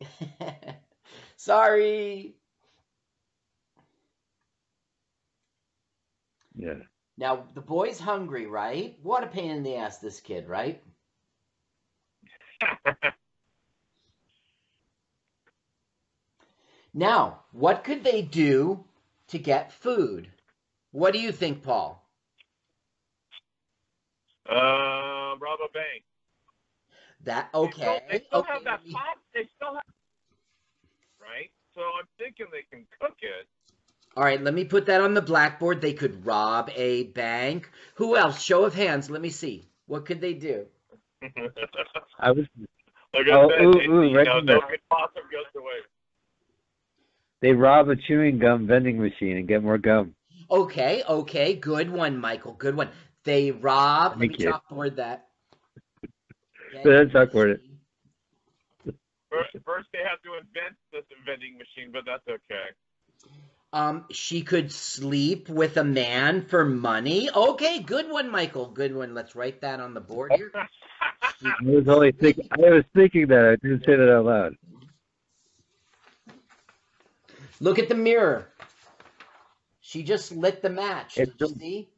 sorry. 1.36 2.34
Yeah. 6.54 6.74
Now, 7.16 7.44
the 7.54 7.60
boy's 7.60 7.98
hungry, 8.00 8.46
right? 8.46 8.98
What 9.02 9.24
a 9.24 9.28
pain 9.28 9.50
in 9.50 9.62
the 9.64 9.76
ass, 9.76 9.98
this 9.98 10.20
kid, 10.20 10.48
right? 10.48 10.82
Now, 16.94 17.40
what 17.50 17.82
could 17.82 18.04
they 18.04 18.22
do 18.22 18.84
to 19.28 19.38
get 19.38 19.72
food? 19.72 20.30
What 20.92 21.12
do 21.12 21.18
you 21.18 21.32
think, 21.32 21.62
Paul? 21.64 22.00
Uh, 24.48 25.34
rob 25.40 25.58
a 25.64 25.68
bank. 25.72 26.04
That 27.24 27.50
They 27.52 27.58
still- 27.58 27.64
okay? 27.64 28.06
They 28.10 28.20
still 28.20 28.40
okay, 28.40 28.52
have 28.52 28.64
that 28.64 28.70
let 28.80 28.86
me- 28.86 28.92
pop. 28.92 29.18
They 29.32 29.46
still 29.56 29.74
have. 29.74 29.82
Right. 31.20 31.50
So 31.74 31.80
I'm 31.98 32.06
thinking 32.18 32.46
they 32.52 32.62
can 32.62 32.86
cook 33.00 33.16
it. 33.22 33.48
All 34.16 34.22
right, 34.22 34.40
let 34.40 34.54
me 34.54 34.64
put 34.64 34.86
that 34.86 35.00
on 35.00 35.14
the 35.14 35.22
blackboard. 35.22 35.80
They 35.80 35.94
could 35.94 36.24
rob 36.24 36.70
a 36.76 37.04
bank. 37.04 37.68
Who 37.96 38.16
else? 38.16 38.40
Show 38.40 38.64
of 38.64 38.74
hands. 38.74 39.10
Let 39.10 39.20
me 39.20 39.30
see. 39.30 39.68
What 39.86 40.06
could 40.06 40.20
they 40.20 40.34
do? 40.34 40.68
I 42.20 42.30
was 42.30 42.46
like 43.12 43.26
I 43.26 43.32
Oh, 43.32 43.48
said, 43.48 43.62
ooh, 43.62 43.90
ooh, 43.92 44.02
you 44.04 44.16
right 44.16 44.26
know, 44.26 44.38
in 44.38 44.44
no 44.46 44.60
there. 44.60 44.68
good 44.70 44.80
possum 44.88 45.22
goes 45.32 45.46
away. 45.56 45.80
They 47.40 47.52
rob 47.52 47.88
a 47.88 47.96
chewing 47.96 48.38
gum 48.38 48.66
vending 48.66 48.98
machine 48.98 49.36
and 49.36 49.48
get 49.48 49.62
more 49.62 49.78
gum. 49.78 50.14
Okay, 50.50 51.02
okay, 51.08 51.54
good 51.54 51.90
one, 51.90 52.18
Michael. 52.18 52.52
Good 52.52 52.76
one. 52.76 52.90
They 53.24 53.50
rob. 53.50 54.18
Thank 54.18 54.20
Let 54.20 54.38
Thank 54.38 54.38
me 54.38 54.44
you. 54.44 54.52
chalkboard 54.52 54.96
that. 54.96 55.26
Then 56.84 57.08
chalkboard 57.10 57.54
it. 57.54 57.60
First, 59.30 59.64
first 59.64 59.86
they 59.92 60.00
have 60.00 60.20
to 60.22 60.34
invent 60.34 60.76
this 60.92 61.02
vending 61.24 61.56
machine, 61.58 61.90
but 61.92 62.02
that's 62.04 62.22
okay. 62.28 62.70
Um, 63.72 64.04
she 64.12 64.42
could 64.42 64.70
sleep 64.70 65.48
with 65.48 65.76
a 65.76 65.82
man 65.82 66.46
for 66.46 66.64
money. 66.64 67.28
Okay, 67.34 67.80
good 67.80 68.08
one, 68.08 68.30
Michael. 68.30 68.68
Good 68.68 68.94
one. 68.94 69.14
Let's 69.14 69.34
write 69.34 69.60
that 69.62 69.80
on 69.80 69.94
the 69.94 70.00
board 70.00 70.32
here. 70.32 70.52
I 71.44 71.52
was 71.62 71.88
only 71.88 72.12
thinking. 72.12 72.48
I 72.52 72.70
was 72.70 72.84
thinking 72.94 73.26
that. 73.28 73.44
I 73.44 73.56
didn't 73.66 73.84
say 73.84 73.96
that 73.96 74.12
out 74.12 74.24
loud. 74.26 74.54
Look 77.64 77.78
at 77.78 77.88
the 77.88 77.94
mirror. 77.94 78.48
She 79.80 80.02
just 80.02 80.32
lit 80.32 80.60
the 80.60 80.68
match. 80.68 81.14
Did 81.14 81.32
you 81.40 81.48
see? 81.48 81.88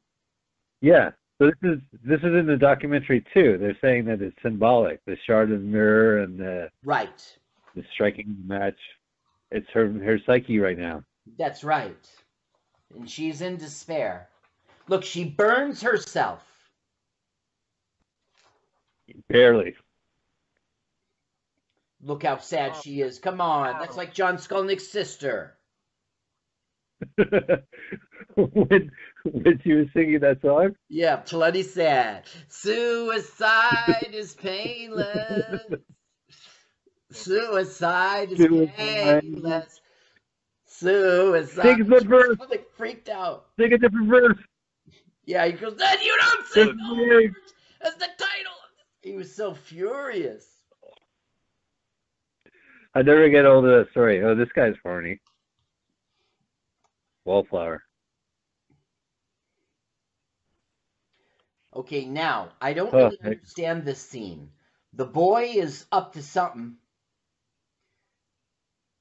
Yeah. 0.80 1.10
So 1.38 1.46
this 1.46 1.72
is 1.72 1.78
this 2.04 2.20
is 2.20 2.34
in 2.36 2.46
the 2.46 2.56
documentary 2.56 3.24
too. 3.34 3.58
They're 3.58 3.76
saying 3.80 4.04
that 4.04 4.22
it's 4.22 4.40
symbolic. 4.44 5.04
The 5.06 5.16
shard 5.26 5.50
of 5.50 5.58
the 5.58 5.66
mirror 5.66 6.22
and 6.22 6.38
the, 6.38 6.70
Right. 6.84 7.36
the 7.74 7.84
striking 7.92 8.36
the 8.40 8.54
match. 8.54 8.78
It's 9.50 9.66
her 9.74 9.90
her 9.90 10.20
psyche 10.24 10.60
right 10.60 10.78
now. 10.78 11.02
That's 11.36 11.64
right. 11.64 12.08
And 12.94 13.10
she's 13.10 13.40
in 13.40 13.56
despair. 13.56 14.28
Look, 14.86 15.04
she 15.04 15.24
burns 15.24 15.82
herself. 15.82 16.44
Barely. 19.28 19.74
Look 22.04 22.22
how 22.22 22.38
sad 22.38 22.76
she 22.76 23.00
is. 23.00 23.18
Come 23.18 23.40
on. 23.40 23.80
That's 23.80 23.96
like 23.96 24.14
John 24.14 24.36
Skolnick's 24.36 24.86
sister. 24.86 25.55
when 28.36 28.90
when 29.24 29.60
she 29.62 29.72
was 29.72 29.86
singing 29.92 30.20
that 30.20 30.40
song. 30.42 30.74
Yeah, 30.88 31.22
bloody 31.28 31.62
sad. 31.62 32.24
Suicide 32.48 34.10
is 34.12 34.34
painless. 34.34 35.62
Suicide 37.10 38.32
is 38.32 38.38
Suicide. 38.38 39.22
painless. 39.22 39.80
Suicide. 40.64 41.62
Sing 41.62 41.86
the 41.86 42.04
verse. 42.06 42.36
I'm 42.40 42.48
like 42.48 42.68
freaked 42.76 43.08
out. 43.08 43.46
Sing 43.58 43.72
a 43.72 43.78
different 43.78 44.08
verse. 44.08 44.38
Yeah, 45.24 45.46
he 45.46 45.52
goes, 45.52 45.76
then 45.76 45.98
you 46.02 46.16
don't 46.18 46.46
sing 46.46 46.66
Different 46.66 47.34
the 47.80 47.86
as 47.86 47.94
the 47.94 48.08
title. 48.18 48.52
He 49.02 49.14
was 49.14 49.34
so 49.34 49.54
furious. 49.54 50.46
I 52.94 53.02
never 53.02 53.28
get 53.28 53.44
old 53.44 53.64
of 53.64 53.70
that 53.70 53.90
story. 53.90 54.22
Oh, 54.24 54.34
this 54.34 54.48
guy's 54.54 54.74
horny. 54.82 55.20
Wallflower. 57.26 57.82
Okay, 61.74 62.06
now 62.06 62.52
I 62.60 62.72
don't 62.72 62.94
Oh, 62.94 62.98
really 62.98 63.20
understand 63.22 63.84
this 63.84 64.00
scene. 64.00 64.52
The 64.94 65.04
boy 65.06 65.44
is 65.56 65.86
up 65.92 66.14
to 66.14 66.22
something, 66.22 66.78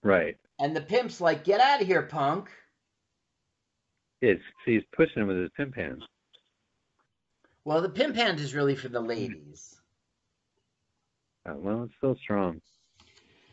Right. 0.03 0.37
and 0.59 0.75
the 0.75 0.81
pimp's 0.81 1.21
like, 1.21 1.43
"Get 1.45 1.61
out 1.61 1.81
of 1.81 1.87
here, 1.87 2.03
punk!" 2.03 2.49
It's 4.21 4.43
he's 4.65 4.83
pushing 4.95 5.21
him 5.21 5.27
with 5.27 5.37
his 5.37 5.51
pimp 5.55 5.75
hands. 5.75 6.03
Well, 7.63 7.81
the 7.81 7.89
pimp 7.89 8.15
hand 8.15 8.39
is 8.39 8.53
really 8.55 8.75
for 8.75 8.89
the 8.89 9.01
ladies. 9.01 9.81
Oh, 11.45 11.55
well, 11.57 11.83
it's 11.83 11.93
still 11.97 12.15
strong. 12.15 12.61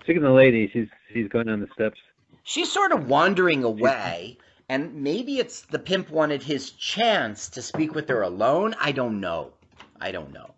Speaking 0.02 0.18
of 0.18 0.30
the 0.30 0.30
lady, 0.32 0.68
she's 0.72 0.88
she's 1.12 1.28
going 1.28 1.46
down 1.46 1.60
the 1.60 1.68
steps. 1.74 2.00
She's 2.42 2.72
sort 2.72 2.92
of 2.92 3.08
wandering 3.08 3.64
away, 3.64 4.38
and 4.68 4.94
maybe 4.94 5.38
it's 5.38 5.62
the 5.62 5.78
pimp 5.78 6.10
wanted 6.10 6.42
his 6.42 6.70
chance 6.70 7.48
to 7.50 7.62
speak 7.62 7.94
with 7.94 8.08
her 8.08 8.22
alone. 8.22 8.74
I 8.80 8.92
don't 8.92 9.20
know. 9.20 9.52
I 10.00 10.12
don't 10.12 10.32
know. 10.32 10.54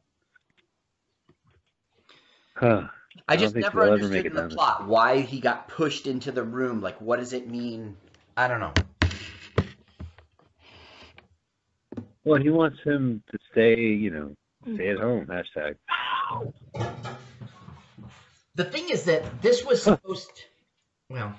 Huh. 2.55 2.89
I 3.29 3.35
I 3.35 3.37
just 3.37 3.55
never 3.55 3.85
she'll 3.85 3.93
understood 3.93 4.13
make 4.13 4.27
in 4.27 4.35
the 4.35 4.41
down 4.41 4.49
the- 4.51 4.55
plot 4.55 4.87
why 4.87 5.21
he 5.21 5.41
got 5.41 5.69
pushed 5.69 6.07
into 6.07 6.33
the 6.33 6.43
room. 6.43 6.81
Like, 6.81 7.01
what 7.01 7.19
does 7.19 7.33
it 7.33 7.49
mean? 7.49 7.97
I 8.37 8.49
don't 8.49 8.61
know. 8.61 8.73
Well, 12.25 12.41
he 12.41 12.51
wants 12.51 12.79
him 12.83 13.23
to 13.31 13.39
stay, 13.53 13.79
you 13.79 14.11
know, 14.11 14.37
mm. 14.67 14.75
stay 14.77 14.89
at 14.91 14.99
home. 14.99 15.27
Hashtag. 15.27 15.77
The 18.55 18.65
thing 18.65 18.89
is 18.91 19.05
that 19.05 19.43
this 19.43 19.65
was 19.65 19.83
supposed. 19.83 20.31
Well, 21.11 21.35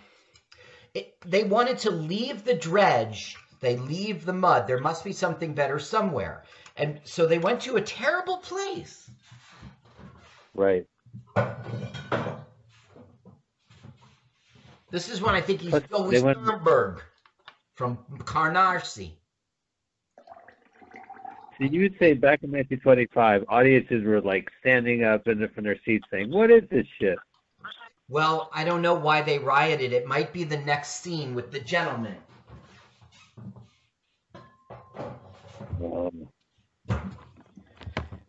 it, 0.95 1.13
they 1.25 1.43
wanted 1.43 1.77
to 1.79 1.91
leave 1.91 2.43
the 2.43 2.55
dredge. 2.55 3.35
They 3.59 3.75
leave 3.77 4.25
the 4.25 4.33
mud. 4.33 4.65
There 4.65 4.79
must 4.79 5.03
be 5.03 5.11
something 5.11 5.53
better 5.53 5.77
somewhere, 5.77 6.43
and 6.77 6.99
so 7.03 7.25
they 7.27 7.37
went 7.37 7.61
to 7.61 7.75
a 7.75 7.81
terrible 7.81 8.37
place. 8.37 9.09
Right. 10.55 10.85
This 14.89 15.09
is 15.09 15.21
when 15.21 15.35
I 15.35 15.41
think 15.41 15.61
he's 15.61 15.71
But 15.71 15.89
Joey 15.89 16.21
went- 16.21 16.39
Sternberg 16.39 17.03
from 17.75 17.97
Canarsie. 18.19 19.15
So 21.57 21.63
you 21.63 21.81
would 21.81 21.97
say 21.99 22.13
back 22.13 22.43
in 22.43 22.51
1925, 22.51 23.45
audiences 23.47 24.03
were 24.03 24.21
like 24.21 24.49
standing 24.59 25.03
up 25.03 25.27
in 25.27 25.39
the, 25.39 25.47
from 25.49 25.63
their 25.63 25.79
seats 25.85 26.05
saying, 26.11 26.29
"What 26.29 26.51
is 26.51 26.63
this 26.69 26.85
shit?" 26.99 27.17
Well, 28.07 28.49
I 28.53 28.63
don't 28.63 28.81
know 28.81 28.93
why 28.93 29.21
they 29.21 29.39
rioted. 29.39 29.91
It 29.91 30.05
might 30.05 30.31
be 30.31 30.43
the 30.43 30.57
next 30.57 31.01
scene 31.01 31.33
with 31.33 31.51
the 31.51 31.59
gentleman. 31.59 32.17
Um, 35.83 36.27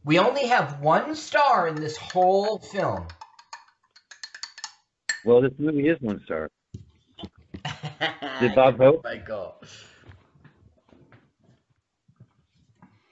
We 0.07 0.21
only 0.21 0.47
have 0.47 0.81
one 0.81 1.17
star 1.17 1.67
in 1.67 1.75
this 1.75 1.97
whole 1.97 2.59
film. 2.61 3.09
well, 5.25 5.41
this 5.41 5.51
movie 5.59 5.89
is 5.89 5.99
one 6.01 6.23
star. 6.25 6.49
Did 8.41 8.55
Bob 8.55 8.79
Hope? 8.79 9.01
Michael. 9.05 9.57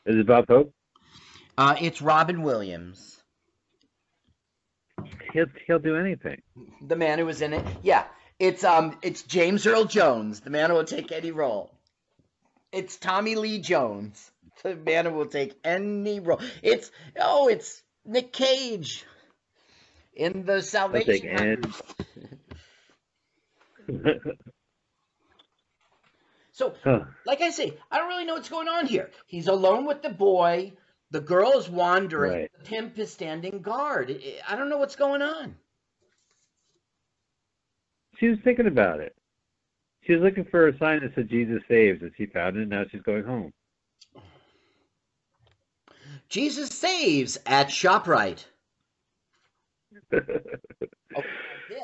Is 0.07 0.17
it 0.17 0.27
Bob 0.27 0.47
Hope? 0.47 0.73
Uh, 1.59 1.75
it's 1.81 2.01
Robin 2.01 2.43
Williams, 2.43 3.14
He'll 5.35 5.47
he'll 5.67 5.81
do 5.81 5.97
anything. 5.99 6.41
the 6.83 6.97
man 6.97 7.19
who 7.21 7.27
was 7.27 7.43
in 7.43 7.55
it. 7.55 7.67
Yeah, 7.83 8.05
it's 8.39 8.65
um, 8.65 8.99
it's 9.03 9.23
James 9.25 9.67
Earl 9.67 9.87
Jones, 9.87 10.41
the 10.41 10.51
man 10.51 10.71
who 10.71 10.77
will 10.77 10.85
take 10.85 11.13
any 11.13 11.33
role. 11.33 11.73
It's 12.73 12.97
Tommy 12.97 13.37
Lee 13.37 13.61
Jones, 13.61 14.31
the 14.63 14.77
man 14.77 15.07
who 15.07 15.13
will 15.13 15.27
take 15.27 15.55
any 15.65 16.21
role. 16.21 16.41
It's 16.63 16.91
oh, 17.21 17.49
it's 17.49 17.83
Nick 18.07 18.33
Cage 18.33 19.05
in 20.15 20.45
the 20.47 20.63
Salvation. 20.63 21.75
So 26.53 26.75
Huh. 26.85 27.01
like 27.27 27.41
I 27.41 27.51
say, 27.51 27.79
I 27.91 27.99
don't 27.99 28.09
really 28.09 28.25
know 28.27 28.35
what's 28.35 28.49
going 28.49 28.69
on 28.69 28.87
here. 28.87 29.11
He's 29.27 29.49
alone 29.49 29.87
with 29.87 30.03
the 30.03 30.11
boy. 30.11 30.75
The 31.15 31.21
girl 31.21 31.53
is 31.53 31.71
wandering. 31.71 32.33
Right. 32.33 32.51
The 32.59 32.65
pimp 32.65 32.99
is 32.99 33.13
standing 33.13 33.63
guard. 33.63 34.21
I- 34.49 34.57
don't 34.57 34.69
know 34.69 34.79
what's 34.79 34.97
going 34.97 35.23
on. 35.23 35.57
She 38.19 38.27
was 38.27 38.39
thinking 38.43 38.67
about 38.67 38.99
it. 38.99 39.15
She 40.03 40.13
was 40.13 40.23
looking 40.23 40.45
for 40.45 40.67
a 40.67 40.77
sign 40.77 41.03
that 41.03 41.15
said 41.15 41.29
Jesus 41.29 41.63
saves, 41.69 42.03
and 42.03 42.11
she 42.17 42.27
found 42.27 42.57
it. 42.57 42.63
And 42.63 42.71
now 42.71 42.83
she's 42.91 43.03
going 43.03 43.23
home. 43.23 43.53
Jesus 46.29 46.71
saves 46.71 47.39
at 47.47 47.69
Shoprite. 47.69 48.47
Oh, 51.17 51.23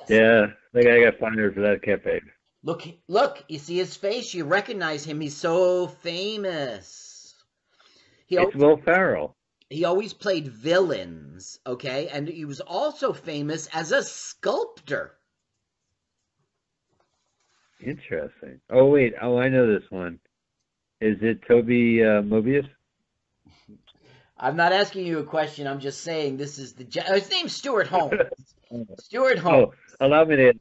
yeah, 0.09 0.47
I 0.75 0.83
got, 0.83 0.93
I 0.93 1.05
got 1.05 1.19
fired 1.21 1.55
for 1.55 1.61
that 1.61 1.83
campaign. 1.85 2.21
Look, 2.65 2.83
look. 3.07 3.45
You 3.47 3.61
see 3.61 3.77
his 3.77 3.95
face. 3.95 4.35
You 4.35 4.45
recognize 4.45 5.05
him. 5.05 5.21
He's 5.21 5.37
so 5.37 5.87
famous. 5.87 7.10
He 8.31 8.37
It's 8.39 8.55
al- 8.55 8.61
Will 8.61 8.77
Ferrell. 8.85 9.37
he 9.69 9.85
always 9.85 10.15
played 10.15 10.47
villains. 10.47 11.59
Okay, 11.67 12.07
and 12.09 12.29
he 12.29 12.45
was 12.45 12.61
also 12.61 13.13
famous 13.13 13.67
as 13.73 13.91
a 13.91 14.05
sculptor. 14.05 15.17
Interesting. 17.85 18.61
Oh 18.71 18.87
wait, 18.87 19.15
oh 19.21 19.37
I 19.39 19.49
know 19.49 19.67
this 19.67 19.91
one. 19.91 20.21
Is 21.01 21.17
it 21.23 21.41
Toby 21.49 22.03
uh, 22.05 22.23
Mobius? 22.23 22.69
I'm 24.39 24.57
not 24.57 24.73
asking 24.73 25.07
you 25.07 25.19
a 25.19 25.25
question. 25.25 25.67
I'm 25.67 25.81
just 25.81 26.03
saying 26.03 26.37
this 26.37 26.59
is 26.59 26.75
the. 26.75 26.85
ge- 26.85 27.03
His 27.07 27.31
name's 27.31 27.57
Stuart 27.57 27.89
Holmes. 27.89 28.21
Stuart 29.01 29.39
Holmes. 29.39 29.75
Oh, 30.01 30.07
allow 30.07 30.25
me 30.25 30.37
to. 30.37 30.53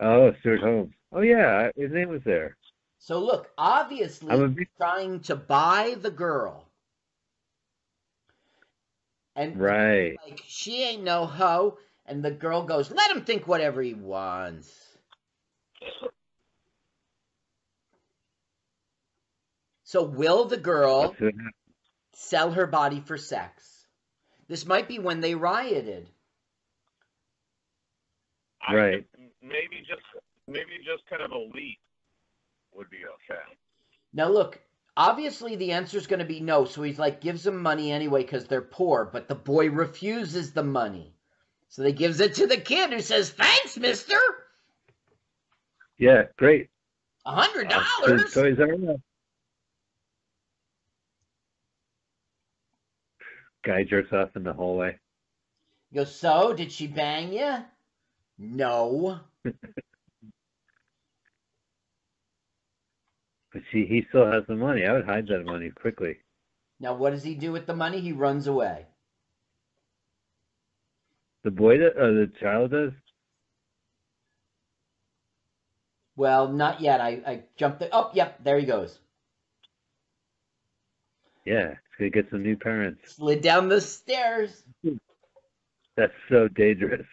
Oh, 0.00 0.32
Stuart 0.40 0.60
Holmes. 0.62 0.94
Oh 1.12 1.20
yeah, 1.20 1.68
his 1.76 1.92
name 1.92 2.08
was 2.08 2.22
there. 2.24 2.56
So 2.98 3.18
look, 3.18 3.50
obviously 3.58 4.34
big 4.48 4.68
trying 4.78 5.20
to 5.20 5.36
buy 5.36 5.96
the 6.00 6.10
girl. 6.10 6.69
And 9.36 9.58
right. 9.58 10.16
like 10.24 10.42
she 10.46 10.82
ain't 10.82 11.04
no 11.04 11.26
hoe, 11.26 11.78
and 12.06 12.22
the 12.22 12.30
girl 12.30 12.62
goes, 12.62 12.90
"Let 12.90 13.10
him 13.10 13.24
think 13.24 13.46
whatever 13.46 13.80
he 13.80 13.94
wants." 13.94 14.98
So 19.84 20.02
will 20.02 20.44
the 20.44 20.56
girl 20.56 21.08
That's 21.08 21.20
what 21.20 21.34
happened. 21.34 21.52
sell 22.12 22.52
her 22.52 22.66
body 22.66 23.00
for 23.00 23.16
sex? 23.16 23.86
This 24.46 24.66
might 24.66 24.88
be 24.88 24.98
when 24.98 25.20
they 25.20 25.34
rioted. 25.34 26.08
Right. 28.68 29.04
think 29.16 29.32
Maybe 29.42 29.84
just 29.88 30.02
maybe 30.46 30.78
just 30.84 31.06
kind 31.08 31.22
of 31.22 31.32
a 31.32 31.38
leap 31.38 31.78
would 32.74 32.90
be 32.90 32.98
okay. 32.98 33.40
Now 34.12 34.28
look, 34.28 34.60
obviously 34.96 35.56
the 35.56 35.72
answer 35.72 35.98
is 35.98 36.06
going 36.06 36.20
to 36.20 36.24
be 36.24 36.40
no. 36.40 36.64
So 36.64 36.82
he's 36.82 36.98
like 36.98 37.20
gives 37.20 37.42
them 37.44 37.62
money 37.62 37.92
anyway 37.92 38.22
because 38.22 38.46
they're 38.46 38.60
poor, 38.62 39.08
but 39.12 39.28
the 39.28 39.34
boy 39.34 39.70
refuses 39.70 40.52
the 40.52 40.62
money. 40.62 41.14
So 41.68 41.82
they 41.82 41.92
gives 41.92 42.20
it 42.20 42.34
to 42.36 42.46
the 42.46 42.56
kid 42.56 42.92
who 42.92 43.00
says, 43.00 43.30
"Thanks, 43.30 43.76
Mister, 43.78 44.16
Yeah, 45.98 46.24
great. 46.36 46.68
a 47.26 47.32
hundred 47.32 47.72
Uh, 47.72 47.84
dollars." 48.00 48.34
Toys 48.34 48.58
R 48.58 48.72
Us. 48.94 49.00
Guy 53.62 53.84
jerks 53.84 54.12
off 54.12 54.34
in 54.36 54.42
the 54.42 54.52
hallway. 54.52 54.98
He 55.90 55.96
goes, 55.96 56.14
"So 56.14 56.52
did 56.54 56.72
she 56.72 56.86
bang 56.86 57.32
you?" 57.32 57.64
No. 58.38 59.20
See, 63.72 63.86
he 63.86 64.04
still 64.08 64.30
has 64.30 64.44
the 64.48 64.56
money. 64.56 64.84
I 64.86 64.92
would 64.92 65.06
hide 65.06 65.26
that 65.28 65.44
money 65.44 65.70
quickly. 65.70 66.16
Now 66.78 66.94
what 66.94 67.10
does 67.10 67.22
he 67.22 67.34
do 67.34 67.52
with 67.52 67.66
the 67.66 67.74
money? 67.76 68.00
He 68.00 68.12
runs 68.12 68.46
away. 68.46 68.86
The 71.44 71.50
boy, 71.50 71.78
that, 71.78 71.96
uh, 71.96 72.06
the 72.12 72.30
child 72.40 72.72
does. 72.72 72.92
Well, 76.16 76.48
not 76.48 76.80
yet. 76.80 77.00
I, 77.00 77.20
I 77.26 77.42
jumped 77.56 77.80
the. 77.80 77.88
Oh, 77.92 78.10
yep, 78.12 78.44
there 78.44 78.58
he 78.58 78.66
goes. 78.66 78.98
Yeah, 81.46 81.70
he's 81.70 81.98
gonna 81.98 82.10
get 82.10 82.30
some 82.30 82.42
new 82.42 82.56
parents. 82.56 83.16
Slid 83.16 83.40
down 83.40 83.68
the 83.68 83.80
stairs. 83.80 84.62
That's 85.96 86.12
so 86.28 86.48
dangerous. 86.48 87.06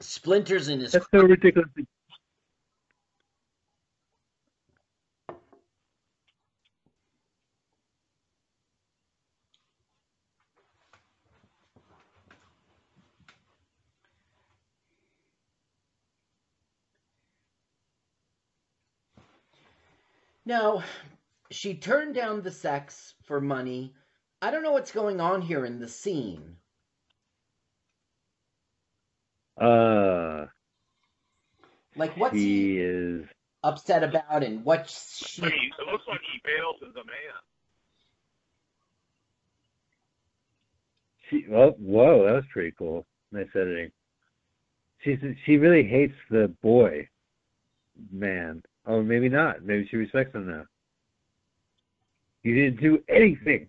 Splinters 0.00 0.68
in 0.68 0.80
his. 0.80 0.92
That's 0.92 1.06
so 1.14 1.22
ridiculous. 1.22 1.68
Now, 20.46 20.84
she 21.50 21.74
turned 21.74 22.14
down 22.14 22.42
the 22.42 22.52
sex 22.52 23.14
for 23.24 23.40
money. 23.40 23.94
I 24.40 24.50
don't 24.50 24.62
know 24.62 24.72
what's 24.72 24.92
going 24.92 25.20
on 25.20 25.42
here 25.42 25.66
in 25.66 25.80
the 25.80 25.88
scene. 25.88 26.56
Uh, 29.60 30.46
Like, 31.96 32.16
what's 32.16 32.34
he 32.34 32.72
he 32.74 32.78
is. 32.78 33.26
upset 33.64 34.04
about, 34.04 34.44
and 34.44 34.64
what 34.64 34.88
she. 34.88 35.42
Hey, 35.42 35.48
it 35.48 35.86
looks 35.90 36.04
like 36.08 36.20
he 36.32 36.40
bails 36.44 36.76
as 36.82 36.94
a 36.94 37.04
man. 37.04 37.36
She. 41.30 41.46
Oh, 41.52 41.70
whoa, 41.78 42.24
that 42.26 42.34
was 42.34 42.44
pretty 42.52 42.72
cool. 42.78 43.06
Nice 43.32 43.48
editing. 43.54 43.90
She's 44.98 45.18
she 45.44 45.56
really 45.56 45.82
hates 45.88 46.14
the 46.30 46.54
boy, 46.62 47.08
man. 48.12 48.62
Oh, 48.86 49.02
maybe 49.02 49.28
not. 49.28 49.62
Maybe 49.64 49.86
she 49.90 49.96
respects 49.96 50.34
him 50.34 50.48
now. 50.48 50.64
You 52.42 52.54
didn't 52.54 52.80
do 52.80 53.02
anything. 53.08 53.68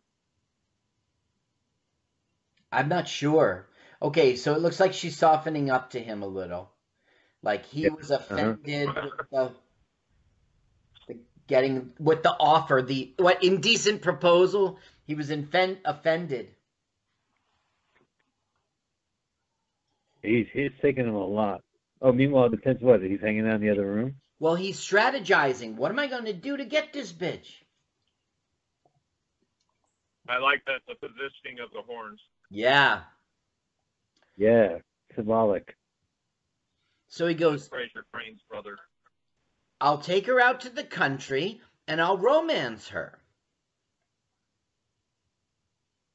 I'm 2.72 2.88
not 2.90 3.08
sure. 3.10 3.68
Okay, 4.02 4.36
so 4.38 4.54
it 4.56 4.62
looks 4.62 4.80
like 4.80 4.94
she's 4.94 5.18
softening 5.18 5.70
up 5.70 5.90
to 5.92 6.00
him 6.00 6.22
a 6.24 6.28
little. 6.28 6.72
Like 7.44 7.66
he 7.66 7.88
Yeah, 7.88 7.90
was 7.90 8.12
uh-huh. 8.30 8.56
offended 8.64 9.02
with 9.02 9.14
the, 9.32 9.54
the 11.08 11.18
getting 11.48 11.92
with 12.00 12.24
the 12.24 12.32
offer, 12.40 12.82
the 12.82 13.14
what 13.18 13.44
indecent 13.44 14.02
proposal. 14.02 14.80
He 15.06 15.16
was 15.16 15.30
infen- 15.30 15.80
offended. 15.86 16.56
He's 20.22 20.48
he's 20.54 20.72
taking 20.82 21.08
him 21.08 21.16
a 21.16 21.26
lot. 21.26 21.62
Oh, 22.02 22.12
meanwhile, 22.12 22.46
it 22.46 22.52
depends 22.52 22.82
what 22.82 23.02
he's 23.02 23.22
hanging 23.22 23.48
out 23.48 23.56
in 23.56 23.62
the 23.62 23.72
other 23.72 23.88
room. 23.88 24.16
Well, 24.40 24.56
he's 24.56 24.80
strategizing. 24.80 25.76
What 25.76 25.92
am 25.92 26.00
I 26.00 26.08
going 26.08 26.26
to 26.26 26.34
do 26.34 26.58
to 26.58 26.66
get 26.66 26.94
this 26.94 27.12
bitch? 27.12 27.48
I 30.30 30.38
like 30.40 30.64
that 30.66 30.82
the 30.88 30.96
positioning 30.96 31.60
of 31.64 31.72
the 31.72 31.82
horns. 31.82 32.20
Yeah. 32.50 33.02
Yeah, 34.38 34.80
symbolic. 35.16 35.76
So 37.08 37.26
he 37.28 37.34
goes, 37.34 37.68
Frasier 37.70 38.04
Crane's 38.14 38.42
brother. 38.50 38.78
I'll 39.80 39.98
take 40.00 40.28
her 40.28 40.40
out 40.40 40.62
to 40.62 40.70
the 40.70 40.84
country 40.84 41.62
and 41.88 42.02
I'll 42.02 42.18
romance 42.18 42.90
her. 42.90 43.18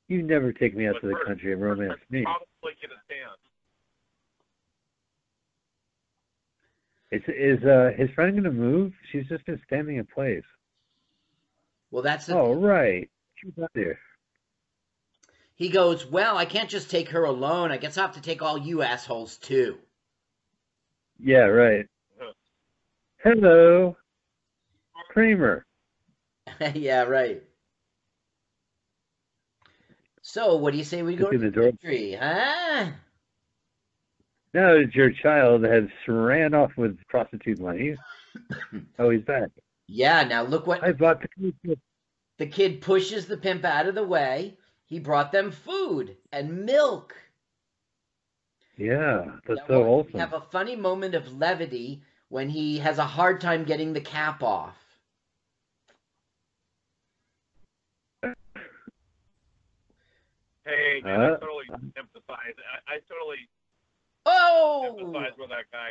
You 0.09 0.23
never 0.23 0.53
take 0.53 0.77
me 0.77 0.87
out 0.87 0.95
But 0.95 1.01
to 1.01 1.07
the 1.09 1.13
first- 1.15 1.27
country 1.27 1.53
and 1.53 1.61
first 1.63 1.81
romance 1.81 2.01
I 2.03 2.13
me. 2.15 2.23
Probably 2.23 2.75
get 2.81 2.91
a 2.91 3.01
dance. 3.09 3.41
Is 7.13 7.23
is 7.29 7.65
uh 7.65 7.93
his 7.97 8.11
friend 8.11 8.35
gonna 8.37 8.51
move? 8.53 8.93
She's 9.13 9.29
just 9.29 9.47
been 9.47 9.61
standing 9.67 9.97
in 9.99 10.07
place. 10.07 10.45
Well, 11.93 12.03
that's 12.03 12.27
the 12.27 12.35
Oh 12.35 12.55
right, 12.55 13.09
she's 13.37 13.53
out 13.63 13.71
there. 13.75 13.99
He 15.55 15.71
goes, 15.71 16.05
Well, 16.07 16.37
I 16.37 16.45
can't 16.45 16.69
just 16.69 16.91
take 16.91 17.11
her 17.11 17.25
alone. 17.25 17.73
I 17.73 17.79
guess 17.79 17.97
I 17.99 18.03
have 18.03 18.15
to 18.17 18.21
take 18.21 18.43
all 18.43 18.59
you 18.59 18.83
assholes 18.83 19.39
too. 19.39 19.79
Yeah, 21.19 21.47
right. 21.47 21.87
Hello, 23.25 23.97
Kramer. 25.11 25.65
yeah, 26.75 27.03
right. 27.03 27.43
So, 30.23 30.57
what 30.57 30.73
do 30.73 30.79
you 30.79 30.85
say 30.85 31.03
we 31.03 31.17
go 31.17 31.31
Look 31.31 31.33
to 31.33 31.39
the 31.39 31.51
the 31.51 31.51
door. 31.51 31.73
country, 31.83 32.15
huh? 32.15 32.93
Now 34.55 34.75
that 34.75 34.95
your 34.95 35.11
child 35.11 35.65
has 35.65 35.85
ran 36.07 36.53
off 36.55 36.73
with 36.77 36.99
prostitute 37.09 37.59
money. 37.59 37.97
oh, 38.99 39.11
he's 39.11 39.23
back. 39.23 39.49
Yeah, 39.89 40.25
now 40.25 40.43
look 40.43 40.67
what 40.67 40.85
I 40.85 40.93
bought 40.93 41.23
the 41.23 41.29
pizza. 41.29 41.81
the 42.39 42.47
kid 42.47 42.81
pushes 42.83 43.27
the 43.27 43.37
pimp 43.37 43.65
out 43.65 43.87
of 43.87 43.95
the 43.95 44.07
way. 44.07 44.59
He 44.85 44.99
brought 44.99 45.33
them 45.33 45.51
food 45.51 46.17
and 46.31 46.67
milk. 46.67 47.15
Yeah, 48.77 49.37
that's 49.47 49.61
Now 49.61 49.67
so 49.69 49.79
watch, 49.79 49.87
wholesome. 49.87 50.13
We 50.15 50.21
have 50.21 50.33
a 50.35 50.41
funny 50.41 50.77
moment 50.77 51.15
of 51.15 51.39
levity 51.39 52.03
when 52.29 52.49
he 52.51 52.79
has 52.79 52.99
a 52.99 53.05
hard 53.07 53.41
time 53.41 53.65
getting 53.65 53.93
the 53.93 54.01
cap 54.01 54.43
off. 54.43 54.77
Hey, 60.65 61.01
man, 61.05 61.21
Uh, 61.21 61.25
I 61.25 61.39
totally 61.39 61.67
empathize. 61.97 62.57
I, 62.89 62.95
I 62.95 62.99
totally 63.09 63.49
Oh! 64.25 64.97
empathize 65.01 65.37
with 65.39 65.49
that 65.51 65.65
guy. 65.73 65.89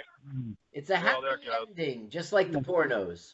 It's 0.73 0.89
a 0.89 0.93
Well, 0.93 1.01
happy 1.01 1.21
there 1.23 1.33
it 1.35 1.45
goes. 1.45 1.67
ending, 1.69 2.09
just 2.09 2.31
like 2.33 2.51
the 2.51 2.59
pornos. 2.59 3.33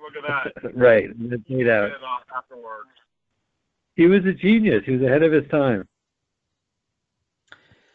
Look 0.00 0.24
at 0.24 0.52
that. 0.62 0.74
right, 0.74 1.04
and 1.10 1.32
it's 1.32 1.48
made 1.48 1.68
out. 1.68 1.88
Get 1.90 1.96
it 1.98 2.02
off 2.04 2.22
afterwards. 2.34 2.88
He 3.96 4.06
was 4.06 4.24
a 4.24 4.32
genius. 4.32 4.82
He 4.86 4.92
was 4.92 5.02
ahead 5.02 5.22
of 5.22 5.32
his 5.32 5.46
time. 5.50 5.86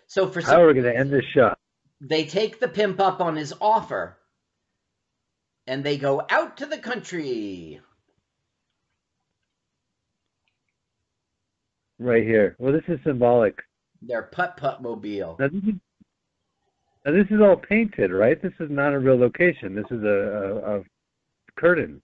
So 0.08 0.28
for 0.28 0.42
How 0.42 0.48
some 0.52 0.62
are 0.62 0.68
we 0.68 0.74
going 0.74 0.86
to 0.86 0.96
end 0.98 1.12
this 1.12 1.26
shot? 1.34 1.58
they 2.02 2.26
take 2.26 2.60
the 2.60 2.68
pimp 2.68 3.00
up 3.00 3.20
on 3.22 3.36
his 3.36 3.54
offer 3.60 4.18
and 5.66 5.84
they 5.84 5.98
go 5.98 6.22
out 6.30 6.58
to 6.58 6.66
the 6.68 6.78
country. 6.78 7.82
Right 11.98 12.24
here. 12.24 12.56
Well, 12.60 12.74
this 12.74 12.84
is 12.88 13.00
symbolic. 13.04 13.58
Their 14.08 14.24
putt 14.24 14.58
putt 14.58 14.82
mobile. 14.82 15.36
Now 15.40 15.48
this 15.48 15.64
is, 15.64 15.76
now 17.06 17.12
this 17.12 17.28
is 17.30 17.42
all 17.42 17.56
painted, 17.56 18.12
right? 18.12 18.40
This 18.42 18.54
is 18.60 18.70
not 18.70 18.94
a 18.94 19.00
real 19.00 19.18
location. 19.18 19.74
This 19.76 19.86
is 19.90 20.04
a, 20.04 20.08
a, 20.08 20.80
a 20.80 20.84
curtain. 21.58 22.02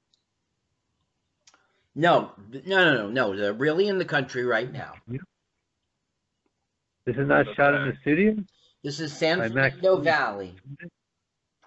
No, 1.94 2.32
no, 2.52 2.62
no, 2.66 2.94
no, 2.94 3.10
no. 3.10 3.36
They're 3.36 3.54
really 3.54 3.88
in 3.88 3.98
the 3.98 4.06
country 4.06 4.46
right 4.46 4.72
now. 4.72 4.94
This 7.06 7.18
is 7.18 7.28
not 7.28 7.46
shot 7.56 7.76
in 7.76 7.90
the 7.90 7.98
studio. 8.02 8.36
This 8.84 9.00
is 9.00 9.12
San 9.12 9.40
By 9.40 9.50
Fernando. 9.50 9.98
Valley. 9.98 10.56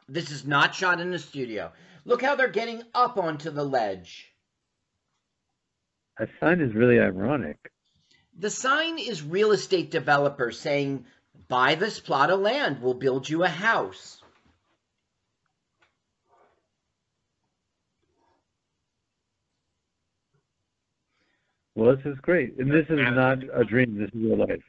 This 0.09 0.31
is 0.31 0.47
not 0.47 0.75
shot 0.75 1.01
in 1.01 1.11
the 1.11 1.19
studio. 1.19 1.73
Look 2.05 2.23
how 2.23 2.35
they're 2.35 2.49
getting 2.49 2.83
up 2.95 3.19
onto 3.19 3.51
the 3.51 3.65
ledge. 3.65 4.33
That 6.19 6.29
sign 6.41 6.61
is 6.61 6.75
really 6.75 6.99
ironic. 6.99 7.59
The 8.39 8.51
sign 8.51 8.99
is 8.99 9.23
real 9.23 9.53
estate 9.53 9.91
developer 9.91 10.51
saying, 10.51 11.07
buy 11.49 11.77
this 11.77 12.01
plot 12.01 12.31
of 12.31 12.41
land, 12.41 12.83
we'll 12.83 12.95
build 12.95 13.29
you 13.29 13.45
a 13.45 13.49
house. 13.49 14.21
Well, 21.77 21.97
this 21.97 22.07
is 22.07 22.19
great, 22.21 22.57
and 22.59 22.71
this 22.71 22.87
is 22.89 22.99
not 22.99 23.39
a 23.53 23.65
dream. 23.65 23.99
This 23.99 24.09
is 24.09 24.15
real 24.15 24.37
life. 24.37 24.63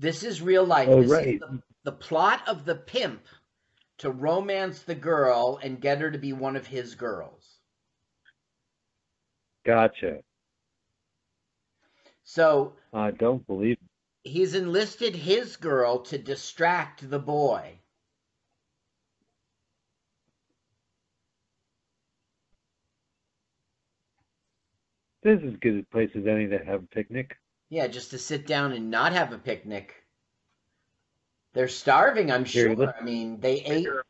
This 0.00 0.22
is 0.24 0.42
real 0.42 0.64
life. 0.64 0.88
Oh, 0.88 1.02
this 1.02 1.10
right. 1.10 1.34
is 1.34 1.40
the, 1.40 1.62
the 1.84 1.92
plot 1.92 2.42
of 2.48 2.64
the 2.64 2.74
pimp 2.74 3.22
to 3.98 4.10
romance 4.10 4.82
the 4.82 4.94
girl 4.94 5.60
and 5.62 5.80
get 5.80 6.00
her 6.00 6.10
to 6.10 6.18
be 6.18 6.32
one 6.32 6.56
of 6.56 6.66
his 6.66 6.94
girls. 6.94 7.58
Gotcha. 9.64 10.20
So 12.32 12.74
I 12.92 13.10
don't 13.10 13.44
believe. 13.44 13.76
he's 14.22 14.54
enlisted 14.54 15.16
his 15.16 15.56
girl 15.56 15.98
to 16.02 16.16
distract 16.16 17.10
the 17.10 17.18
boy. 17.18 17.80
This 25.24 25.40
is 25.40 25.54
as 25.54 25.56
good 25.58 25.80
a 25.80 25.82
place 25.90 26.10
as 26.14 26.28
any 26.28 26.46
to 26.46 26.58
have 26.58 26.84
a 26.84 26.86
picnic. 26.86 27.36
Yeah, 27.68 27.88
just 27.88 28.12
to 28.12 28.18
sit 28.18 28.46
down 28.46 28.74
and 28.74 28.92
not 28.92 29.12
have 29.12 29.32
a 29.32 29.38
picnic. 29.38 29.96
They're 31.52 31.66
starving, 31.66 32.30
I'm 32.30 32.44
Here, 32.44 32.72
sure. 32.76 32.94
I 32.96 33.02
mean, 33.02 33.40
they 33.40 33.60
ate. 33.62 33.80
Here, 33.80 34.04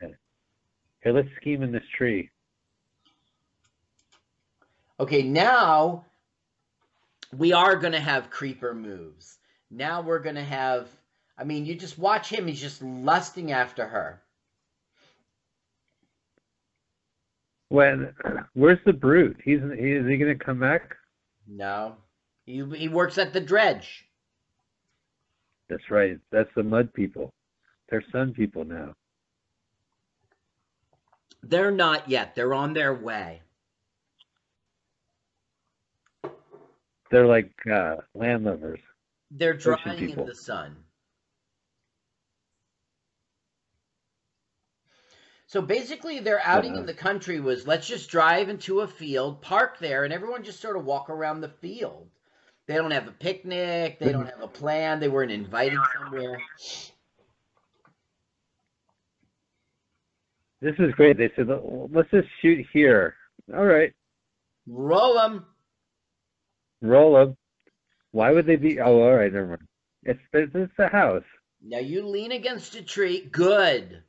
Here, 0.00 1.12
let's 1.12 1.28
scheme 1.36 1.62
in 1.62 1.70
this 1.70 1.84
tree. 1.98 2.30
Okay, 4.98 5.22
now 5.22 6.06
we 7.38 7.52
are 7.52 7.76
going 7.76 7.92
to 7.92 8.00
have 8.00 8.30
creeper 8.30 8.74
moves. 8.74 9.38
Now 9.70 10.00
we're 10.02 10.18
going 10.20 10.36
to 10.36 10.44
have 10.44 10.88
I 11.36 11.44
mean, 11.44 11.66
you 11.66 11.74
just 11.74 11.98
watch 11.98 12.28
him, 12.30 12.46
he's 12.46 12.60
just 12.60 12.82
lusting 12.82 13.52
after 13.52 13.86
her. 13.86 14.22
When 17.68 18.14
where's 18.52 18.78
the 18.86 18.92
brute? 18.92 19.40
He's 19.44 19.60
he, 19.60 19.92
is 19.92 20.06
he 20.06 20.16
gonna 20.16 20.36
come 20.36 20.60
back? 20.60 20.94
No. 21.48 21.96
He 22.46 22.64
he 22.76 22.88
works 22.88 23.18
at 23.18 23.32
the 23.32 23.40
dredge. 23.40 24.04
That's 25.68 25.90
right. 25.90 26.18
That's 26.30 26.50
the 26.54 26.62
mud 26.62 26.92
people. 26.92 27.32
They're 27.88 28.04
sun 28.12 28.32
people 28.32 28.64
now. 28.64 28.94
They're 31.42 31.72
not 31.72 32.08
yet. 32.08 32.34
They're 32.34 32.54
on 32.54 32.74
their 32.74 32.94
way. 32.94 33.42
They're 37.14 37.28
like 37.28 37.52
uh, 37.72 37.98
land 38.16 38.42
lovers. 38.42 38.80
They're 39.30 39.54
drying 39.54 40.10
in 40.10 40.26
the 40.26 40.34
sun. 40.34 40.74
So 45.46 45.62
basically, 45.62 46.18
their 46.18 46.40
outing 46.40 46.72
Uh-huh. 46.72 46.80
in 46.80 46.86
the 46.86 46.94
country 46.94 47.38
was 47.38 47.68
let's 47.68 47.86
just 47.86 48.10
drive 48.10 48.48
into 48.48 48.80
a 48.80 48.88
field, 48.88 49.40
park 49.42 49.78
there, 49.78 50.02
and 50.02 50.12
everyone 50.12 50.42
just 50.42 50.58
sort 50.60 50.76
of 50.76 50.84
walk 50.86 51.08
around 51.08 51.40
the 51.40 51.50
field. 51.50 52.08
They 52.66 52.74
don't 52.74 52.90
have 52.90 53.06
a 53.06 53.12
picnic. 53.12 54.00
They 54.00 54.10
don't 54.10 54.26
have 54.26 54.42
a 54.42 54.48
plan. 54.48 54.98
They 54.98 55.06
weren't 55.06 55.30
invited 55.30 55.78
somewhere. 55.96 56.40
This 60.60 60.74
is 60.80 60.92
great. 60.96 61.16
They 61.16 61.30
said, 61.36 61.46
let's 61.92 62.10
just 62.10 62.26
shoot 62.42 62.66
here. 62.72 63.14
All 63.54 63.64
right, 63.66 63.92
Roll 64.66 65.14
them. 65.14 65.46
Roll 66.82 67.16
up. 67.16 67.34
Why 68.12 68.30
would 68.30 68.46
they 68.46 68.56
be? 68.56 68.80
Oh, 68.80 69.00
all 69.02 69.14
right, 69.14 69.32
never 69.32 69.46
mind. 69.48 69.66
It's 70.04 70.20
it's, 70.32 70.72
a 70.78 70.88
house. 70.88 71.24
Now 71.62 71.78
you 71.78 72.06
lean 72.06 72.32
against 72.32 72.74
a 72.74 72.82
tree. 72.82 73.20
Good. 73.30 74.02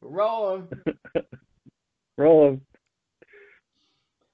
Roll 0.00 0.58
them. 0.58 0.94
Roll 2.18 2.50
them. 2.50 2.60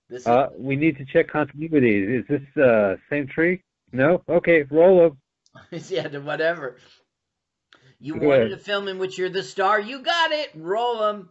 This 0.09 0.22
is 0.22 0.26
Uh, 0.26 0.49
we 0.57 0.76
need 0.76 0.97
to 0.99 1.05
check 1.05 1.28
continuity. 1.28 2.03
Is 2.16 2.24
this 2.28 2.62
uh 2.62 2.97
same 3.09 3.26
tree? 3.26 3.62
No. 3.93 4.22
Okay, 4.28 4.62
roll 4.70 5.11
them. 5.11 5.18
yeah, 5.88 6.09
to 6.09 6.20
whatever. 6.20 6.76
You 7.99 8.16
Go 8.18 8.28
wanted 8.28 8.53
ahead. 8.53 8.53
a 8.53 8.59
film 8.59 8.88
in 8.88 8.99
which 8.99 9.18
you're 9.18 9.28
the 9.28 9.43
star. 9.43 9.80
You 9.80 10.01
got 10.03 10.32
it. 10.32 10.51
Roll 10.55 10.99
them. 11.01 11.28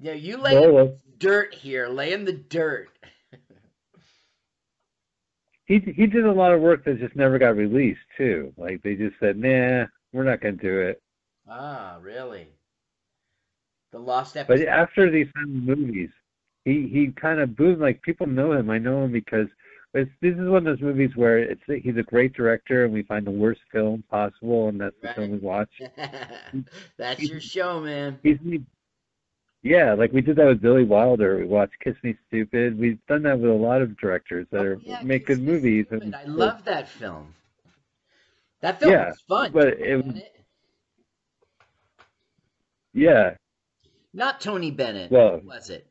Yeah, 0.00 0.12
you 0.12 0.36
lay 0.38 0.54
Roll 0.56 0.78
in 0.78 0.88
'em. 0.88 1.00
dirt 1.18 1.54
here. 1.54 1.88
Lay 1.88 2.12
in 2.12 2.24
the 2.24 2.32
dirt. 2.32 2.88
He 5.70 5.78
he 5.80 6.06
did 6.06 6.26
a 6.26 6.32
lot 6.32 6.52
of 6.52 6.60
work 6.60 6.84
that 6.84 6.98
just 6.98 7.16
never 7.16 7.38
got 7.38 7.56
released 7.56 8.02
too. 8.18 8.52
Like 8.58 8.82
they 8.82 8.94
just 8.96 9.18
said, 9.20 9.38
nah, 9.38 9.86
we're 10.12 10.24
not 10.24 10.42
gonna 10.42 10.56
do 10.58 10.80
it. 10.80 11.02
Ah, 11.46 11.98
really? 12.00 12.56
The 13.92 14.00
lost 14.00 14.36
But 14.46 14.60
after 14.62 15.10
these 15.10 15.28
movies, 15.46 16.10
he 16.64 16.88
he 16.88 17.12
kind 17.12 17.40
of 17.40 17.56
boomed. 17.56 17.80
Like 17.80 18.02
people 18.02 18.26
know 18.26 18.52
him. 18.52 18.70
I 18.70 18.78
know 18.78 19.04
him 19.04 19.12
because 19.12 19.48
it's, 19.94 20.10
this 20.20 20.34
is 20.34 20.48
one 20.48 20.66
of 20.66 20.78
those 20.78 20.82
movies 20.82 21.16
where 21.16 21.38
it's 21.38 21.62
he's 21.66 21.96
a 21.96 22.02
great 22.02 22.34
director, 22.34 22.84
and 22.84 22.92
we 22.92 23.02
find 23.04 23.26
the 23.26 23.30
worst 23.30 23.62
film 23.72 24.02
possible, 24.10 24.68
and 24.68 24.80
that's 24.80 24.96
the 25.02 25.08
Right. 25.08 25.16
film 25.16 25.30
we 25.30 25.38
watch. 25.38 25.72
That's 26.98 27.28
your 27.28 27.40
show, 27.40 27.80
man. 27.80 28.20
He's 28.22 28.38
yeah, 29.62 29.94
like 29.94 30.12
we 30.12 30.20
did 30.20 30.36
that 30.36 30.46
with 30.46 30.60
Billy 30.60 30.84
Wilder. 30.84 31.36
We 31.38 31.44
watched 31.44 31.78
Kiss 31.82 31.96
Me 32.02 32.16
Stupid. 32.28 32.78
We've 32.78 32.98
done 33.06 33.22
that 33.24 33.38
with 33.38 33.50
a 33.50 33.54
lot 33.54 33.82
of 33.82 33.96
directors 33.98 34.46
that 34.50 34.60
Oh, 34.60 34.64
are 34.64 34.74
yeah, 34.82 35.02
make 35.02 35.26
Kiss 35.26 35.36
good 35.38 35.46
Me 35.46 35.52
movies. 35.52 35.86
Stupid. 35.86 36.02
and- 36.04 36.16
I 36.16 36.24
love 36.24 36.64
that 36.64 36.88
film. 36.88 37.34
That 38.60 38.78
film 38.80 38.92
Yeah, 38.92 39.08
was 39.08 39.20
fun. 39.28 39.52
but 39.52 39.78
Tony 39.78 39.82
it- 39.90 40.04
Bennett. 40.06 40.36
Yeah, 42.92 43.36
Not 44.12 44.40
Tony 44.40 44.70
Bennett. 44.72 45.10
Well- 45.10 45.38
Who 45.38 45.46
was 45.48 45.70
it? 45.70 45.86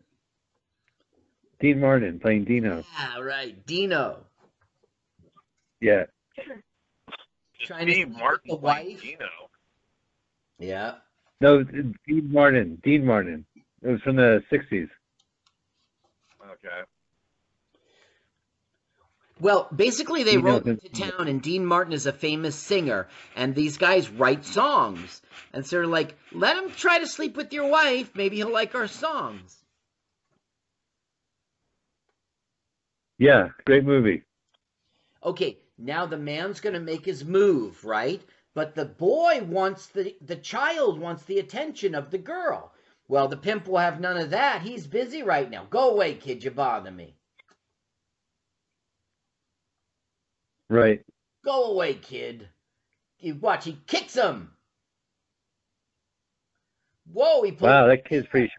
Dean 1.60 1.80
Martin 1.80 2.20
playing 2.20 2.46
Dino. 2.46 2.84
Yeah, 2.98 3.20
right. 3.20 3.66
Dino. 3.66 4.26
Yeah, 5.82 6.06
Trying 7.62 7.88
to 7.88 7.92
Steve 7.94 8.08
sleep 8.08 8.18
Martin 8.18 8.50
the 8.52 8.58
playing 8.58 8.88
wife? 8.94 9.02
Dino. 9.02 9.30
Yeah. 10.58 10.96
no, 11.42 11.64
Dean 11.64 11.96
Martin. 12.32 12.76
Dean 12.84 13.06
Martin. 13.06 13.46
It 13.82 13.88
was 13.88 14.02
from 14.02 14.18
the 14.18 14.44
'60s. 14.52 14.90
Okay. 16.52 16.82
Well, 19.40 19.70
basically, 19.74 20.24
they 20.24 20.36
Dino 20.36 20.44
roll 20.44 20.60
Vincent. 20.60 20.84
into 20.84 21.12
town, 21.12 21.28
and 21.30 21.42
Dean 21.42 21.66
Martin 21.66 21.94
is 21.94 22.06
a 22.06 22.12
famous 22.12 22.56
singer, 22.56 23.08
and 23.36 23.56
these 23.56 23.78
guys 23.78 24.10
write 24.10 24.44
songs. 24.44 25.22
And 25.54 25.66
so 25.66 25.78
they're 25.78 25.88
like, 25.88 26.18
let 26.34 26.58
him 26.58 26.72
try 26.72 27.00
to 27.00 27.08
sleep 27.08 27.38
with 27.38 27.54
your 27.54 27.70
wife. 27.70 28.12
Maybe 28.16 28.36
he'll 28.38 28.52
like 28.52 28.76
our 28.76 28.88
songs. 28.88 29.58
Yeah, 33.18 33.50
great 33.66 33.86
movie. 33.86 34.24
Okay, 35.24 35.58
now 35.78 36.06
the 36.06 36.18
man's 36.18 36.60
going 36.60 36.74
to 36.74 36.80
make 36.80 37.06
his 37.06 37.24
move, 37.24 37.84
right? 37.86 38.22
But 38.54 38.76
the 38.76 38.86
boy 38.86 39.42
wants 39.44 39.88
the, 39.88 40.16
the 40.22 40.36
child 40.36 41.00
wants 41.00 41.24
the 41.24 41.40
attention 41.40 41.96
of 41.96 42.12
the 42.12 42.18
girl. 42.18 42.74
Well, 43.10 43.28
the 43.28 43.38
pimp 43.38 43.68
will 43.68 43.80
have 43.80 44.00
none 44.00 44.18
of 44.18 44.30
that. 44.30 44.62
He's 44.62 44.86
busy 44.86 45.24
right 45.24 45.50
now. 45.50 45.66
Go 45.68 45.90
away, 45.90 46.14
kid. 46.14 46.44
You 46.44 46.52
bother 46.52 46.92
me. 46.92 47.16
Right. 50.70 51.04
Go 51.44 51.72
away, 51.72 51.96
kid. 51.96 52.48
You 53.18 53.34
watch, 53.34 53.66
he 53.66 53.80
kicks 53.88 54.14
him. 54.14 54.52
Whoa, 57.12 57.42
he 57.42 57.52
Wow, 57.52 57.88
that 57.88 58.08
kid's 58.08 58.28
pretty. 58.28 58.52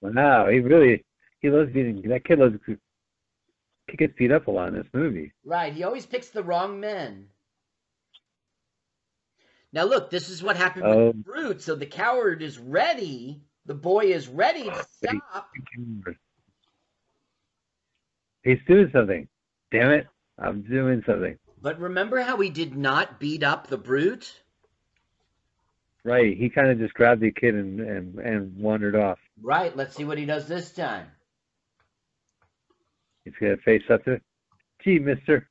Wow, 0.00 0.48
he 0.48 0.60
really 0.60 1.04
he 1.40 1.50
loves 1.50 1.72
being 1.72 2.00
that 2.08 2.24
kid 2.24 2.38
loves 2.38 2.54
to 2.66 2.78
kick 3.88 3.98
his 3.98 4.10
feet 4.16 4.30
up 4.30 4.46
a 4.46 4.50
lot 4.52 4.68
in 4.68 4.74
this 4.74 4.86
movie. 4.92 5.32
Right, 5.44 5.72
he 5.72 5.82
always 5.82 6.06
picks 6.06 6.28
the 6.28 6.44
wrong 6.44 6.78
men. 6.78 7.26
Now 9.72 9.84
look, 9.84 10.10
this 10.10 10.28
is 10.28 10.42
what 10.42 10.56
happened 10.56 10.84
with 10.84 10.96
Oh. 10.96 11.12
the 11.12 11.18
brute. 11.18 11.62
So 11.62 11.74
the 11.74 11.86
coward 11.86 12.42
is 12.42 12.58
ready. 12.58 13.42
The 13.66 13.74
boy 13.74 14.06
is 14.06 14.28
ready 14.28 14.64
to 14.64 14.84
stop. 14.84 15.50
He's 18.42 18.58
doing 18.66 18.90
something. 18.92 19.28
Damn 19.70 19.90
it, 19.92 20.06
I'm 20.38 20.62
doing 20.62 21.02
something. 21.06 21.38
But 21.60 21.78
remember 21.78 22.20
how 22.20 22.36
he 22.38 22.50
did 22.50 22.76
not 22.76 23.20
beat 23.20 23.42
up 23.44 23.68
the 23.68 23.78
brute? 23.78 24.42
Right. 26.04 26.36
He 26.36 26.50
kind 26.50 26.68
of 26.68 26.78
just 26.78 26.94
grabbed 26.94 27.20
the 27.20 27.30
kid 27.30 27.54
and, 27.54 27.80
and 27.80 28.18
and 28.18 28.56
wandered 28.58 28.96
off. 28.96 29.20
Right, 29.40 29.74
let's 29.76 29.94
see 29.94 30.04
what 30.04 30.18
he 30.18 30.26
does 30.26 30.48
this 30.48 30.72
time. 30.72 31.06
He's 33.24 33.34
gonna 33.40 33.56
face 33.58 33.84
up 33.88 34.04
to. 34.06 34.20
Gee, 34.82 34.98
Mister. 34.98 35.48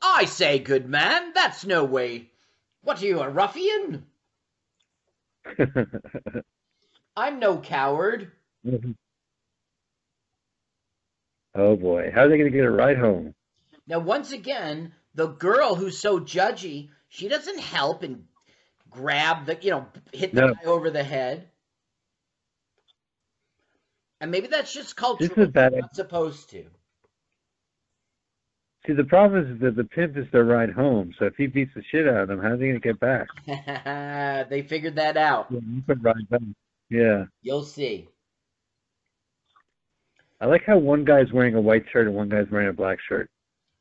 I 0.00 0.26
say, 0.26 0.60
good 0.60 0.88
man, 0.88 1.32
that's 1.34 1.66
no 1.66 1.82
way. 1.82 2.30
What 2.88 3.02
are 3.02 3.06
you, 3.06 3.20
a 3.20 3.28
ruffian? 3.28 4.06
I'm 7.18 7.38
no 7.38 7.58
coward. 7.58 8.32
Mm-hmm. 8.66 8.92
oh 11.54 11.76
boy, 11.76 12.10
how 12.14 12.22
are 12.22 12.28
they 12.30 12.38
gonna 12.38 12.48
get 12.48 12.64
a 12.64 12.70
ride 12.70 12.96
home? 12.96 13.34
Now, 13.86 13.98
once 13.98 14.32
again, 14.32 14.94
the 15.14 15.26
girl 15.26 15.74
who's 15.74 15.98
so 15.98 16.18
judgy, 16.18 16.88
she 17.10 17.28
doesn't 17.28 17.60
help 17.60 18.04
and 18.04 18.24
grab 18.88 19.44
the, 19.44 19.58
you 19.60 19.72
know, 19.72 19.86
hit 20.14 20.34
the 20.34 20.40
No. 20.40 20.54
guy 20.54 20.64
over 20.64 20.88
the 20.88 21.04
head. 21.04 21.46
And 24.22 24.30
maybe 24.30 24.46
that's 24.46 24.72
just 24.72 24.96
cultural. 24.96 25.28
This 25.28 25.36
is 25.48 25.52
bad. 25.52 25.74
Not 25.74 25.94
supposed 25.94 26.48
to. 26.52 26.64
See, 28.88 28.94
the 28.94 29.04
problem 29.04 29.44
is 29.44 29.60
that 29.60 29.76
the 29.76 29.84
pimp 29.84 30.16
is 30.16 30.24
their 30.32 30.44
ride 30.44 30.70
home. 30.70 31.12
So 31.18 31.26
if 31.26 31.36
he 31.36 31.46
beats 31.46 31.72
the 31.74 31.82
shit 31.90 32.08
out 32.08 32.22
of 32.22 32.28
them, 32.28 32.40
how's 32.40 32.58
he 32.58 32.68
gonna 32.68 32.80
get 32.80 32.98
back? 32.98 33.28
they 34.48 34.62
figured 34.62 34.96
that 34.96 35.18
out. 35.18 35.48
Yeah, 35.50 35.60
you 35.62 35.82
could 35.82 36.02
ride 36.02 36.26
back. 36.30 36.40
Yeah. 36.88 37.24
You'll 37.42 37.64
see. 37.64 38.08
I 40.40 40.46
like 40.46 40.62
how 40.64 40.78
one 40.78 41.04
guy's 41.04 41.30
wearing 41.34 41.54
a 41.54 41.60
white 41.60 41.84
shirt 41.92 42.06
and 42.06 42.16
one 42.16 42.30
guy's 42.30 42.50
wearing 42.50 42.68
a 42.68 42.72
black 42.72 42.98
shirt. 43.06 43.28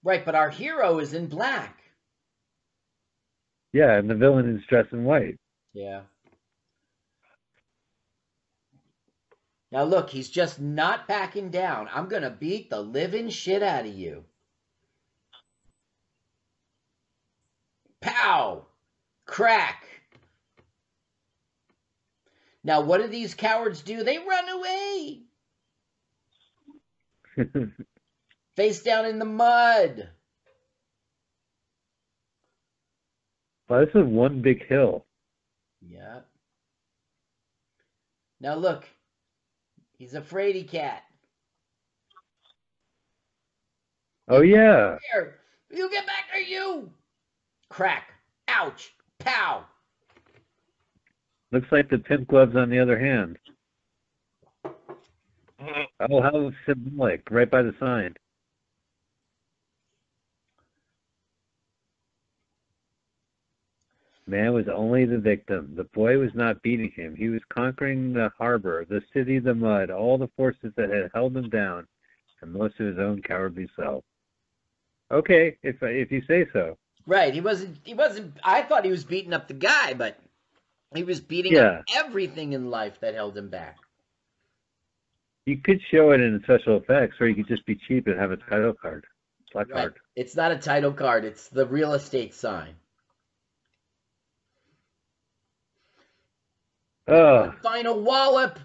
Right, 0.03 0.25
but 0.25 0.35
our 0.35 0.49
hero 0.49 0.99
is 0.99 1.13
in 1.13 1.27
black. 1.27 1.79
Yeah, 3.71 3.93
and 3.93 4.09
the 4.09 4.15
villain 4.15 4.57
is 4.57 4.65
dressed 4.67 4.91
in 4.91 5.05
white. 5.05 5.37
Yeah. 5.73 6.01
Now 9.71 9.83
look, 9.83 10.09
he's 10.09 10.29
just 10.29 10.59
not 10.59 11.07
backing 11.07 11.49
down. 11.49 11.87
I'm 11.93 12.09
gonna 12.09 12.29
beat 12.29 12.69
the 12.69 12.81
living 12.81 13.29
shit 13.29 13.63
out 13.63 13.85
of 13.85 13.93
you. 13.93 14.25
Pow! 18.01 18.65
Crack! 19.25 19.85
Now 22.63 22.81
what 22.81 23.01
do 23.01 23.07
these 23.07 23.33
cowards 23.33 23.81
do? 23.81 24.03
They 24.03 24.17
run 24.17 24.49
away! 24.49 25.21
Face 28.55 28.81
down 28.81 29.05
in 29.05 29.19
the 29.19 29.25
mud. 29.25 30.09
Wow, 33.69 33.85
this 33.85 33.95
is 33.95 34.05
one 34.05 34.41
big 34.41 34.65
hill. 34.67 35.05
Yeah. 35.81 36.21
Now 38.39 38.55
look, 38.55 38.85
he's 39.97 40.13
a 40.13 40.21
fraidy 40.21 40.67
cat. 40.67 41.03
Oh 44.27 44.41
yeah. 44.41 44.97
Here, 45.11 45.35
you 45.71 45.89
get 45.89 46.05
back 46.05 46.25
there, 46.31 46.41
you! 46.41 46.91
Crack. 47.69 48.13
Ouch. 48.47 48.93
Pow. 49.19 49.65
Looks 51.51 51.71
like 51.71 51.89
the 51.89 51.97
pimp 51.97 52.27
gloves 52.27 52.55
on 52.55 52.69
the 52.69 52.79
other 52.79 52.99
hand. 52.99 53.37
Mhm. 55.59 55.87
Oh, 56.09 56.21
how 56.21 56.51
symbolic! 56.65 57.29
Right 57.31 57.49
by 57.49 57.61
the 57.61 57.73
sign. 57.79 58.15
Man 64.27 64.53
was 64.53 64.67
only 64.67 65.05
the 65.05 65.17
victim. 65.17 65.73
The 65.75 65.85
boy 65.85 66.17
was 66.17 66.35
not 66.35 66.61
beating 66.61 66.91
him. 66.91 67.15
He 67.15 67.29
was 67.29 67.41
conquering 67.45 68.11
the 68.11 68.29
harbor, 68.37 68.83
the 68.83 69.01
city, 69.13 69.39
the 69.39 69.55
mud, 69.55 69.89
all 69.89 70.17
the 70.17 70.27
forces 70.35 70.73
that 70.75 70.89
had 70.89 71.09
held 71.13 71.35
him 71.35 71.49
down, 71.49 71.87
and 72.41 72.51
most 72.51 72.77
of 72.79 72.87
his 72.87 72.99
own 72.99 73.21
cowardly 73.21 73.69
self. 73.75 74.03
Okay, 75.11 75.57
if 75.63 75.81
if 75.81 76.11
you 76.11 76.21
say 76.23 76.45
so. 76.51 76.77
Right. 77.07 77.33
He 77.33 77.41
wasn't. 77.41 77.77
He 77.83 77.93
wasn't. 77.95 78.37
I 78.43 78.61
thought 78.61 78.85
he 78.85 78.91
was 78.91 79.05
beating 79.05 79.33
up 79.33 79.47
the 79.47 79.53
guy, 79.55 79.93
but 79.93 80.19
he 80.93 81.03
was 81.03 81.21
beating 81.21 81.53
Yeah. 81.53 81.79
up 81.79 81.85
everything 81.95 82.51
in 82.53 82.69
life 82.69 82.99
that 82.99 83.15
held 83.15 83.35
him 83.37 83.49
back. 83.49 83.77
You 85.45 85.57
could 85.61 85.79
show 85.89 86.11
it 86.11 86.19
in 86.19 86.41
special 86.43 86.75
effects, 86.77 87.15
or 87.21 87.27
you 87.29 87.35
could 87.35 87.47
just 87.47 87.65
be 87.65 87.75
cheap 87.87 88.07
and 88.07 88.19
have 88.19 88.31
a 88.31 88.37
title 88.37 88.73
card, 88.73 89.05
black 89.53 89.67
Right. 89.69 89.83
card. 89.83 89.99
It's 90.17 90.35
not 90.35 90.51
a 90.51 90.57
title 90.57 90.91
card. 90.93 91.23
It's 91.23 91.47
the 91.47 91.65
real 91.65 91.93
estate 91.93 92.33
sign. 92.33 92.75
Oh, 97.07 97.53
Final 97.63 98.01
wallop. 98.03 98.59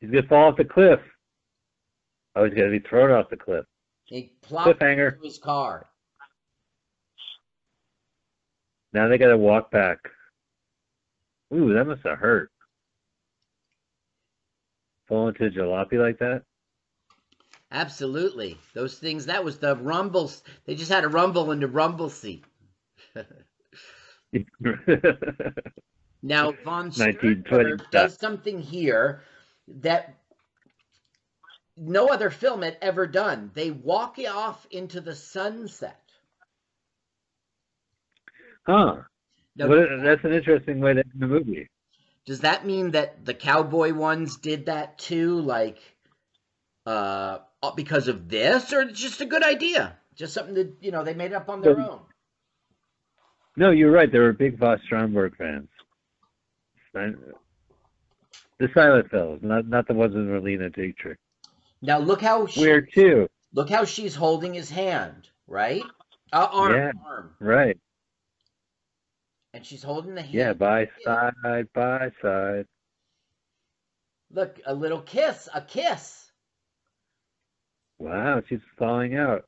he's 0.00 0.10
gonna 0.10 0.26
fall 0.28 0.52
off 0.52 0.56
the 0.56 0.64
cliff. 0.64 1.00
Oh, 2.36 2.44
he's 2.44 2.54
gonna 2.54 2.70
be 2.70 2.78
thrown 2.78 3.10
off 3.10 3.28
the 3.28 3.36
cliff. 3.36 3.66
He 4.10 4.32
plopped 4.42 4.82
into 4.82 5.16
his 5.22 5.38
car. 5.38 5.86
Now 8.92 9.06
they 9.06 9.18
gotta 9.18 9.38
walk 9.38 9.70
back. 9.70 9.98
Ooh, 11.54 11.72
that 11.72 11.84
must 11.84 12.02
have 12.04 12.18
hurt. 12.18 12.50
Fall 15.06 15.28
into 15.28 15.46
a 15.46 15.50
jalopy 15.50 16.02
like 16.02 16.18
that? 16.18 16.42
Absolutely. 17.70 18.58
Those 18.74 18.98
things. 18.98 19.26
That 19.26 19.44
was 19.44 19.58
the 19.58 19.76
rumbles. 19.76 20.42
They 20.64 20.74
just 20.74 20.90
had 20.90 21.04
a 21.04 21.08
rumble 21.08 21.52
into 21.52 21.68
rumble 21.68 22.10
seat. 22.10 22.44
Now 26.22 26.52
Von 26.64 26.90
1920 26.90 27.84
does 27.90 28.18
something 28.18 28.60
here 28.60 29.22
that 29.66 30.19
no 31.80 32.08
other 32.08 32.28
film 32.30 32.62
had 32.62 32.76
ever 32.82 33.06
done. 33.06 33.50
They 33.54 33.70
walk 33.70 34.18
off 34.28 34.66
into 34.70 35.00
the 35.00 35.14
sunset. 35.16 35.98
huh. 38.66 38.96
Now, 39.56 39.68
What, 39.68 39.78
that's 40.04 40.24
an 40.24 40.32
interesting 40.32 40.80
way 40.80 40.92
to 40.94 41.00
end 41.00 41.10
the 41.18 41.26
movie. 41.26 41.68
does 42.26 42.40
that 42.40 42.64
mean 42.66 42.92
that 42.92 43.24
the 43.24 43.34
cowboy 43.34 43.92
ones 43.92 44.36
did 44.36 44.66
that 44.66 44.98
too, 44.98 45.40
like 45.40 45.78
uh, 46.86 47.38
because 47.76 48.08
of 48.08 48.28
this, 48.28 48.72
or 48.72 48.82
it's 48.82 49.00
just 49.00 49.20
a 49.20 49.26
good 49.26 49.42
idea? 49.42 49.96
Just 50.14 50.34
something 50.34 50.54
that 50.54 50.74
you 50.80 50.92
know 50.92 51.02
they 51.02 51.14
made 51.14 51.32
up 51.32 51.48
on 51.48 51.62
their 51.62 51.74
So- 51.74 51.90
own. 51.90 52.00
No, 53.56 53.70
you're 53.72 53.90
right. 53.90 54.10
They 54.10 54.18
were 54.20 54.32
big 54.32 54.58
Voss 54.58 54.78
Stromberg 54.86 55.36
fans. 55.36 55.68
The 56.94 58.68
Silent 58.74 59.10
Fellows, 59.10 59.40
not 59.42 59.66
not 59.66 59.88
the 59.88 59.94
ones 59.94 60.14
with 60.14 60.24
Marlene 60.24 60.72
Dietrich. 60.74 61.18
Now 61.82 61.98
look 61.98 62.20
how 62.20 62.46
she, 62.46 62.60
Weird 62.60 62.90
too. 62.92 63.28
look 63.52 63.70
how 63.70 63.84
she's 63.84 64.14
holding 64.14 64.54
his 64.54 64.70
hand, 64.70 65.28
right? 65.46 65.82
Uh, 66.32 66.48
arm, 66.52 66.72
Yeah. 66.74 66.92
arm, 67.04 67.36
Right. 67.40 67.78
and 69.54 69.64
she's 69.64 69.82
holding 69.82 70.14
the 70.14 70.22
hand. 70.22 70.34
Yeah, 70.34 70.52
by 70.52 70.88
side, 71.04 71.72
by 71.72 72.10
side. 72.22 72.66
Look, 74.30 74.60
a 74.64 74.74
little 74.74 75.00
kiss, 75.02 75.48
a 75.52 75.60
kiss. 75.62 76.30
Wow, 77.98 78.42
she's 78.48 78.60
falling 78.78 79.16
out. 79.16 79.44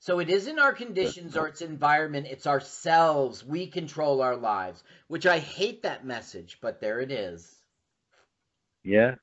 So 0.00 0.20
it 0.20 0.28
isn't 0.28 0.58
our 0.60 0.72
conditions 0.72 1.36
or 1.36 1.48
its 1.48 1.62
environment, 1.62 2.26
it's 2.28 2.46
ourselves. 2.46 3.44
We 3.44 3.66
control 3.66 4.20
our 4.22 4.36
lives, 4.36 4.84
which 5.08 5.26
I 5.26 5.38
hate 5.38 5.82
that 5.82 6.04
message, 6.04 6.58
but 6.60 6.80
there 6.80 7.00
it 7.00 7.10
is. 7.10 7.52
Yeah. 8.84 9.16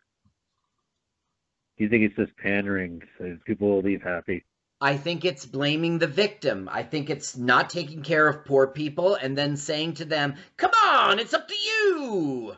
You 1.83 1.89
think 1.89 2.03
it's 2.03 2.15
just 2.15 2.37
pandering 2.37 3.01
so 3.17 3.37
people 3.45 3.67
will 3.67 3.81
leave 3.81 4.01
happy? 4.01 4.45
I 4.79 4.95
think 4.95 5.25
it's 5.25 5.45
blaming 5.45 5.99
the 5.99 6.07
victim. 6.07 6.69
I 6.71 6.81
think 6.83 7.09
it's 7.09 7.35
not 7.35 7.69
taking 7.69 8.03
care 8.03 8.25
of 8.25 8.45
poor 8.45 8.67
people 8.67 9.15
and 9.15 9.37
then 9.37 9.57
saying 9.57 9.95
to 9.95 10.05
them, 10.05 10.35
come 10.55 10.71
on, 10.71 11.19
it's 11.19 11.33
up 11.33 11.45
to 11.49 11.53
you. 11.53 12.55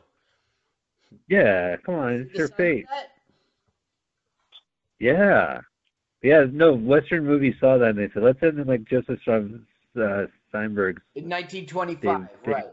Yeah, 1.27 1.77
come 1.83 1.95
on, 1.95 2.13
it's 2.13 2.33
The 2.33 2.37
your 2.37 2.47
fate. 2.49 2.85
Yeah. 4.99 5.61
Yeah, 6.21 6.45
no, 6.51 6.75
Western 6.75 7.25
movies 7.25 7.55
saw 7.59 7.79
that 7.79 7.89
and 7.89 7.97
they 7.97 8.11
said, 8.13 8.21
let's 8.21 8.43
end 8.43 8.59
it 8.59 8.67
like 8.67 8.85
Joseph 8.85 9.19
Strom- 9.21 9.65
uh, 9.99 10.25
Steinberg's. 10.49 11.01
In 11.15 11.27
1925, 11.27 12.01
Dave- 12.03 12.27
right. 12.45 12.65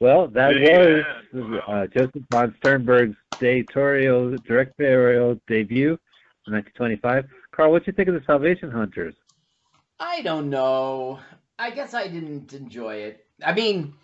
Well, 0.00 0.28
that 0.28 0.54
Yeah. 0.56 1.20
was 1.32 1.62
uh, 1.68 1.86
Josef 1.88 2.22
von 2.30 2.54
Sternberg's 2.58 3.16
directorial, 3.38 4.36
directorial 4.38 5.38
debut 5.46 5.98
in 6.46 6.54
1925. 6.54 7.26
Carl, 7.52 7.70
what 7.72 7.84
do 7.84 7.90
you 7.90 7.92
think 7.94 8.08
of 8.08 8.14
the 8.14 8.22
Salvation 8.26 8.70
Hunters? 8.70 9.14
I 9.98 10.22
don't 10.22 10.48
know. 10.48 11.20
I 11.58 11.70
guess 11.70 11.92
I 11.92 12.08
didn't 12.08 12.54
enjoy 12.54 12.94
it. 12.96 13.26
I 13.44 13.52
mean, 13.52 13.94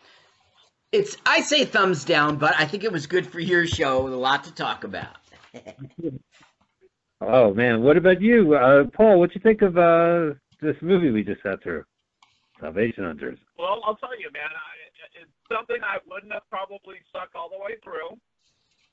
it's 0.93 1.16
I 1.24 1.40
say 1.40 1.64
thumbs 1.64 2.05
down, 2.05 2.36
but 2.36 2.55
I 2.59 2.66
think 2.66 2.85
it 2.85 2.93
was 2.93 3.06
good 3.06 3.27
for 3.27 3.40
your 3.40 3.66
show 3.66 4.02
with 4.05 4.12
a 4.12 4.16
lot 4.16 4.44
to 4.44 4.55
talk 4.55 4.85
about. 4.85 5.16
Oh 7.23 7.55
man, 7.55 7.82
what 7.82 7.97
about 7.97 8.20
you, 8.20 8.55
uh, 8.55 8.85
Paul? 8.93 9.18
What 9.18 9.31
do 9.31 9.36
you 9.36 9.40
think 9.40 9.62
of 9.62 9.78
uh, 9.78 10.35
this 10.60 10.77
movie 10.82 11.10
we 11.10 11.24
just 11.24 11.43
sat 11.43 11.62
through, 11.62 11.82
Salvation 12.60 13.05
Hunters? 13.05 13.39
Well, 13.59 13.81
I'll 13.86 13.97
tell 13.97 14.10
you, 14.20 14.28
man. 14.35 14.43
I, 14.44 14.76
it's 14.76 14.76
something 15.51 15.78
I 15.82 15.98
wouldn't 16.09 16.32
have 16.32 16.48
probably 16.51 16.97
stuck 17.10 17.31
all 17.35 17.48
the 17.51 17.59
way 17.59 17.77
through. 17.82 18.18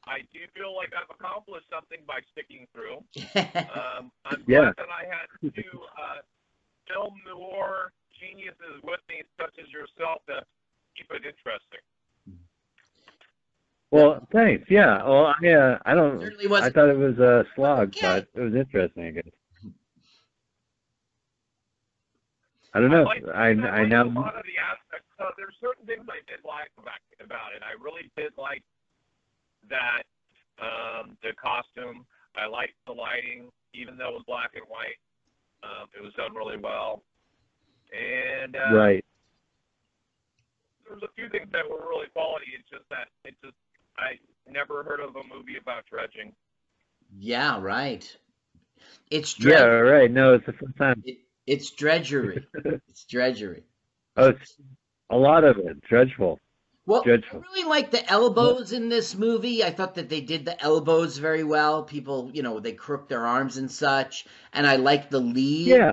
I 0.06 0.20
do 0.36 0.40
feel 0.54 0.76
like 0.76 0.92
I've 0.92 1.10
accomplished 1.10 1.68
something 1.72 2.00
by 2.08 2.20
sticking 2.32 2.68
through. 2.76 3.00
Um, 3.74 4.12
I'm 4.26 4.44
Yeah. 4.48 4.72
glad 4.74 4.76
that 4.78 4.92
I 4.92 5.04
had 5.08 5.28
two 5.42 5.80
uh, 5.98 6.22
film 6.88 7.16
noir 7.26 7.92
geniuses 8.20 8.82
with 8.84 9.00
me, 9.10 9.24
such 9.40 9.56
as 9.62 9.70
yourself, 9.72 10.22
to 10.28 10.44
keep 10.96 11.10
it 11.12 11.24
interesting. 11.26 11.82
Well, 13.92 14.28
thanks. 14.32 14.66
Yeah. 14.70 15.04
Well, 15.04 15.28
I 15.42 15.48
uh, 15.50 15.78
I 15.86 15.94
don't. 15.94 16.20
Certainly 16.20 16.46
I 16.48 16.50
wasn't. 16.50 16.76
thought 16.76 16.90
it 16.90 16.98
was 16.98 17.18
a 17.20 17.46
slog, 17.56 17.90
Okay. 17.96 18.26
but 18.34 18.42
it 18.42 18.44
was 18.44 18.56
interesting. 18.56 19.06
I 19.06 19.12
guess. 19.12 19.24
I 22.74 22.80
don't 22.80 22.90
know. 22.90 23.04
like, 23.04 23.24
I 23.34 23.50
I 23.50 23.54
like 23.54 23.88
now. 23.90 24.04
a 24.04 24.06
lot 24.06 24.36
of 24.36 24.44
the 24.44 24.58
aspects. 24.60 25.08
Uh, 25.24 25.32
there's 25.38 25.56
certain 25.62 25.86
things 25.88 26.04
I 26.12 26.20
did 26.28 26.44
like 26.44 26.68
about, 26.76 27.00
about 27.24 27.56
it. 27.56 27.64
I 27.64 27.80
really 27.80 28.12
did 28.18 28.34
like 28.38 28.62
that 29.70 30.04
um, 30.60 31.16
the 31.24 31.32
costume. 31.40 32.06
I 32.36 32.48
liked 32.48 32.76
the 32.86 32.92
lighting, 32.92 33.48
even 33.74 33.96
though 33.96 34.10
it 34.10 34.14
was 34.20 34.28
black 34.28 34.52
and 34.56 34.66
white. 34.68 35.00
Um, 35.64 35.88
it 35.96 36.04
was 36.04 36.12
done 36.20 36.36
really 36.36 36.58
well. 36.58 37.04
And 37.96 38.56
uh, 38.58 38.74
Right. 38.76 39.06
there 40.86 40.96
was 40.96 41.04
a 41.04 41.14
few 41.16 41.30
things 41.30 41.48
that 41.54 41.70
were 41.70 41.88
really 41.88 42.08
quality. 42.12 42.48
It's 42.60 42.70
just 42.70 42.84
that 42.90 43.08
it 43.24 43.36
just 43.44 43.56
I 43.98 44.20
never 44.52 44.84
heard 44.84 45.00
of 45.00 45.16
a 45.16 45.24
movie 45.34 45.58
about 45.62 45.86
dredging. 45.86 46.34
yeah, 47.18 47.60
right. 47.62 48.18
It's 49.10 49.40
Yeah. 49.40 49.64
Right. 49.64 50.12
No, 50.12 50.34
it's 50.34 50.46
the 50.46 50.54
first 50.54 50.76
time. 50.78 51.02
It, 51.06 51.20
it's 51.46 51.72
drudgery. 51.72 52.46
it's 52.90 53.06
drudgery. 53.06 53.64
Oh, 54.18 54.30
it's 54.30 54.58
a 55.10 55.18
lot 55.18 55.44
of 55.44 55.58
it. 55.58 55.82
Dreadful. 55.82 56.40
Well, 56.86 57.04
I 57.08 57.20
really 57.38 57.64
like 57.70 57.92
the 57.92 58.10
elbows 58.12 58.74
in 58.74 58.90
this 58.90 59.16
movie. 59.16 59.64
I 59.64 59.72
thought 59.72 59.96
that 59.96 60.10
they 60.10 60.20
did 60.20 60.44
the 60.44 60.62
elbows 60.62 61.18
very 61.18 61.44
well. 61.44 61.84
People, 61.84 62.30
you 62.34 62.44
know, 62.44 62.60
they 62.60 62.74
crook 62.74 63.08
their 63.08 63.26
arms 63.26 63.56
and 63.58 63.72
such. 63.72 64.26
And 64.52 64.68
I 64.68 64.76
like 64.76 65.10
the 65.10 65.20
leaves. 65.22 65.70
Yeah. 65.70 65.92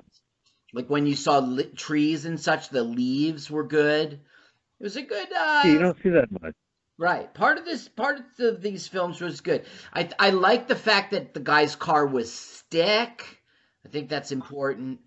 Like 0.72 0.88
when 0.90 1.06
you 1.06 1.14
saw 1.14 1.38
li- 1.38 1.70
trees 1.76 2.24
and 2.24 2.40
such, 2.40 2.70
the 2.70 2.82
leaves 2.82 3.50
were 3.50 3.64
good. 3.64 4.14
It 4.14 4.82
was 4.82 4.96
a 4.96 5.02
good. 5.02 5.28
Uh, 5.32 5.62
You 5.64 5.78
don't 5.78 6.02
see 6.02 6.10
that 6.10 6.30
much. 6.30 6.54
Right. 6.98 7.32
Part 7.32 7.58
of 7.58 7.64
this, 7.64 7.88
part 7.88 8.18
of 8.18 8.24
the, 8.36 8.52
these 8.60 8.86
films 8.88 9.20
was 9.20 9.40
good. 9.40 9.64
I 9.94 10.08
I 10.18 10.30
like 10.30 10.68
the 10.68 10.76
fact 10.76 11.12
that 11.12 11.34
the 11.34 11.40
guy's 11.40 11.76
car 11.76 12.06
was 12.06 12.32
stick. 12.32 13.38
I 13.86 13.88
think 13.88 14.08
that's 14.08 14.32
important. 14.32 15.00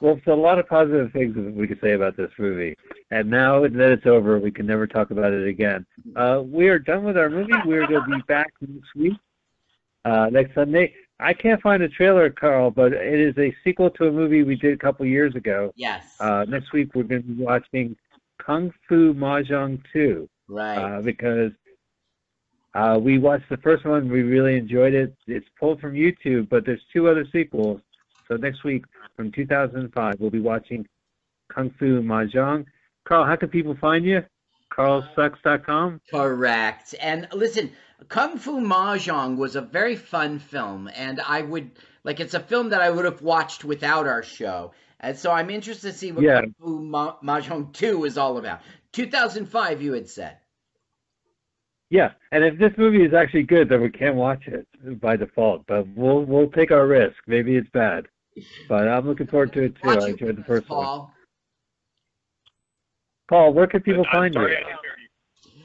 Well, 0.00 0.20
so 0.24 0.32
a 0.32 0.34
lot 0.34 0.58
of 0.58 0.68
positive 0.68 1.12
things 1.12 1.36
we 1.36 1.66
could 1.66 1.80
say 1.80 1.92
about 1.92 2.16
this 2.16 2.30
movie. 2.38 2.76
And 3.10 3.30
now 3.30 3.62
that 3.62 3.92
it's 3.92 4.06
over, 4.06 4.38
we 4.38 4.50
can 4.50 4.66
never 4.66 4.86
talk 4.86 5.10
about 5.10 5.32
it 5.32 5.46
again. 5.46 5.86
Uh, 6.16 6.42
we 6.44 6.68
are 6.68 6.78
done 6.78 7.04
with 7.04 7.16
our 7.16 7.30
movie. 7.30 7.52
We're 7.64 7.86
going 7.86 8.10
to 8.10 8.16
be 8.16 8.22
back 8.26 8.52
next 8.60 8.94
week, 8.94 9.14
uh, 10.04 10.28
next 10.30 10.54
Sunday. 10.54 10.94
I 11.20 11.32
can't 11.32 11.62
find 11.62 11.82
a 11.82 11.88
trailer, 11.88 12.28
Carl, 12.28 12.70
but 12.70 12.92
it 12.92 13.20
is 13.20 13.38
a 13.38 13.54
sequel 13.62 13.88
to 13.90 14.08
a 14.08 14.12
movie 14.12 14.42
we 14.42 14.56
did 14.56 14.74
a 14.74 14.76
couple 14.76 15.06
years 15.06 15.34
ago. 15.36 15.72
Yes. 15.76 16.04
Uh, 16.18 16.44
next 16.48 16.72
week, 16.72 16.94
we're 16.94 17.04
going 17.04 17.22
to 17.22 17.28
be 17.28 17.42
watching 17.42 17.96
Kung 18.44 18.72
Fu 18.88 19.14
Mahjong 19.14 19.80
2 19.92 20.28
right. 20.48 20.76
uh, 20.76 21.02
because 21.02 21.52
uh, 22.74 22.98
we 23.00 23.18
watched 23.18 23.48
the 23.48 23.56
first 23.58 23.84
one. 23.84 24.10
We 24.10 24.22
really 24.22 24.56
enjoyed 24.56 24.94
it. 24.94 25.14
It's 25.26 25.46
pulled 25.58 25.80
from 25.80 25.94
YouTube, 25.94 26.48
but 26.48 26.66
there's 26.66 26.82
two 26.92 27.08
other 27.08 27.26
sequels. 27.30 27.80
So 28.28 28.36
next 28.36 28.64
week, 28.64 28.84
from 29.16 29.30
2005, 29.32 30.14
we'll 30.18 30.30
be 30.30 30.40
watching 30.40 30.86
Kung 31.52 31.70
Fu 31.78 32.00
Mahjong. 32.02 32.64
Carl, 33.06 33.24
how 33.26 33.36
can 33.36 33.48
people 33.48 33.76
find 33.80 34.04
you? 34.04 34.22
CarlSucks.com? 34.72 36.00
Correct. 36.10 36.94
And 37.00 37.28
listen, 37.32 37.70
Kung 38.08 38.38
Fu 38.38 38.60
Mahjong 38.60 39.36
was 39.36 39.56
a 39.56 39.60
very 39.60 39.96
fun 39.96 40.38
film, 40.38 40.88
and 40.94 41.20
I 41.20 41.42
would 41.42 41.70
like 42.02 42.20
it's 42.20 42.34
a 42.34 42.40
film 42.40 42.70
that 42.70 42.80
I 42.80 42.90
would 42.90 43.04
have 43.04 43.22
watched 43.22 43.64
without 43.64 44.06
our 44.06 44.22
show. 44.22 44.72
And 45.00 45.16
so 45.18 45.30
I'm 45.30 45.50
interested 45.50 45.92
to 45.92 45.96
see 45.98 46.12
what 46.12 46.24
Yeah. 46.24 46.40
Kung 46.40 46.54
Fu 46.58 46.80
Ma- 46.80 47.16
Mahjong 47.22 47.72
2 47.72 48.04
is 48.04 48.18
all 48.18 48.38
about. 48.38 48.60
2005, 48.92 49.82
you 49.82 49.92
had 49.92 50.08
said. 50.08 50.38
Yeah, 51.90 52.12
and 52.32 52.42
if 52.42 52.58
this 52.58 52.72
movie 52.76 53.04
is 53.04 53.12
actually 53.14 53.44
good, 53.44 53.68
then 53.68 53.80
we 53.80 53.90
can't 53.90 54.16
watch 54.16 54.48
it 54.48 54.66
by 55.00 55.16
default. 55.16 55.66
But 55.66 55.86
we'll 55.94 56.24
we'll 56.24 56.50
take 56.50 56.72
our 56.72 56.86
risk. 56.86 57.16
Maybe 57.26 57.56
it's 57.56 57.68
bad, 57.70 58.06
but 58.68 58.88
I'm 58.88 59.06
looking 59.06 59.26
forward 59.26 59.52
to 59.54 59.62
it 59.64 59.74
too. 59.82 59.88
Watch 59.88 60.02
I 60.02 60.08
enjoyed 60.10 60.36
the 60.36 60.40
with 60.40 60.40
us, 60.40 60.46
first 60.46 60.68
one. 60.70 60.84
Paul. 60.84 61.14
Paul, 63.28 63.52
where 63.54 63.66
can 63.66 63.80
people 63.80 64.04
I'm 64.12 64.12
find 64.12 64.34
sorry, 64.34 64.52
you? 64.52 64.56
I 64.58 64.60
didn't 64.60 64.80
hear 64.82 64.98
you. 65.00 65.62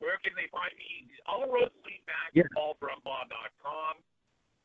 Where 0.00 0.18
can 0.24 0.32
they 0.34 0.48
find 0.50 0.72
me? 0.76 1.06
All 1.26 1.46
the 1.46 1.52
roads 1.52 1.74
lead 1.86 2.02
back 2.06 2.30
Yeah. 2.34 2.42
to 2.44 2.48
paulbrumbaugh.com. 2.56 4.02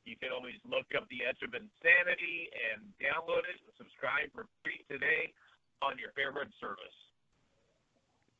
You 0.05 0.15
can 0.21 0.29
always 0.31 0.55
look 0.69 0.85
up 0.95 1.07
The 1.09 1.25
Edge 1.27 1.41
of 1.43 1.53
Insanity 1.53 2.49
and 2.73 2.81
download 3.01 3.39
it 3.49 3.57
and 3.65 3.73
subscribe 3.77 4.31
for 4.33 4.45
free 4.63 4.81
today 4.89 5.33
on 5.81 5.97
your 5.99 6.09
favorite 6.15 6.49
service. 6.59 6.93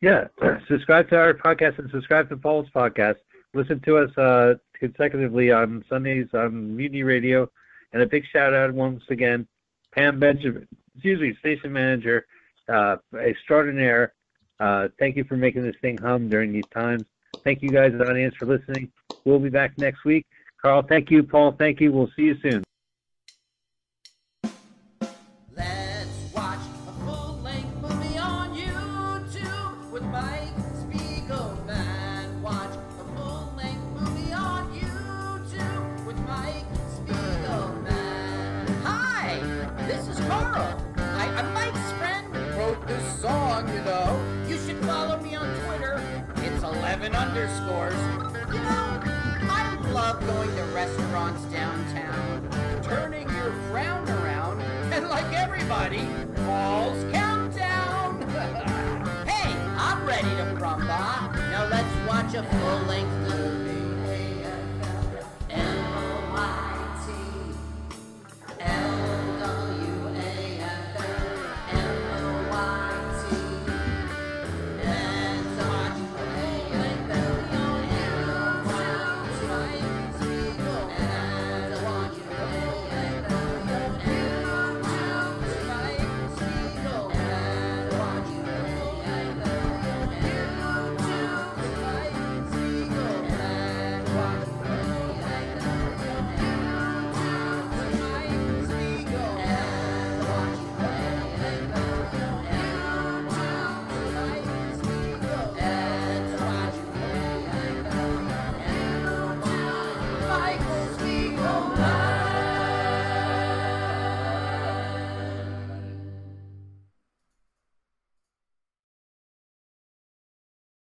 Yeah, 0.01 0.27
subscribe 0.67 1.09
to 1.09 1.17
our 1.17 1.33
podcast 1.33 1.79
and 1.79 1.89
subscribe 1.91 2.29
to 2.29 2.37
Paul's 2.37 2.67
podcast. 2.75 3.15
Listen 3.53 3.79
to 3.81 3.97
us 3.97 4.15
uh, 4.17 4.55
consecutively 4.77 5.51
on 5.51 5.83
Sundays 5.89 6.27
on 6.33 6.75
Mutiny 6.75 7.03
Radio. 7.03 7.49
And 7.95 8.03
a 8.03 8.05
big 8.05 8.25
shout 8.33 8.53
out 8.53 8.73
once 8.73 9.03
again, 9.09 9.47
Pam 9.93 10.19
Benjamin, 10.19 10.67
excuse 10.95 11.21
me, 11.21 11.33
station 11.39 11.71
manager, 11.71 12.25
uh, 12.67 12.97
extraordinaire. 13.17 14.13
Uh, 14.59 14.89
thank 14.99 15.15
you 15.15 15.23
for 15.23 15.37
making 15.37 15.63
this 15.63 15.77
thing 15.81 15.97
hum 15.97 16.27
during 16.27 16.51
these 16.51 16.67
times. 16.73 17.05
Thank 17.45 17.61
you 17.61 17.69
guys, 17.69 17.93
audience, 18.01 18.35
for 18.35 18.47
listening. 18.47 18.91
We'll 19.23 19.39
be 19.39 19.49
back 19.49 19.77
next 19.77 20.03
week. 20.03 20.25
Carl, 20.61 20.83
thank 20.83 21.09
you. 21.09 21.23
Paul, 21.23 21.53
thank 21.53 21.79
you. 21.79 21.93
We'll 21.93 22.11
see 22.17 22.23
you 22.23 22.35
soon. 22.41 22.64